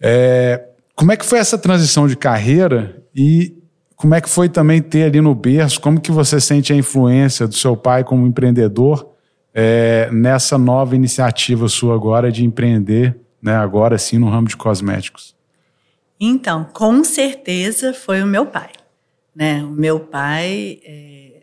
É, 0.00 0.62
como 0.94 1.12
é 1.12 1.16
que 1.16 1.24
foi 1.24 1.38
essa 1.38 1.56
transição 1.56 2.06
de 2.06 2.16
carreira 2.16 3.02
e 3.14 3.54
como 3.96 4.14
é 4.14 4.20
que 4.20 4.28
foi 4.28 4.48
também 4.48 4.82
ter 4.82 5.04
ali 5.04 5.20
no 5.20 5.34
berço? 5.34 5.80
Como 5.80 6.00
que 6.00 6.10
você 6.10 6.38
sente 6.38 6.72
a 6.72 6.76
influência 6.76 7.48
do 7.48 7.54
seu 7.54 7.76
pai 7.76 8.04
como 8.04 8.26
empreendedor 8.26 9.10
é, 9.54 10.10
nessa 10.12 10.58
nova 10.58 10.94
iniciativa 10.94 11.66
sua 11.68 11.94
agora 11.94 12.30
de 12.30 12.44
empreender 12.44 13.18
né, 13.40 13.56
agora 13.56 13.96
sim 13.96 14.18
no 14.18 14.28
ramo 14.28 14.48
de 14.48 14.56
cosméticos? 14.56 15.34
Então, 16.20 16.64
com 16.64 17.02
certeza 17.04 17.94
foi 17.94 18.22
o 18.22 18.26
meu 18.26 18.46
pai. 18.46 18.70
Né? 19.36 19.62
O 19.62 19.70
meu 19.70 20.00
pai 20.00 20.80
é, 20.82 21.42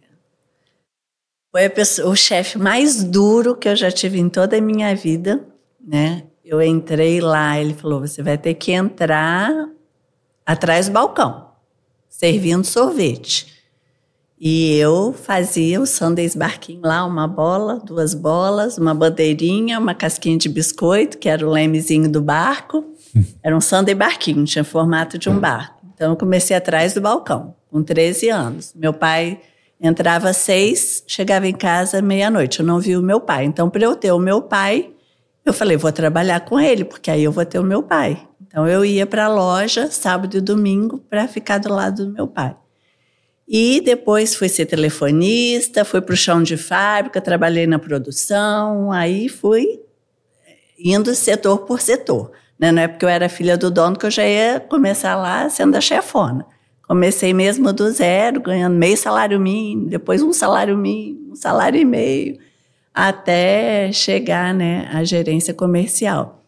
foi 1.51 1.69
pessoa, 1.69 2.09
o 2.09 2.15
chefe 2.15 2.57
mais 2.57 3.03
duro 3.03 3.55
que 3.55 3.69
eu 3.69 3.75
já 3.75 3.91
tive 3.91 4.19
em 4.19 4.27
toda 4.27 4.57
a 4.57 4.61
minha 4.61 4.95
vida. 4.95 5.45
Né? 5.79 6.23
Eu 6.43 6.59
entrei 6.59 7.21
lá, 7.21 7.59
ele 7.59 7.75
falou: 7.75 7.99
você 7.99 8.23
vai 8.23 8.35
ter 8.35 8.55
que 8.55 8.71
entrar 8.71 9.69
atrás 10.43 10.87
do 10.87 10.93
balcão, 10.93 11.49
servindo 12.09 12.65
sorvete. 12.65 13.53
E 14.39 14.75
eu 14.75 15.13
fazia 15.13 15.79
o 15.79 15.85
Sundays 15.85 16.35
Barquinho 16.35 16.81
lá, 16.83 17.05
uma 17.05 17.27
bola, 17.27 17.79
duas 17.79 18.15
bolas, 18.15 18.77
uma 18.79 18.93
bandeirinha, 18.93 19.79
uma 19.79 19.93
casquinha 19.93 20.37
de 20.37 20.49
biscoito, 20.49 21.19
que 21.19 21.29
era 21.29 21.47
o 21.47 21.51
lemezinho 21.51 22.11
do 22.11 22.21
barco. 22.21 22.83
Era 23.43 23.55
um 23.55 23.61
Sunday 23.61 23.93
Barquinho, 23.93 24.43
tinha 24.45 24.63
formato 24.63 25.17
de 25.17 25.29
um 25.29 25.39
barco. 25.39 25.85
Então 25.93 26.11
eu 26.11 26.17
comecei 26.17 26.57
atrás 26.57 26.93
do 26.93 26.99
balcão, 26.99 27.55
com 27.73 27.81
13 27.81 28.29
anos. 28.29 28.71
Meu 28.75 28.93
pai 28.93 29.41
entrava 29.81 30.29
às 30.29 30.37
seis, 30.37 31.03
chegava 31.07 31.47
em 31.47 31.53
casa 31.53 32.03
meia-noite. 32.03 32.59
Eu 32.59 32.65
não 32.65 32.79
vi 32.79 32.95
o 32.95 33.01
meu 33.01 33.19
pai. 33.19 33.45
Então, 33.45 33.67
para 33.67 33.81
eu 33.81 33.95
ter 33.95 34.11
o 34.11 34.19
meu 34.19 34.43
pai, 34.43 34.91
eu 35.43 35.51
falei, 35.51 35.75
vou 35.75 35.91
trabalhar 35.91 36.41
com 36.41 36.59
ele, 36.59 36.85
porque 36.85 37.09
aí 37.09 37.23
eu 37.23 37.31
vou 37.31 37.43
ter 37.43 37.57
o 37.57 37.63
meu 37.63 37.81
pai. 37.81 38.27
Então 38.39 38.67
eu 38.67 38.85
ia 38.85 39.07
para 39.07 39.25
a 39.25 39.27
loja 39.27 39.89
sábado 39.89 40.37
e 40.37 40.41
domingo 40.41 40.99
para 41.09 41.27
ficar 41.27 41.57
do 41.57 41.73
lado 41.73 42.05
do 42.05 42.13
meu 42.13 42.27
pai. 42.27 42.55
E 43.47 43.81
depois 43.81 44.35
fui 44.35 44.47
ser 44.47 44.67
telefonista, 44.67 45.83
fui 45.83 45.99
para 45.99 46.13
o 46.13 46.15
chão 46.15 46.43
de 46.43 46.55
fábrica, 46.55 47.19
trabalhei 47.19 47.65
na 47.65 47.79
produção, 47.79 48.91
aí 48.91 49.27
fui 49.27 49.81
indo 50.77 51.15
setor 51.15 51.59
por 51.65 51.81
setor. 51.81 52.31
Né? 52.59 52.71
Não 52.71 52.83
é 52.83 52.87
porque 52.87 53.03
eu 53.03 53.09
era 53.09 53.27
filha 53.27 53.57
do 53.57 53.71
dono 53.71 53.97
que 53.97 54.05
eu 54.05 54.11
já 54.11 54.25
ia 54.25 54.59
começar 54.59 55.15
lá 55.15 55.49
sendo 55.49 55.75
a 55.75 55.81
chefona. 55.81 56.45
Comecei 56.87 57.33
mesmo 57.33 57.71
do 57.71 57.89
zero, 57.91 58.41
ganhando 58.41 58.75
meio 58.75 58.97
salário 58.97 59.39
mínimo, 59.39 59.87
depois 59.87 60.21
um 60.21 60.33
salário 60.33 60.77
mínimo, 60.77 61.31
um 61.31 61.35
salário 61.35 61.79
e 61.79 61.85
meio, 61.85 62.37
até 62.93 63.91
chegar 63.91 64.53
né, 64.53 64.89
à 64.93 65.03
gerência 65.03 65.53
comercial. 65.53 66.43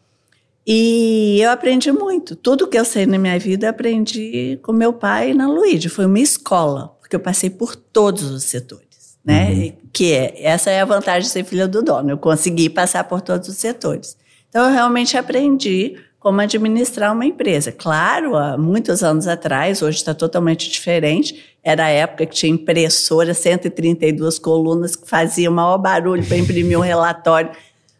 E 0.66 1.40
eu 1.40 1.50
aprendi 1.50 1.92
muito. 1.92 2.34
Tudo 2.34 2.66
que 2.66 2.76
eu 2.76 2.84
sei 2.84 3.06
na 3.06 3.18
minha 3.18 3.38
vida, 3.38 3.68
aprendi 3.68 4.58
com 4.62 4.72
meu 4.72 4.92
pai 4.92 5.32
na 5.32 5.46
Luíde. 5.46 5.88
Foi 5.88 6.04
uma 6.06 6.18
escola, 6.18 6.88
porque 7.00 7.14
eu 7.14 7.20
passei 7.20 7.48
por 7.48 7.76
todos 7.76 8.24
os 8.24 8.42
setores, 8.42 9.16
né? 9.24 9.48
Uhum. 9.50 9.72
Que 9.92 10.12
é, 10.12 10.44
essa 10.44 10.70
é 10.70 10.80
a 10.80 10.84
vantagem 10.84 11.22
de 11.22 11.28
ser 11.28 11.44
filha 11.44 11.68
do 11.68 11.82
dono. 11.82 12.10
Eu 12.10 12.18
consegui 12.18 12.68
passar 12.68 13.04
por 13.04 13.20
todos 13.20 13.48
os 13.48 13.56
setores. 13.56 14.16
Então, 14.48 14.64
eu 14.64 14.72
realmente 14.72 15.16
aprendi 15.16 15.96
como 16.26 16.40
administrar 16.40 17.12
uma 17.12 17.24
empresa. 17.24 17.70
Claro, 17.70 18.34
há 18.34 18.58
muitos 18.58 19.04
anos 19.04 19.28
atrás, 19.28 19.80
hoje 19.80 19.98
está 19.98 20.12
totalmente 20.12 20.68
diferente. 20.68 21.56
Era 21.62 21.84
a 21.84 21.88
época 21.88 22.26
que 22.26 22.34
tinha 22.34 22.52
impressora, 22.52 23.32
132 23.32 24.36
colunas, 24.36 24.96
que 24.96 25.08
fazia 25.08 25.48
o 25.48 25.52
maior 25.52 25.78
barulho 25.78 26.26
para 26.26 26.36
imprimir 26.36 26.76
um 26.76 26.82
relatório, 26.82 27.52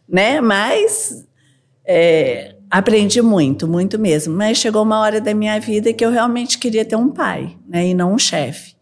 né? 0.09 0.41
Mas 0.41 1.25
é, 1.85 2.55
aprendi 2.69 3.21
muito, 3.21 3.65
muito 3.65 3.97
mesmo. 3.97 4.35
Mas 4.35 4.57
chegou 4.57 4.83
uma 4.83 4.99
hora 4.99 5.21
da 5.21 5.33
minha 5.33 5.57
vida 5.61 5.93
que 5.93 6.03
eu 6.03 6.11
realmente 6.11 6.57
queria 6.57 6.83
ter 6.83 6.97
um 6.97 7.07
pai, 7.07 7.55
né, 7.65 7.87
e 7.87 7.93
não 7.93 8.13
um 8.13 8.19
chefe. 8.19 8.75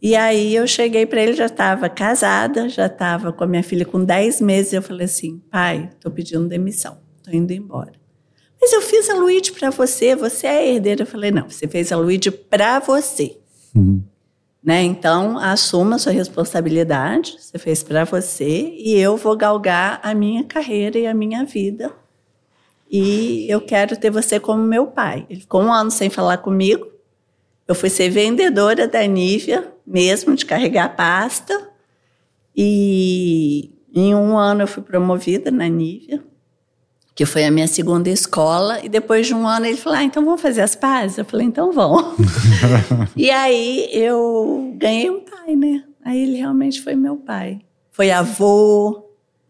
E 0.00 0.14
aí 0.14 0.54
eu 0.54 0.64
cheguei 0.64 1.06
para 1.06 1.20
ele, 1.20 1.32
já 1.32 1.46
estava 1.46 1.88
casada, 1.88 2.68
já 2.68 2.86
estava 2.86 3.32
com 3.32 3.42
a 3.42 3.48
minha 3.48 3.64
filha 3.64 3.84
com 3.84 4.04
10 4.04 4.40
meses. 4.42 4.72
Eu 4.72 4.82
falei 4.82 5.06
assim: 5.06 5.42
pai, 5.50 5.90
estou 5.92 6.12
pedindo 6.12 6.46
demissão, 6.46 6.98
estou 7.18 7.34
indo 7.34 7.52
embora. 7.52 7.95
Mas 8.66 8.72
eu 8.72 8.82
fiz 8.82 9.08
a 9.08 9.14
Luíde 9.14 9.52
para 9.52 9.70
você, 9.70 10.16
você 10.16 10.48
é 10.48 10.74
herdeira. 10.74 11.02
Eu 11.02 11.06
falei: 11.06 11.30
não, 11.30 11.48
você 11.48 11.68
fez 11.68 11.92
a 11.92 11.96
Luíde 11.96 12.32
para 12.32 12.80
você. 12.80 13.38
Uhum. 13.74 14.02
Né? 14.60 14.82
Então, 14.82 15.38
assuma 15.38 15.94
a 15.94 15.98
sua 16.00 16.10
responsabilidade, 16.10 17.36
você 17.38 17.58
fez 17.58 17.84
para 17.84 18.02
você, 18.02 18.74
e 18.76 18.98
eu 18.98 19.16
vou 19.16 19.36
galgar 19.36 20.00
a 20.02 20.12
minha 20.12 20.42
carreira 20.42 20.98
e 20.98 21.06
a 21.06 21.14
minha 21.14 21.44
vida 21.44 21.94
e 22.90 23.46
eu 23.48 23.60
quero 23.60 23.96
ter 23.96 24.10
você 24.10 24.38
como 24.38 24.62
meu 24.62 24.86
pai. 24.86 25.26
Ele 25.28 25.40
ficou 25.40 25.62
um 25.62 25.72
ano 25.72 25.90
sem 25.90 26.08
falar 26.08 26.38
comigo. 26.38 26.86
Eu 27.66 27.74
fui 27.74 27.90
ser 27.90 28.10
vendedora 28.10 28.86
da 28.86 29.04
Nívia, 29.06 29.72
mesmo 29.86 30.34
de 30.36 30.46
carregar 30.46 30.94
pasta. 30.94 31.70
E 32.56 33.72
em 33.92 34.14
um 34.14 34.38
ano 34.38 34.62
eu 34.62 34.68
fui 34.68 34.82
promovida 34.82 35.50
na 35.50 35.66
Nívia, 35.66 36.22
que 37.16 37.24
foi 37.24 37.46
a 37.46 37.50
minha 37.50 37.66
segunda 37.66 38.10
escola. 38.10 38.84
E 38.84 38.90
depois 38.90 39.26
de 39.26 39.34
um 39.34 39.48
ano 39.48 39.64
ele 39.64 39.78
falou: 39.78 39.98
ah, 39.98 40.04
então 40.04 40.22
vamos 40.22 40.40
fazer 40.40 40.60
as 40.60 40.76
pazes? 40.76 41.16
Eu 41.16 41.24
falei: 41.24 41.46
então 41.46 41.72
vamos. 41.72 42.14
e 43.16 43.30
aí 43.30 43.88
eu 43.90 44.74
ganhei 44.76 45.08
um 45.08 45.20
pai, 45.20 45.56
né? 45.56 45.82
Aí 46.04 46.22
ele 46.22 46.36
realmente 46.36 46.82
foi 46.82 46.94
meu 46.94 47.16
pai. 47.16 47.60
Foi 47.90 48.10
avô. 48.10 49.02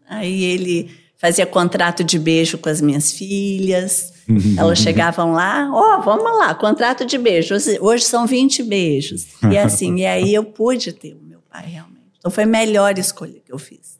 Aí 0.09 0.43
ele 0.45 0.89
fazia 1.17 1.45
contrato 1.45 2.05
de 2.05 2.17
beijo 2.17 2.57
com 2.57 2.69
as 2.69 2.79
minhas 2.79 3.11
filhas. 3.11 4.13
Elas 4.57 4.79
chegavam 4.79 5.33
lá, 5.33 5.69
ó, 5.71 5.99
oh, 5.99 6.01
vamos 6.01 6.37
lá, 6.37 6.53
contrato 6.55 7.05
de 7.05 7.17
beijo. 7.17 7.53
Hoje, 7.55 7.77
hoje 7.79 8.03
são 8.05 8.25
20 8.25 8.63
beijos. 8.63 9.27
E 9.51 9.57
assim, 9.57 9.97
e 9.97 10.05
aí 10.05 10.33
eu 10.33 10.43
pude 10.43 10.91
ter 10.93 11.13
o 11.13 11.21
meu 11.21 11.39
pai 11.49 11.65
realmente. 11.65 11.97
Então 12.17 12.31
foi 12.31 12.43
a 12.43 12.47
melhor 12.47 12.97
escolha 12.97 13.39
que 13.45 13.51
eu 13.51 13.57
fiz. 13.57 13.97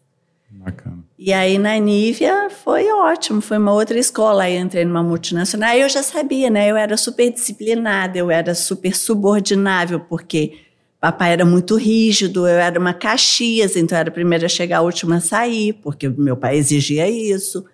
Bacana. 0.50 1.07
E 1.20 1.34
aí 1.34 1.58
na 1.58 1.76
Nívia 1.78 2.48
foi 2.50 2.92
ótimo, 2.92 3.42
foi 3.42 3.58
uma 3.58 3.74
outra 3.74 3.98
escola. 3.98 4.44
Aí 4.44 4.56
entrei 4.56 4.86
numa 4.86 5.02
multinacional. 5.02 5.70
Aí 5.70 5.82
eu 5.82 5.90
já 5.90 6.04
sabia, 6.04 6.50
né? 6.50 6.70
Eu 6.70 6.78
era 6.78 6.96
super 6.96 7.32
disciplinada, 7.32 8.18
eu 8.18 8.30
era 8.30 8.54
super 8.54 8.96
subordinável, 8.96 10.00
porque 10.00 10.60
Papai 11.00 11.34
era 11.34 11.46
muito 11.46 11.76
rígido, 11.76 12.48
eu 12.48 12.58
era 12.58 12.80
uma 12.80 12.94
Caxias, 12.94 13.76
então 13.76 13.96
eu 13.98 14.00
era 14.02 14.10
a 14.10 14.14
primeira 14.14 14.46
a 14.46 14.50
chegar, 14.50 14.78
a 14.80 14.82
última 14.82 15.18
a 15.18 15.22
sair, 15.22 15.74
porque 15.74 16.10
meu 16.10 16.36
pai 16.36 16.58
exigia 16.58 17.08
isso. 17.10 17.66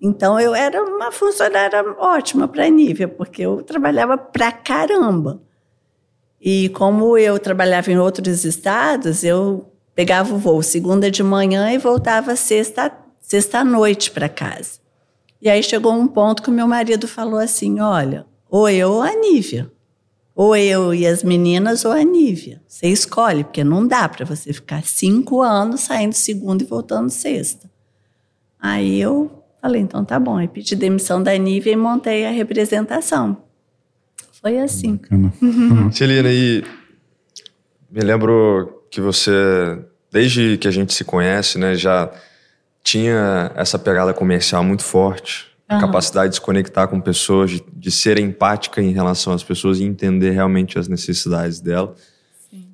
Então 0.00 0.38
eu 0.40 0.54
era 0.54 0.82
uma 0.82 1.12
funcionária 1.12 1.82
ótima 1.98 2.48
para 2.48 2.64
a 2.64 2.68
Nívia, 2.68 3.08
porque 3.08 3.42
eu 3.42 3.62
trabalhava 3.62 4.16
pra 4.16 4.50
caramba. 4.52 5.40
E 6.40 6.68
como 6.70 7.18
eu 7.18 7.38
trabalhava 7.38 7.90
em 7.90 7.98
outros 7.98 8.44
estados, 8.44 9.24
eu 9.24 9.70
pegava 9.98 10.32
o 10.32 10.38
voo 10.38 10.62
segunda 10.62 11.10
de 11.10 11.24
manhã 11.24 11.72
e 11.72 11.76
voltava 11.76 12.36
sexta, 12.36 12.96
sexta 13.20 13.64
noite 13.64 14.12
para 14.12 14.28
casa. 14.28 14.78
E 15.42 15.50
aí 15.50 15.60
chegou 15.60 15.92
um 15.92 16.06
ponto 16.06 16.40
que 16.40 16.50
o 16.50 16.52
meu 16.52 16.68
marido 16.68 17.08
falou 17.08 17.40
assim: 17.40 17.80
olha, 17.80 18.24
ou 18.48 18.68
eu 18.68 18.92
ou 18.92 19.02
a 19.02 19.12
Nívia. 19.12 19.68
Ou 20.36 20.54
eu 20.54 20.94
e 20.94 21.04
as 21.04 21.24
meninas 21.24 21.84
ou 21.84 21.90
a 21.90 22.04
Nívia. 22.04 22.62
Você 22.68 22.86
escolhe, 22.86 23.42
porque 23.42 23.64
não 23.64 23.84
dá 23.84 24.08
para 24.08 24.24
você 24.24 24.52
ficar 24.52 24.84
cinco 24.84 25.42
anos 25.42 25.80
saindo 25.80 26.12
segunda 26.12 26.62
e 26.62 26.66
voltando 26.66 27.10
sexta. 27.10 27.68
Aí 28.60 29.00
eu 29.00 29.42
falei, 29.60 29.82
então 29.82 30.04
tá 30.04 30.20
bom. 30.20 30.36
Aí 30.36 30.46
pedi 30.46 30.76
demissão 30.76 31.20
da 31.20 31.36
Nívia 31.36 31.72
e 31.72 31.76
montei 31.76 32.24
a 32.24 32.30
representação. 32.30 33.36
Foi 34.40 34.60
assim. 34.60 35.00
Uhum. 35.10 35.90
Celina, 35.90 36.30
e 36.30 36.62
me 37.90 38.00
lembro 38.00 38.77
que 38.90 39.00
você, 39.00 39.78
desde 40.10 40.56
que 40.58 40.68
a 40.68 40.70
gente 40.70 40.92
se 40.92 41.04
conhece, 41.04 41.58
né, 41.58 41.74
já 41.74 42.10
tinha 42.82 43.52
essa 43.54 43.78
pegada 43.78 44.14
comercial 44.14 44.64
muito 44.64 44.82
forte 44.82 45.48
a 45.68 45.78
capacidade 45.78 46.30
de 46.30 46.36
se 46.36 46.40
conectar 46.40 46.86
com 46.86 46.98
pessoas, 46.98 47.50
de, 47.50 47.64
de, 47.70 47.90
ser 47.90 48.18
empática 48.18 48.80
em 48.80 48.90
relação 48.90 49.34
às 49.34 49.44
pessoas 49.44 49.78
e 49.78 49.84
entender 49.84 50.30
realmente 50.30 50.78
as 50.78 50.88
necessidades 50.88 51.60
dela. 51.60 51.94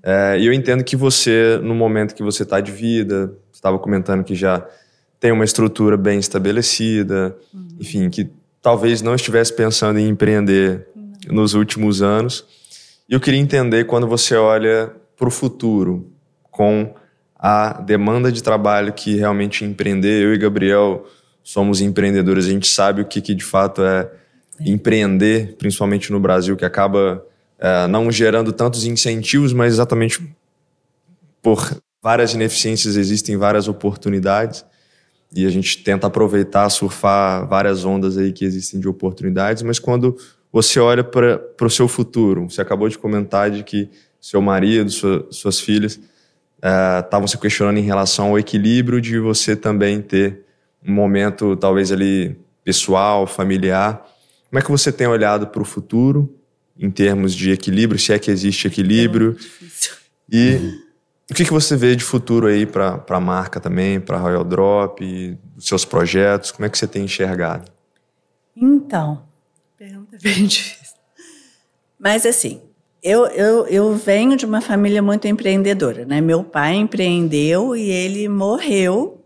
É, 0.01 0.39
e 0.39 0.47
eu 0.47 0.53
entendo 0.53 0.85
que 0.85 0.95
você, 0.95 1.59
no 1.61 1.75
momento 1.75 2.15
que 2.15 2.23
você 2.23 2.45
está 2.45 2.61
de 2.61 2.71
vida, 2.71 3.33
estava 3.53 3.81
comentando 3.81 4.23
que 4.23 4.37
já 4.37 4.65
tem 5.19 5.33
uma 5.33 5.45
estrutura 5.45 5.97
bem 5.97 6.21
estabelecida, 6.21 7.37
uhum. 7.53 7.69
enfim, 7.81 8.09
que 8.09 8.31
talvez 8.63 9.03
não 9.03 9.17
estivesse 9.17 9.53
pensando 9.53 9.99
em 9.99 10.09
empreender 10.09 10.87
uhum. 10.95 11.35
nos 11.35 11.55
últimos 11.55 12.01
anos. 12.01 12.45
E 13.09 13.15
eu 13.15 13.19
queria 13.21 13.41
entender 13.41 13.85
quando 13.87 14.07
você 14.07 14.37
olha 14.37 14.93
para 15.17 15.29
o 15.29 15.31
futuro 15.31 16.11
com 16.51 16.95
a 17.37 17.81
demanda 17.81 18.33
de 18.33 18.43
trabalho 18.43 18.93
que 18.93 19.17
realmente 19.17 19.65
empreender, 19.65 20.23
eu 20.23 20.35
e 20.35 20.39
Gabriel 20.39 21.07
somos 21.43 21.81
empreendedores, 21.81 22.47
a 22.47 22.51
gente 22.51 22.67
sabe 22.67 23.03
o 23.03 23.05
que, 23.05 23.21
que 23.21 23.35
de 23.35 23.45
fato 23.45 23.83
é 23.83 24.11
empreender, 24.61 25.57
principalmente 25.59 26.11
no 26.11 26.19
Brasil, 26.19 26.57
que 26.57 26.65
acaba 26.65 27.25
é, 27.59 27.87
não 27.87 28.11
gerando 28.11 28.53
tantos 28.53 28.85
incentivos, 28.85 29.53
mas 29.53 29.75
exatamente 29.75 30.23
por 31.43 31.77
várias 32.03 32.33
ineficiências 32.35 32.97
existem 32.97 33.37
várias 33.37 33.69
oportunidades. 33.69 34.65
E 35.35 35.45
a 35.47 35.51
gente 35.51 35.83
tenta 35.83 36.07
aproveitar, 36.07 36.71
surfar 36.71 37.47
várias 37.49 37.85
ondas 37.85 38.17
aí 38.17 38.33
que 38.33 38.45
existem 38.45 38.79
de 38.79 38.89
oportunidades, 38.89 39.63
mas 39.63 39.79
quando 39.79 40.17
você 40.53 40.79
olha 40.79 41.03
para 41.03 41.41
o 41.61 41.71
seu 41.71 41.89
futuro, 41.89 42.49
você 42.49 42.61
acabou 42.61 42.89
de 42.89 42.97
comentar 42.97 43.51
de 43.51 43.65
que 43.65 43.91
seu 44.25 44.41
marido, 44.41 44.91
sua, 44.91 45.27
suas 45.31 45.61
filhas 45.61 46.01
estavam 47.03 47.25
é, 47.25 47.27
se 47.27 47.37
questionando 47.37 47.77
em 47.77 47.83
relação 47.83 48.29
ao 48.29 48.39
equilíbrio 48.39 48.99
de 48.99 49.19
você 49.19 49.55
também 49.55 50.01
ter 50.01 50.47
um 50.83 50.95
momento 50.95 51.55
talvez 51.57 51.93
ali 51.93 52.35
pessoal, 52.65 53.27
familiar. 53.27 54.03
Como 54.49 54.59
é 54.59 54.63
que 54.63 54.71
você 54.71 54.91
tem 54.91 55.07
olhado 55.07 55.49
para 55.49 55.61
o 55.61 55.65
futuro 55.65 56.35
em 56.75 56.91
termos 56.91 57.35
de 57.35 57.51
equilíbrio, 57.51 58.01
se 58.01 58.15
é 58.15 58.19
que 58.19 58.31
existe 58.31 58.67
equilíbrio? 58.67 59.37
É 60.33 60.35
e 60.35 60.81
o 61.31 61.35
que, 61.35 61.45
que 61.45 61.53
você 61.53 61.77
vê 61.77 61.95
de 61.95 62.03
futuro 62.03 62.47
aí 62.47 62.65
para 62.65 63.05
a 63.07 63.21
marca 63.21 63.61
também, 63.61 64.01
para 64.01 64.17
a 64.17 64.21
Royal 64.21 64.43
Drop, 64.43 65.39
os 65.55 65.67
seus 65.67 65.85
projetos? 65.85 66.51
Como 66.51 66.65
é 66.65 66.71
que 66.71 66.79
você 66.79 66.87
tem 66.87 67.05
enxergado? 67.05 67.71
Então, 68.57 69.23
pergunta 69.77 70.17
bem 70.23 70.47
difícil. 70.49 70.97
Mas 71.99 72.25
assim, 72.25 72.63
eu, 73.05 73.27
eu, 73.27 73.67
eu 73.67 73.95
venho 73.95 74.35
de 74.35 74.47
uma 74.47 74.63
família 74.63 75.03
muito 75.03 75.29
empreendedora, 75.29 76.07
né? 76.07 76.23
Meu 76.23 76.43
pai 76.43 76.77
empreendeu 76.77 77.77
e 77.77 77.91
ele 77.91 78.27
morreu 78.31 79.23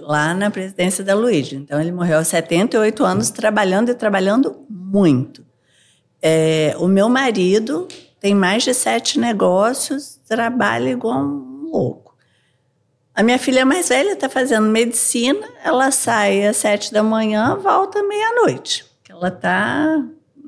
lá 0.00 0.32
na 0.32 0.50
presidência 0.50 1.04
da 1.04 1.14
Luíde. 1.14 1.56
Então, 1.56 1.78
ele 1.78 1.92
morreu 1.92 2.16
aos 2.16 2.28
78 2.28 3.04
anos, 3.04 3.28
trabalhando 3.28 3.90
e 3.90 3.94
trabalhando 3.94 4.64
muito. 4.70 5.44
É, 6.22 6.74
o 6.78 6.88
meu 6.88 7.06
marido 7.06 7.86
tem 8.18 8.34
mais 8.34 8.62
de 8.62 8.72
sete 8.72 9.20
negócios, 9.20 10.18
trabalha 10.26 10.88
igual 10.88 11.18
um 11.18 11.68
louco. 11.70 12.16
A 13.14 13.22
minha 13.22 13.38
filha 13.38 13.66
mais 13.66 13.90
velha 13.90 14.12
está 14.12 14.28
fazendo 14.30 14.66
medicina, 14.68 15.46
ela 15.62 15.90
sai 15.90 16.46
às 16.46 16.56
sete 16.56 16.90
da 16.90 17.02
manhã, 17.02 17.56
volta 17.56 18.02
meia-noite. 18.02 18.86
Ela 19.06 19.28
está 19.28 20.02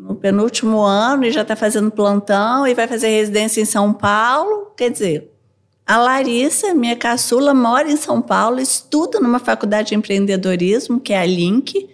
no 0.07 0.15
penúltimo 0.15 0.81
ano 0.83 1.25
e 1.25 1.33
já 1.33 1.43
está 1.43 1.57
fazendo 1.57 1.91
plantão 1.91 2.67
e 2.67 2.75
vai 2.75 2.87
fazer 2.87 3.09
residência 3.09 3.61
em 3.61 3.65
São 3.65 3.93
Paulo. 3.93 4.71
Quer 4.77 4.91
dizer, 4.91 5.33
a 5.85 5.99
Larissa, 5.99 6.73
minha 6.75 6.95
caçula, 6.95 7.53
mora 7.53 7.91
em 7.91 7.97
São 7.97 8.23
Paulo, 8.23 8.61
estuda 8.61 9.19
numa 9.19 9.41
faculdade 9.41 9.89
de 9.89 9.95
empreendedorismo, 9.97 11.01
que 11.01 11.13
é 11.13 11.19
a 11.19 11.27
Link, 11.27 11.89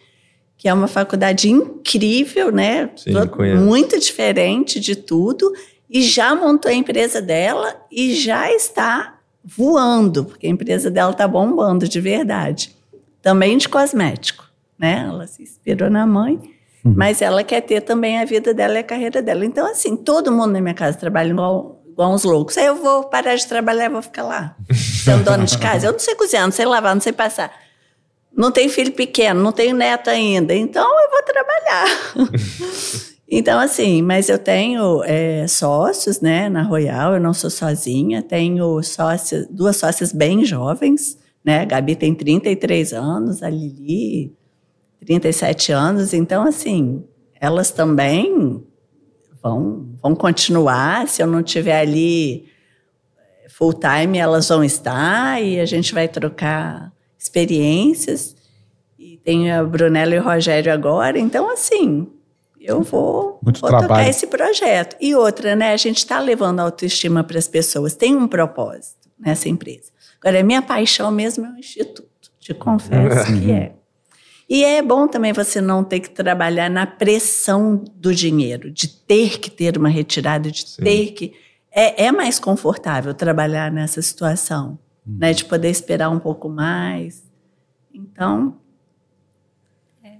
que 0.58 0.68
é 0.68 0.74
uma 0.74 0.88
faculdade 0.88 1.50
incrível, 1.50 2.52
né? 2.52 2.90
Sim, 2.96 3.12
Muito 3.56 3.98
diferente 3.98 4.78
de 4.78 4.94
tudo. 4.94 5.50
E 5.88 6.02
já 6.02 6.34
montou 6.34 6.70
a 6.70 6.74
empresa 6.74 7.20
dela 7.20 7.76
e 7.90 8.14
já 8.14 8.50
está 8.52 9.18
voando, 9.44 10.24
porque 10.24 10.46
a 10.46 10.50
empresa 10.50 10.90
dela 10.90 11.12
está 11.12 11.26
bombando 11.26 11.88
de 11.88 12.00
verdade. 12.00 12.76
Também 13.20 13.58
de 13.58 13.68
cosmético, 13.68 14.44
né? 14.78 15.06
Ela 15.08 15.26
se 15.26 15.42
inspirou 15.42 15.90
na 15.90 16.06
mãe, 16.06 16.40
uhum. 16.84 16.94
mas 16.96 17.22
ela 17.22 17.42
quer 17.42 17.60
ter 17.60 17.80
também 17.80 18.18
a 18.18 18.24
vida 18.24 18.52
dela 18.52 18.74
e 18.74 18.78
a 18.78 18.84
carreira 18.84 19.22
dela. 19.22 19.44
Então, 19.44 19.66
assim, 19.66 19.96
todo 19.96 20.32
mundo 20.32 20.52
na 20.52 20.60
minha 20.60 20.74
casa 20.74 20.96
trabalha 20.98 21.30
igual 21.30 21.82
igual 21.92 22.12
uns 22.12 22.24
loucos. 22.24 22.58
Aí 22.58 22.66
eu 22.66 22.76
vou 22.76 23.04
parar 23.04 23.34
de 23.36 23.46
trabalhar 23.46 23.86
e 23.86 23.88
vou 23.88 24.02
ficar 24.02 24.24
lá, 24.24 24.56
sendo 25.04 25.24
dona 25.24 25.44
de 25.44 25.58
casa. 25.58 25.86
Eu 25.86 25.92
não 25.92 25.98
sei 25.98 26.14
cozinhar, 26.14 26.44
não 26.44 26.52
sei 26.52 26.64
lavar, 26.64 26.94
não 26.94 27.02
sei 27.02 27.12
passar. 27.12 27.52
Não 28.34 28.50
tenho 28.50 28.70
filho 28.70 28.92
pequeno, 28.92 29.42
não 29.42 29.52
tenho 29.52 29.76
neto 29.76 30.08
ainda, 30.08 30.54
então 30.54 30.82
eu 30.82 31.10
vou 31.10 31.22
trabalhar. 31.22 31.86
então, 33.30 33.60
assim, 33.60 34.00
mas 34.00 34.30
eu 34.30 34.38
tenho 34.38 35.02
é, 35.04 35.46
sócios, 35.46 36.22
né, 36.22 36.48
na 36.48 36.62
Royal, 36.62 37.12
eu 37.12 37.20
não 37.20 37.34
sou 37.34 37.50
sozinha, 37.50 38.22
tenho 38.22 38.82
sócias, 38.82 39.46
duas 39.50 39.76
sócias 39.76 40.12
bem 40.12 40.46
jovens, 40.46 41.18
né, 41.44 41.60
a 41.60 41.64
Gabi 41.66 41.94
tem 41.94 42.14
33 42.14 42.94
anos, 42.94 43.42
a 43.42 43.50
Lili 43.50 44.34
37 45.04 45.72
anos, 45.72 46.14
então, 46.14 46.44
assim, 46.44 47.04
elas 47.40 47.70
também 47.70 48.64
vão, 49.42 49.88
vão 50.00 50.14
continuar. 50.14 51.08
Se 51.08 51.22
eu 51.22 51.26
não 51.26 51.42
tiver 51.42 51.80
ali 51.80 52.46
eh, 53.18 53.48
full 53.48 53.72
time, 53.74 54.18
elas 54.18 54.48
vão 54.48 54.62
estar 54.62 55.42
e 55.42 55.58
a 55.58 55.66
gente 55.66 55.92
vai 55.92 56.06
trocar 56.06 56.92
experiências. 57.18 58.36
E 58.96 59.16
tem 59.18 59.50
a 59.50 59.64
Brunella 59.64 60.14
e 60.14 60.18
o 60.20 60.22
Rogério 60.22 60.72
agora, 60.72 61.18
então 61.18 61.50
assim, 61.50 62.06
eu 62.60 62.82
vou, 62.82 63.40
Muito 63.42 63.60
vou 63.60 63.70
trabalho. 63.70 63.88
tocar 63.88 64.08
esse 64.08 64.28
projeto. 64.28 64.96
E 65.00 65.14
outra, 65.16 65.56
né? 65.56 65.72
A 65.72 65.76
gente 65.76 65.98
está 65.98 66.20
levando 66.20 66.60
autoestima 66.60 67.24
para 67.24 67.38
as 67.38 67.48
pessoas. 67.48 67.96
Tem 67.96 68.14
um 68.14 68.28
propósito 68.28 69.10
nessa 69.18 69.48
empresa. 69.48 69.90
Agora, 70.20 70.38
a 70.38 70.44
minha 70.44 70.62
paixão 70.62 71.10
mesmo 71.10 71.44
é 71.44 71.50
o 71.50 71.58
instituto. 71.58 72.30
Te 72.38 72.54
confesso 72.54 73.32
que 73.40 73.50
é. 73.50 73.72
E 74.52 74.66
é 74.66 74.82
bom 74.82 75.08
também 75.08 75.32
você 75.32 75.62
não 75.62 75.82
ter 75.82 76.00
que 76.00 76.10
trabalhar 76.10 76.68
na 76.68 76.86
pressão 76.86 77.82
do 77.96 78.14
dinheiro, 78.14 78.70
de 78.70 78.86
ter 78.86 79.38
que 79.38 79.50
ter 79.50 79.78
uma 79.78 79.88
retirada, 79.88 80.50
de 80.50 80.68
Sim. 80.68 80.82
ter 80.82 81.12
que. 81.12 81.32
É, 81.74 82.04
é, 82.04 82.12
mais 82.12 82.38
confortável 82.38 83.14
trabalhar 83.14 83.72
nessa 83.72 84.02
situação, 84.02 84.78
uhum. 85.06 85.16
né? 85.20 85.32
De 85.32 85.46
poder 85.46 85.70
esperar 85.70 86.10
um 86.10 86.18
pouco 86.18 86.50
mais. 86.50 87.22
Então, 87.94 88.58
é, 90.04 90.18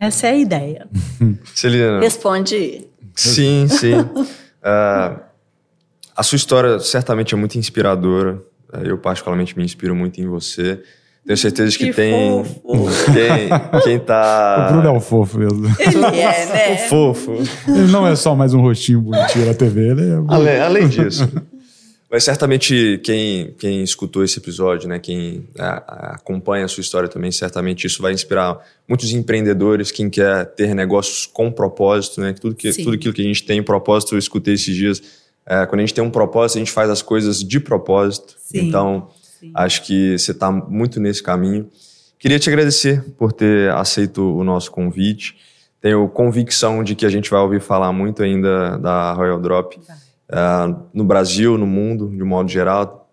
essa 0.00 0.28
é 0.28 0.30
a 0.30 0.36
ideia. 0.38 0.88
Celina. 1.54 2.00
Responde. 2.00 2.88
Sim, 3.14 3.68
sim. 3.78 3.92
uh, 3.92 5.20
a 6.16 6.22
sua 6.22 6.36
história 6.36 6.78
certamente 6.78 7.34
é 7.34 7.36
muito 7.36 7.58
inspiradora. 7.58 8.42
Eu, 8.82 8.96
particularmente, 8.96 9.54
me 9.54 9.62
inspiro 9.62 9.94
muito 9.94 10.18
em 10.18 10.26
você. 10.26 10.82
Tenho 11.24 11.36
certeza 11.36 11.78
que, 11.78 11.86
que 11.86 11.92
tem. 11.92 12.42
Quem, 12.42 13.82
quem 13.82 13.98
tá. 14.00 14.66
O 14.70 14.72
Bruno 14.72 14.88
é 14.88 14.90
um 14.90 15.00
fofo 15.00 15.38
mesmo. 15.38 15.66
Ele 15.78 16.20
é, 16.20 16.46
né? 16.46 16.74
O 16.74 16.88
fofo. 16.88 17.32
Ele 17.68 17.92
não 17.92 18.06
é 18.06 18.16
só 18.16 18.34
mais 18.34 18.52
um 18.54 18.60
rostinho 18.60 19.00
bonitinho 19.00 19.46
na 19.46 19.54
TV, 19.54 19.90
ele 19.90 20.10
é. 20.10 20.20
Além, 20.28 20.60
além 20.60 20.88
disso. 20.88 21.30
Mas 22.10 22.24
certamente 22.24 23.00
quem, 23.02 23.54
quem 23.58 23.82
escutou 23.82 24.22
esse 24.22 24.38
episódio, 24.38 24.86
né, 24.86 24.98
quem 24.98 25.48
a, 25.58 25.68
a, 25.70 26.14
acompanha 26.16 26.66
a 26.66 26.68
sua 26.68 26.82
história 26.82 27.08
também, 27.08 27.32
certamente 27.32 27.86
isso 27.86 28.02
vai 28.02 28.12
inspirar 28.12 28.58
muitos 28.86 29.12
empreendedores, 29.12 29.90
quem 29.90 30.10
quer 30.10 30.44
ter 30.44 30.74
negócios 30.74 31.24
com 31.24 31.50
propósito, 31.50 32.20
né, 32.20 32.34
tudo, 32.38 32.54
que, 32.54 32.70
tudo 32.70 32.96
aquilo 32.96 33.14
que 33.14 33.22
a 33.22 33.24
gente 33.24 33.44
tem 33.44 33.62
propósito, 33.62 34.14
eu 34.14 34.18
escutei 34.18 34.52
esses 34.52 34.74
dias, 34.74 35.02
é, 35.46 35.64
quando 35.64 35.78
a 35.78 35.82
gente 35.84 35.94
tem 35.94 36.04
um 36.04 36.10
propósito, 36.10 36.58
a 36.58 36.60
gente 36.60 36.70
faz 36.70 36.90
as 36.90 37.00
coisas 37.00 37.42
de 37.42 37.58
propósito. 37.58 38.36
Sim. 38.44 38.68
Então, 38.68 39.08
Sim. 39.42 39.50
Acho 39.56 39.82
que 39.82 40.16
você 40.16 40.30
está 40.30 40.52
muito 40.52 41.00
nesse 41.00 41.20
caminho. 41.20 41.68
Queria 42.16 42.38
te 42.38 42.48
agradecer 42.48 43.02
por 43.18 43.32
ter 43.32 43.72
aceito 43.72 44.22
o 44.22 44.44
nosso 44.44 44.70
convite. 44.70 45.36
Tenho 45.80 46.08
convicção 46.08 46.84
de 46.84 46.94
que 46.94 47.04
a 47.04 47.08
gente 47.08 47.28
vai 47.28 47.40
ouvir 47.40 47.60
falar 47.60 47.92
muito 47.92 48.22
ainda 48.22 48.78
da 48.78 49.12
Royal 49.12 49.40
Drop 49.40 49.76
uh, 49.76 50.80
no 50.94 51.02
Brasil, 51.02 51.58
no 51.58 51.66
mundo, 51.66 52.08
de 52.08 52.22
modo 52.22 52.48
geral. 52.48 53.10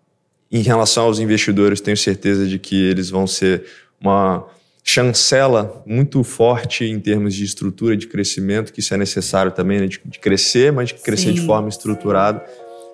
Em 0.52 0.62
relação 0.62 1.06
aos 1.06 1.18
investidores, 1.18 1.80
tenho 1.80 1.96
certeza 1.96 2.46
de 2.46 2.60
que 2.60 2.80
eles 2.80 3.10
vão 3.10 3.26
ser 3.26 3.64
uma 4.00 4.46
chancela 4.84 5.82
muito 5.84 6.22
forte 6.22 6.84
em 6.84 7.00
termos 7.00 7.34
de 7.34 7.42
estrutura 7.42 7.96
de 7.96 8.06
crescimento, 8.06 8.72
que 8.72 8.78
isso 8.78 8.94
é 8.94 8.96
necessário 8.96 9.50
também, 9.50 9.80
né? 9.80 9.86
de, 9.88 10.00
de, 10.04 10.18
crescer, 10.20 10.70
mas 10.70 10.90
de 10.90 10.94
crescer 10.94 11.30
Sim. 11.30 11.34
de 11.34 11.40
forma 11.44 11.68
estruturada. 11.68 12.44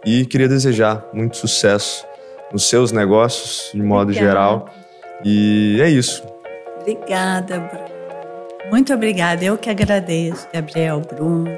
E 0.07 0.25
queria 0.25 0.49
desejar 0.49 1.07
muito 1.13 1.37
sucesso 1.37 2.07
nos 2.53 2.69
seus 2.69 2.93
negócios, 2.93 3.71
de 3.73 3.83
modo 3.83 4.11
Obrigada. 4.11 4.27
geral. 4.27 4.71
E 5.25 5.79
é 5.81 5.89
isso. 5.89 6.23
Obrigada, 6.81 7.59
Bruno. 7.59 7.87
Muito 8.71 8.93
obrigada. 8.93 9.45
Eu 9.45 9.57
que 9.57 9.71
agradeço, 9.71 10.47
Gabriel, 10.53 11.01
Bruno, 11.01 11.51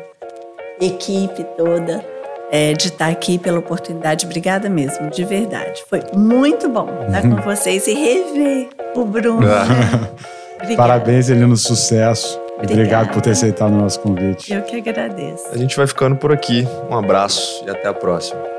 equipe 0.80 1.44
toda, 1.56 2.04
é, 2.50 2.72
de 2.72 2.88
estar 2.88 3.08
aqui 3.08 3.38
pela 3.38 3.58
oportunidade. 3.58 4.26
Obrigada 4.26 4.68
mesmo, 4.68 5.10
de 5.10 5.24
verdade. 5.24 5.82
Foi 5.88 6.02
muito 6.14 6.68
bom 6.68 6.88
estar 7.06 7.22
com 7.22 7.36
vocês 7.42 7.86
e 7.86 7.94
rever 7.94 8.68
o 8.94 9.04
Bruno. 9.04 9.40
Né? 9.40 10.76
Parabéns, 10.76 11.30
Elino, 11.30 11.56
sucesso. 11.56 12.38
Obrigada. 12.54 12.72
Obrigado 12.72 13.12
por 13.12 13.22
ter 13.22 13.30
aceitado 13.30 13.72
o 13.72 13.76
nosso 13.78 14.00
convite. 14.00 14.52
Eu 14.52 14.62
que 14.62 14.76
agradeço. 14.76 15.46
A 15.52 15.56
gente 15.56 15.76
vai 15.76 15.86
ficando 15.86 16.16
por 16.16 16.32
aqui. 16.32 16.66
Um 16.90 16.96
abraço 16.96 17.64
e 17.66 17.70
até 17.70 17.88
a 17.88 17.94
próxima. 17.94 18.57